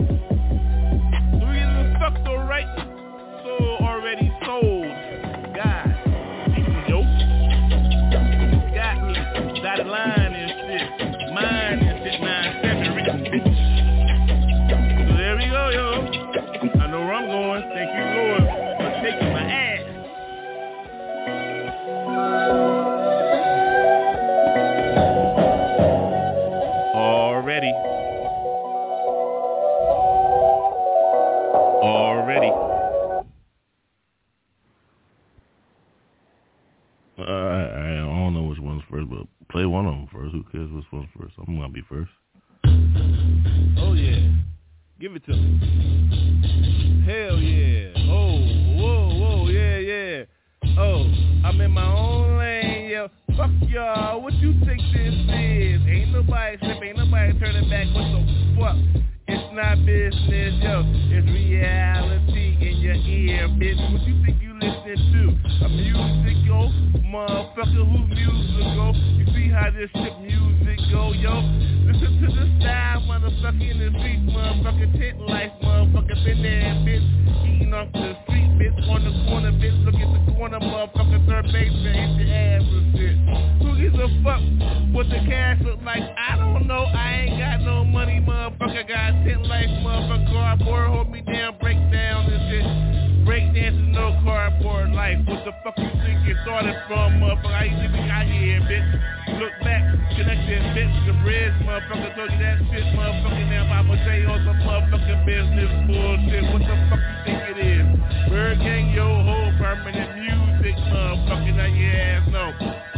First. 40.30 40.52
Who 40.52 40.52
cares 40.52 40.72
which 40.72 40.86
one's 40.92 41.10
first? 41.20 41.34
I'm 41.48 41.56
gonna 41.56 41.70
be 41.70 41.84
first. 41.90 42.12
Oh 43.78 43.94
yeah. 43.94 44.32
Give 45.00 45.16
it 45.16 45.26
to 45.26 45.32
me. 45.32 47.06
Hell 47.06 47.38
yeah. 47.38 47.94
Oh, 48.12 48.38
whoa, 48.76 49.10
whoa, 49.18 49.48
yeah, 49.48 49.78
yeah. 49.78 50.26
Oh, 50.78 51.06
I'm 51.46 51.62
in 51.62 51.72
my 51.72 51.86
own 51.86 52.38
lane, 52.38 52.90
yo. 52.90 53.08
Fuck 53.38 53.52
y'all. 53.70 54.22
What 54.22 54.34
you 54.34 54.54
think 54.66 54.82
this 54.94 55.14
is? 55.14 55.82
Ain't 55.88 56.12
nobody 56.12 56.58
slip, 56.60 56.84
ain't 56.84 56.98
nobody 56.98 57.40
turning 57.40 57.70
back. 57.70 57.88
What 57.96 58.12
the 58.12 58.24
fuck? 58.60 58.76
It's 59.28 59.54
not 59.54 59.86
business, 59.86 60.62
yo. 60.62 60.84
It's 60.86 61.28
reality 61.28 62.58
in 62.60 62.78
your 62.78 62.96
ear, 62.96 63.48
bitch. 63.48 63.94
What 63.94 64.02
you 64.02 64.22
think 64.26 64.42
you 64.42 64.49
listening 64.60 65.00
to? 65.14 65.66
A 65.66 65.70
musical 65.70 66.72
motherfucker 67.08 67.84
who's 67.84 68.08
musical. 68.12 68.96
You 69.18 69.26
see 69.34 69.50
how 69.50 69.72
this 69.72 69.90
shit 69.96 70.16
music 70.22 70.80
go, 70.92 71.12
yo? 71.14 71.42
Listen 71.88 72.22
to 72.22 72.28
the 72.28 72.46
style, 72.60 73.02
motherfucker 73.08 73.72
in 73.72 73.80
the 73.80 73.90
street, 74.00 74.22
motherfucker 74.28 74.92
tent 75.00 75.20
life, 75.22 75.52
motherfucker 75.64 76.16
been 76.24 76.44
there, 76.44 76.76
bitch. 76.84 77.04
Eating 77.48 77.74
off 77.74 77.92
the 77.94 78.16
street, 78.24 78.50
bitch, 78.60 78.76
on 78.88 79.04
the 79.04 79.12
corner, 79.28 79.52
bitch. 79.52 79.76
Look 79.84 79.96
at 79.96 80.12
the 80.26 80.32
corner, 80.34 80.60
motherfucker, 80.60 81.28
third 81.28 81.46
baseman, 81.52 82.20
hit 82.20 82.28
your 82.28 82.36
ass 82.36 82.64
and 82.64 82.96
shit. 82.96 83.16
Who 83.64 83.70
gives 83.80 83.96
a 83.96 84.08
fuck 84.24 84.44
what 84.94 85.10
the 85.10 85.20
cash 85.28 85.60
look 85.64 85.82
like? 85.84 86.04
I 86.04 86.38
don't 86.38 86.68
know. 86.68 86.84
I 86.84 87.28
ain't 87.28 87.40
got 87.40 87.62
no 87.62 87.84
money, 87.84 88.20
motherfucker. 88.22 88.88
Got 88.88 89.12
tent 89.24 89.46
life, 89.46 89.70
motherfucker. 89.84 90.28
Cardboard, 90.32 90.90
hold 90.90 91.12
me 91.12 91.22
down, 91.22 91.58
break 91.60 91.78
down 91.92 92.32
and 92.32 92.42
shit. 92.52 93.09
Cardboard 94.50 94.92
life. 94.94 95.20
What 95.28 95.46
the 95.46 95.54
fuck 95.64 95.78
you 95.78 95.90
think 96.02 96.26
it 96.26 96.38
started 96.42 96.74
from, 96.88 97.22
motherfucker? 97.22 97.54
I 97.54 97.70
used 97.70 97.86
to 97.86 97.90
be 97.94 98.02
out 98.10 98.26
here, 98.26 98.62
bitch. 98.66 98.90
Look 99.38 99.54
back, 99.62 99.86
connected, 100.18 100.62
bitch. 100.74 100.90
The 101.06 101.14
bridge, 101.22 101.54
motherfucker, 101.62 102.16
told 102.18 102.32
you 102.34 102.40
that 102.42 102.58
shit, 102.74 102.82
motherfucker. 102.98 103.46
Now 103.46 103.70
I'ma 103.70 103.94
on 103.94 104.40
some 104.50 104.58
motherfucking 104.66 105.22
business 105.26 105.70
bullshit. 105.86 106.44
What 106.50 106.66
the 106.66 106.76
fuck 106.90 106.98
you 106.98 107.18
think 107.26 107.42
it 107.46 107.60
is? 107.62 107.86
ByrdGang, 108.34 108.96
yo, 108.96 109.06
whole 109.22 109.54
Permanent 109.62 110.18
Muzik, 110.18 110.78
motherfucker. 110.90 111.54
Now 111.54 111.70
your 111.70 111.94
ass 111.94 112.26
know. 112.34 112.50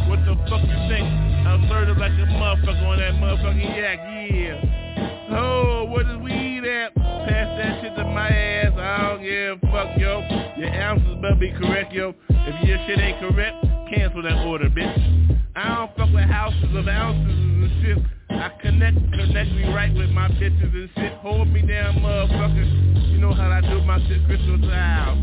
What 0.08 0.24
the 0.24 0.34
fuck 0.48 0.64
you 0.64 0.80
think? 0.88 1.04
I'm 1.04 1.64
assertive 1.64 1.98
like 1.98 2.16
a 2.16 2.26
motherfucker 2.32 2.86
on 2.88 2.96
that 2.96 3.12
motherfucking 3.20 3.76
yak, 3.76 4.00
yeah. 4.00 5.36
Oh, 5.36 5.84
what 5.84 6.06
is 6.06 6.16
weed 6.16 6.64
at? 6.64 6.94
Pass 6.94 7.48
that 7.60 7.82
shit 7.82 7.96
to 7.96 8.04
my 8.04 8.28
ass. 8.28 8.72
I 8.72 9.12
don't 9.12 9.22
give 9.22 9.68
a 9.68 9.72
fuck, 9.72 9.98
yo. 10.00 10.41
Your 10.62 10.70
ounces 10.74 11.16
better 11.20 11.34
be 11.34 11.50
correct, 11.50 11.92
yo. 11.92 12.14
If 12.30 12.68
your 12.68 12.78
shit 12.86 13.00
ain't 13.00 13.18
correct, 13.18 13.66
cancel 13.92 14.22
that 14.22 14.46
order, 14.46 14.70
bitch. 14.70 15.42
I 15.56 15.74
don't 15.74 15.90
fuck 15.96 16.14
with 16.14 16.30
houses 16.30 16.70
of 16.76 16.86
ounces 16.86 17.34
and 17.34 17.82
shit. 17.82 17.98
I 18.30 18.48
connect, 18.62 18.94
connect 19.10 19.50
me 19.50 19.64
right 19.74 19.92
with 19.92 20.10
my 20.10 20.28
bitches 20.28 20.72
and 20.72 20.88
shit. 20.94 21.14
Hold 21.14 21.48
me 21.48 21.62
down, 21.62 21.96
motherfucker. 21.96 23.10
You 23.10 23.18
know 23.18 23.34
how 23.34 23.50
I 23.50 23.60
do 23.60 23.82
my 23.82 23.98
shit, 24.06 24.24
crystal 24.24 24.56
style. 24.62 25.18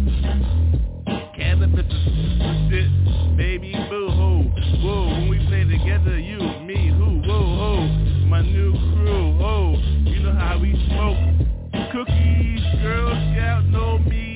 Cannabis 1.37 1.87
shit. 2.67 3.37
Baby 3.37 3.71
boo 3.89 4.09
hoo. 4.11 4.43
Whoa, 4.83 5.07
when 5.07 5.29
we 5.29 5.37
play 5.47 5.63
together, 5.63 6.19
you, 6.19 6.39
me, 6.67 6.89
who, 6.89 7.21
whoa, 7.25 7.39
ho. 7.39 7.87
My 8.27 8.41
new 8.41 8.73
crew, 8.73 9.39
oh. 9.41 9.71
You 10.03 10.19
know 10.19 10.33
how 10.33 10.59
we 10.59 10.73
smoke. 10.89 11.15
Cookies, 11.93 12.59
Girl 12.83 13.15
Scout, 13.31 13.63
know 13.67 13.99
me. 13.99 14.28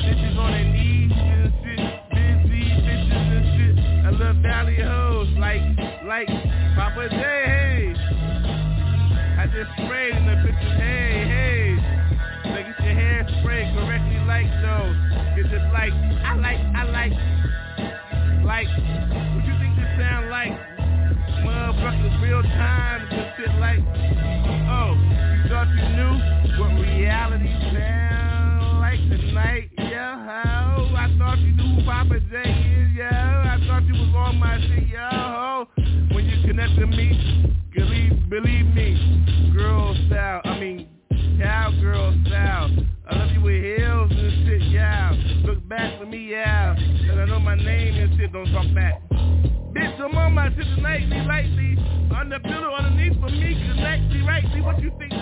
Bitches 0.00 0.38
on 0.38 0.50
their 0.52 0.64
knees 0.64 1.12
and 1.12 1.52
shit. 1.60 1.78
Busy 2.08 2.64
bitches 2.82 3.28
and 3.36 3.46
shit. 3.52 3.76
I 4.06 4.10
love 4.16 4.36
Valley 4.36 4.80
hoes 4.80 5.28
like, 5.36 5.60
like 6.08 6.26
Papa 6.74 7.08
J, 7.10 7.16
hey. 7.16 7.94
I 9.36 9.46
just 9.46 9.70
sprayed 9.76 10.16
in 10.16 10.24
the 10.24 10.36
bitches, 10.40 10.76
hey, 10.80 11.24
hey. 11.28 12.50
Like 12.50 12.66
get 12.66 12.80
your 12.80 12.94
hair 12.94 13.28
sprayed 13.40 13.74
correctly 13.76 14.18
like 14.24 14.48
those. 14.64 14.96
It's 15.36 15.50
just 15.52 15.68
like, 15.72 15.92
I 15.92 16.34
like, 16.36 16.60
I 16.74 16.82
like, 16.88 17.12
like, 18.44 18.68
what 19.36 19.44
you 19.44 19.54
think 19.60 19.76
this 19.76 19.92
sound 20.00 20.30
like? 20.30 20.56
Motherfuckers 21.44 22.22
real 22.22 22.42
time 22.42 23.06
and 23.12 23.32
shit 23.36 23.52
like, 23.60 23.80
oh, 24.64 24.96
you 24.96 25.48
thought 25.48 25.68
you 25.76 25.84
knew 25.92 26.14
what 26.58 26.72
reality 26.80 27.52
like 27.72 27.99
tonight? 29.16 29.70
Yo, 29.78 29.84
I 29.86 31.14
thought 31.18 31.38
you 31.38 31.52
knew 31.52 31.80
who 31.80 31.84
Papa 31.84 32.20
J 32.30 32.36
is, 32.38 32.92
yo. 32.96 33.06
I 33.06 33.58
thought 33.66 33.84
you 33.84 33.94
was 33.94 34.14
on 34.14 34.36
my 34.38 34.58
shit, 34.60 34.88
yo. 34.88 35.66
When 36.14 36.26
you 36.26 36.46
connect 36.46 36.78
to 36.78 36.86
me, 36.86 37.64
believe, 37.74 38.28
believe 38.28 38.66
me, 38.74 39.52
girl 39.56 39.96
style, 40.06 40.40
I 40.44 40.58
mean, 40.58 40.88
cowgirl 41.40 42.14
style. 42.26 42.70
I 43.08 43.16
love 43.16 43.30
you 43.32 43.40
with 43.40 43.64
heels 43.64 44.10
and 44.10 44.46
shit, 44.46 44.62
yeah. 44.70 45.12
Look 45.44 45.66
back 45.68 45.98
for 45.98 46.06
me, 46.06 46.30
yeah. 46.30 46.76
And 46.76 47.20
I 47.20 47.24
know 47.24 47.40
my 47.40 47.56
name 47.56 47.94
and 47.94 48.18
shit, 48.18 48.32
don't 48.32 48.50
talk 48.52 48.72
back. 48.74 49.02
Bitch, 49.10 50.00
I'm 50.00 50.16
on 50.16 50.34
my 50.34 50.48
shit 50.50 50.66
nightly, 50.82 51.20
lightly. 51.26 51.76
On 52.14 52.28
the 52.28 52.40
pillow 52.40 52.74
underneath 52.74 53.18
for 53.20 53.30
me, 53.30 53.54
connectly, 53.70 54.22
rightly. 54.22 54.60
What 54.60 54.80
you 54.82 54.92
think 54.98 55.12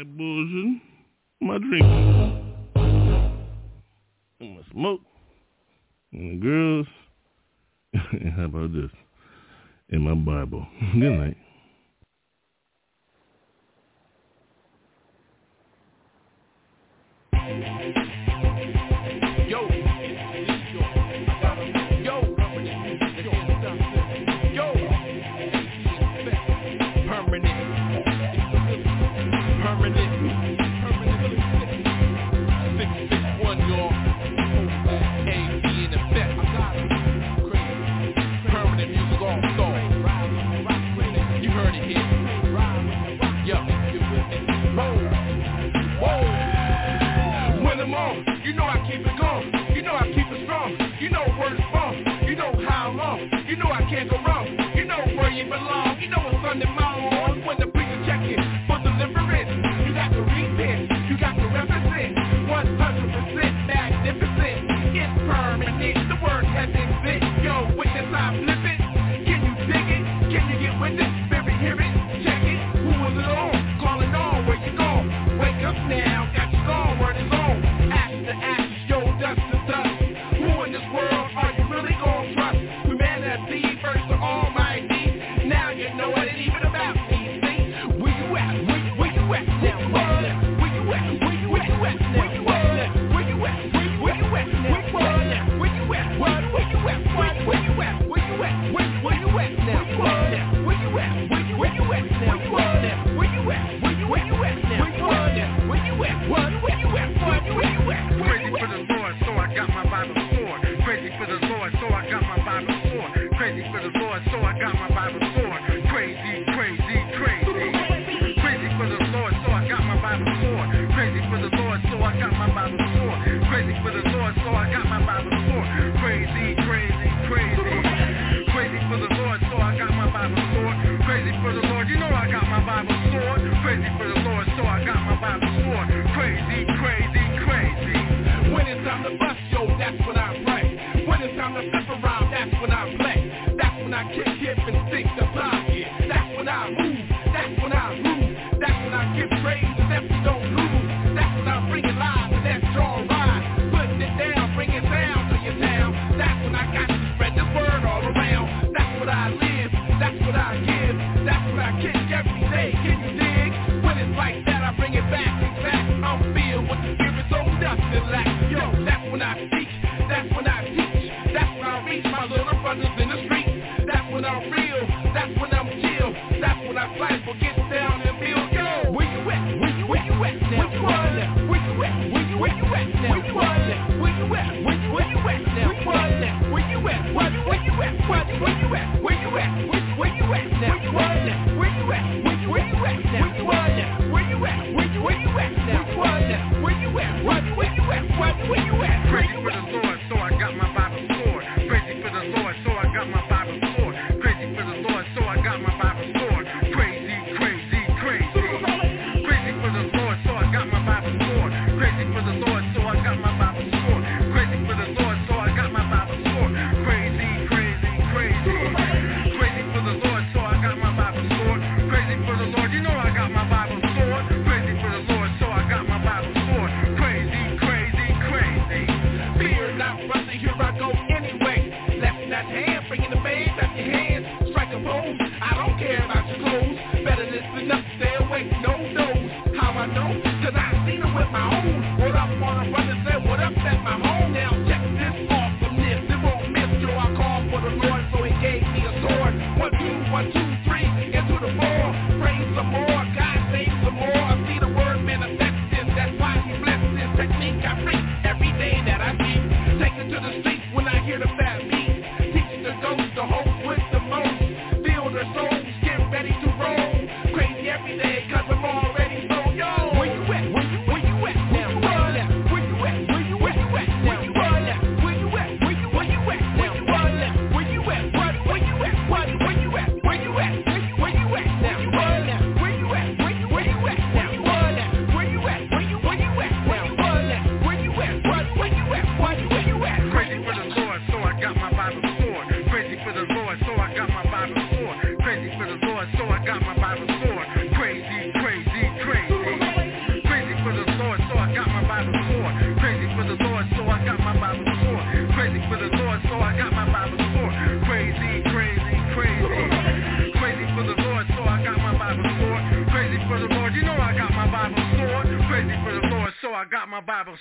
my 0.00 0.04
bullshit. 0.16 0.82
My 1.42 1.58
drink. 1.58 1.84
And 4.40 4.56
my 4.56 4.62
smoke. 4.72 5.00
And 6.12 6.30
the 6.30 6.36
girls. 6.42 6.86
and 7.92 8.32
How 8.36 8.44
about 8.44 8.72
this? 8.72 8.90
in 9.92 10.02
my 10.02 10.14
Bible. 10.14 10.64
Good 10.92 11.10
night. 11.10 11.36
Yo, 17.32 17.89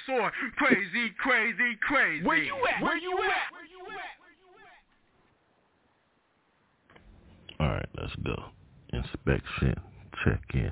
sword. 0.06 0.34
Crazy, 0.58 1.12
crazy, 1.18 1.78
crazy. 1.82 2.26
Where 2.26 2.38
you 2.38 2.56
at? 2.56 2.82
Where 2.84 2.98
you 2.98 3.12
at? 3.18 3.52
Where 3.52 3.66
you 3.66 3.80
at? 3.94 4.20
All 7.60 7.68
right, 7.68 7.90
let's 8.00 8.16
go. 8.24 8.36
Inspection, 8.94 9.76
check 10.24 10.42
in. 10.54 10.72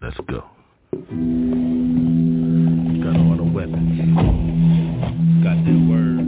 Let's 0.00 0.16
go. 0.28 0.44
Got 3.02 3.16
all 3.16 3.36
the 3.36 3.42
weapons. 3.52 3.98
Got 5.42 5.64
that 5.64 5.80
word. 5.90 6.27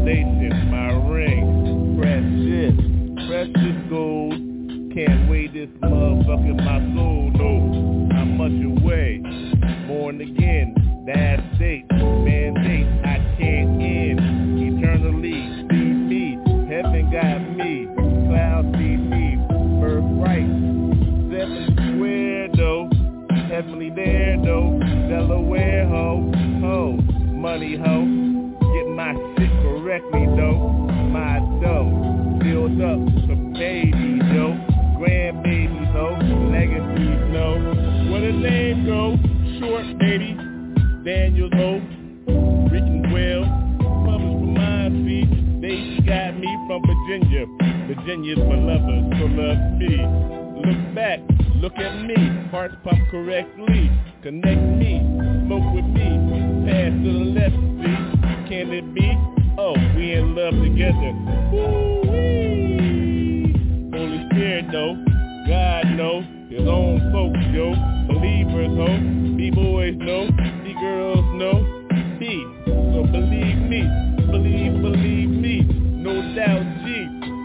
Foundation, 0.00 0.70
my 0.70 0.92
ring, 1.10 1.96
precious, 2.00 3.28
precious 3.28 3.90
gold, 3.90 4.32
can't 4.94 5.28
weigh 5.28 5.46
this 5.48 5.68
motherfucker, 5.82 6.56
my 6.56 6.78
soul, 6.96 7.30
no, 7.34 8.16
I'm 8.16 8.36
much 8.38 8.82
away, 8.82 9.18
born 9.86 10.20
again, 10.20 10.74
that 11.06 11.38
state, 11.56 11.84
mandate, 11.90 12.86
I 13.04 13.18
can't 13.38 13.80
end, 13.82 14.78
eternally, 14.78 15.66
see 15.70 15.76
me, 15.76 16.38
heaven 16.68 17.10
got 17.12 17.40
me, 17.56 17.86
clouds 18.28 18.68
see 18.78 18.96
me, 18.96 19.36
birthright, 19.80 20.48
seven 21.30 21.76
square 21.76 22.48
though, 22.56 22.88
heavenly 23.48 23.90
there 23.90 24.38
though, 24.42 24.78
Delaware 25.08 25.86
ho, 25.88 26.32
ho, 26.60 26.92
money 27.32 27.76
ho, 27.76 28.09
Virginia's 48.30 48.48
my 48.48 48.56
lover, 48.56 48.98
so 49.18 49.24
love 49.26 49.58
me. 49.78 49.94
Look 50.64 50.80
back, 50.94 51.18
look 51.56 51.76
at 51.78 52.04
me, 52.04 52.14
hearts 52.50 52.74
pop 52.84 52.94
correctly, 53.10 53.90
connect 54.22 54.60
me, 54.60 55.00
smoke 55.46 55.74
with 55.74 55.84
me, 55.86 56.04
pass 56.66 56.92
to 56.92 57.10
the 57.12 57.24
left, 57.34 57.56
see, 57.80 57.98
can 58.48 58.72
it 58.72 58.94
be? 58.94 59.18
Oh, 59.58 59.74
we 59.96 60.12
in 60.12 60.34
love 60.34 60.54
together. 60.54 61.12
Woo-wee. 61.52 62.70
Holy 63.92 64.26
Spirit 64.30 64.66
know, 64.68 64.94
God 65.48 65.86
know, 65.96 66.22
his 66.50 66.68
own 66.68 67.00
folks, 67.12 67.38
yo, 67.52 67.74
believers, 68.06 68.76
ho, 68.76 68.86
B-boys 69.36 69.96
know, 69.98 70.28
B-girls 70.62 71.24
know, 71.34 71.64
B, 72.18 72.44
so 72.66 73.02
believe 73.10 73.58
me, 73.66 73.82
believe, 74.30 74.80
believe 74.82 75.29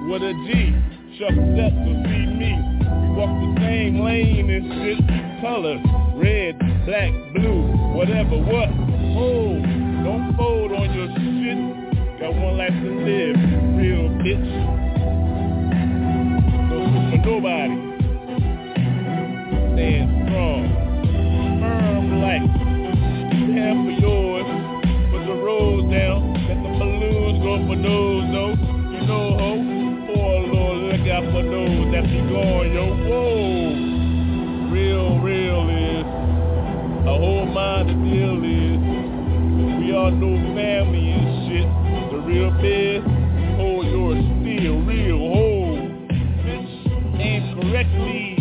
what 0.07 0.21
a 0.21 0.33
G, 0.33 0.75
shucked 1.17 1.33
up 1.33 1.73
to 1.73 1.91
see 2.05 2.25
me, 2.37 2.53
we 2.53 3.09
walk 3.17 3.33
the 3.41 3.49
same 3.57 3.99
lane 4.01 4.49
and 4.51 4.65
shit, 4.77 4.99
color, 5.41 5.81
red, 6.13 6.59
black, 6.85 7.11
blue, 7.33 7.65
whatever, 7.97 8.37
what, 8.37 8.69
oh, 9.17 9.57
don't 10.05 10.35
fold 10.37 10.71
on 10.73 10.93
your 10.93 11.09
shit, 11.09 11.57
got 12.19 12.35
one 12.35 12.55
life 12.55 12.69
to 12.69 12.91
live, 13.01 13.35
real 13.81 14.09
bitch, 14.21 14.45
no 16.69 16.77
for 17.09 17.17
nobody, 17.25 17.77
stand 19.73 20.07
strong, 20.29 20.69
firm 21.61 22.21
like, 22.21 22.45
have 23.57 23.77
for 23.81 23.95
yours, 24.05 24.45
put 25.09 25.25
the 25.25 25.33
rose 25.41 25.89
down, 25.91 26.33
let 26.45 26.61
the 26.61 26.69
balloons 26.77 27.41
go 27.41 27.57
for 27.65 27.77
those, 27.81 28.23
no, 28.29 28.53
you 28.93 29.01
know, 29.07 29.37
ho, 29.39 29.64
that 31.95 32.03
be 32.11 32.19
gone, 32.27 32.73
yo, 32.73 32.91
whoa, 33.07 33.71
real, 34.69 35.17
real 35.19 35.69
is, 35.69 36.03
a 37.07 37.15
whole 37.17 37.45
mind 37.45 37.87
the 37.87 37.93
deal 37.93 38.35
is, 38.43 38.79
we 39.79 39.95
all 39.95 40.11
know 40.11 40.35
family 40.53 41.11
and 41.11 41.47
shit, 41.47 41.67
the 42.11 42.17
real 42.27 42.51
biz, 42.59 43.01
hold 43.55 43.85
yours 43.85 44.19
still, 44.43 44.81
real, 44.83 45.19
hold, 45.19 45.79
bitch, 46.43 47.21
aim 47.21 47.55
correctly, 47.61 48.19
hit 48.19 48.34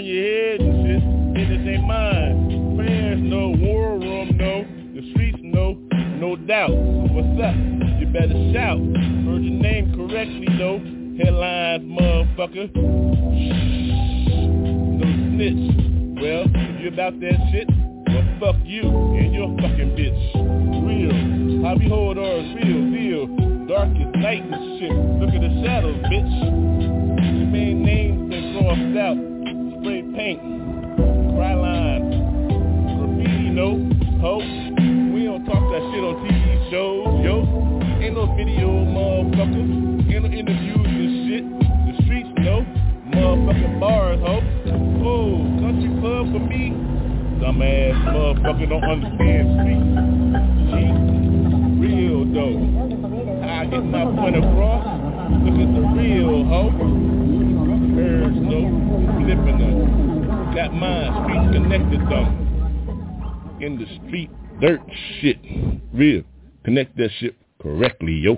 turn 0.00 0.06
your 0.06 0.24
head 0.24 0.60
and 0.60 0.86
shit, 0.86 1.34
business 1.34 1.68
ain't 1.68 1.86
mine, 1.86 2.76
prayers 2.76 3.20
no, 3.20 3.50
war 3.50 3.98
room 3.98 4.36
no, 4.36 4.64
the 4.94 5.10
streets 5.12 5.38
no, 5.42 5.74
no 6.16 6.36
doubt, 6.36 6.70
what's 6.70 7.40
up, 7.42 7.54
you 8.00 8.06
better 8.06 8.32
shout, 8.52 8.78
heard 8.78 9.42
your 9.44 9.60
name 9.60 9.92
correctly 9.94 10.48
though, 10.56 10.78
headlines 11.22 11.84
motherfucker, 11.84 12.74
no 14.96 15.06
snitch, 15.36 15.62
well, 16.20 16.44
if 16.48 16.80
you 16.80 16.88
about 16.88 17.20
that 17.20 17.36
shit, 17.52 17.68
well 18.08 18.24
fuck 18.40 18.56
you 18.64 18.82
and 18.82 19.34
your 19.34 19.48
fucking 19.60 19.92
bitch. 19.96 20.16
Real. 20.80 21.64
How 21.64 21.76
we 21.76 21.88
hold 21.88 22.18
ours 22.18 22.46
real, 22.56 22.82
real. 22.88 23.26
Dark 23.68 23.90
as 23.90 24.14
night 24.20 24.42
and 24.42 24.80
shit. 24.80 24.92
Look 25.20 25.30
at 25.34 25.40
the 25.40 25.62
shadows, 25.62 25.96
bitch. 26.08 26.32
Your 26.40 27.48
main 27.52 27.84
names 27.84 28.30
been 28.30 28.58
crossed 28.58 28.98
out. 28.98 29.19
Spray 29.80 30.02
paint. 30.12 30.40
Cry 31.40 31.54
line. 31.54 32.04
Graffiti, 33.00 33.48
no. 33.48 33.80
Ho. 34.20 34.36
We 34.36 35.24
don't 35.24 35.44
talk 35.46 35.64
that 35.72 35.80
shit 35.88 36.04
on 36.04 36.20
TV 36.20 36.70
shows, 36.70 37.24
yo. 37.24 37.48
Ain't 38.04 38.12
no 38.12 38.28
video, 38.36 38.68
motherfucker. 38.68 40.12
Ain't 40.12 40.22
no 40.22 40.28
interviews 40.28 40.84
and 40.84 41.12
shit. 41.24 41.44
The 41.48 41.92
streets, 42.04 42.28
no. 42.44 42.60
Motherfucking 43.08 43.80
bars, 43.80 44.20
ho. 44.20 44.44
Oh, 45.00 45.48
country 45.64 45.88
club 46.00 46.28
for 46.28 46.44
me. 46.44 46.76
Dumbass 47.40 47.96
motherfucker 48.04 48.68
don't 48.68 48.84
understand 48.84 49.48
street. 49.64 49.80
G. 50.68 50.92
Real 51.80 52.28
though. 52.28 52.60
I 53.48 53.64
get 53.64 53.80
my 53.80 54.04
point 54.04 54.36
across. 54.36 54.84
Look 55.40 55.56
at 55.56 55.72
the 55.72 55.80
real 55.96 56.44
ho. 56.44 57.19
Birds 57.94 58.36
no. 58.36 58.60
Flipping 59.18 59.58
them. 59.58 60.54
Got 60.54 60.74
mine. 60.74 61.12
Streets 61.24 61.52
connected 61.52 62.00
though. 62.08 62.50
in 63.60 63.78
the 63.78 63.86
street, 64.06 64.30
dirt 64.60 64.80
shit, 65.20 65.38
real. 65.92 66.22
Connect 66.64 66.96
that 66.96 67.10
shit 67.18 67.36
correctly, 67.60 68.14
yo. 68.14 68.36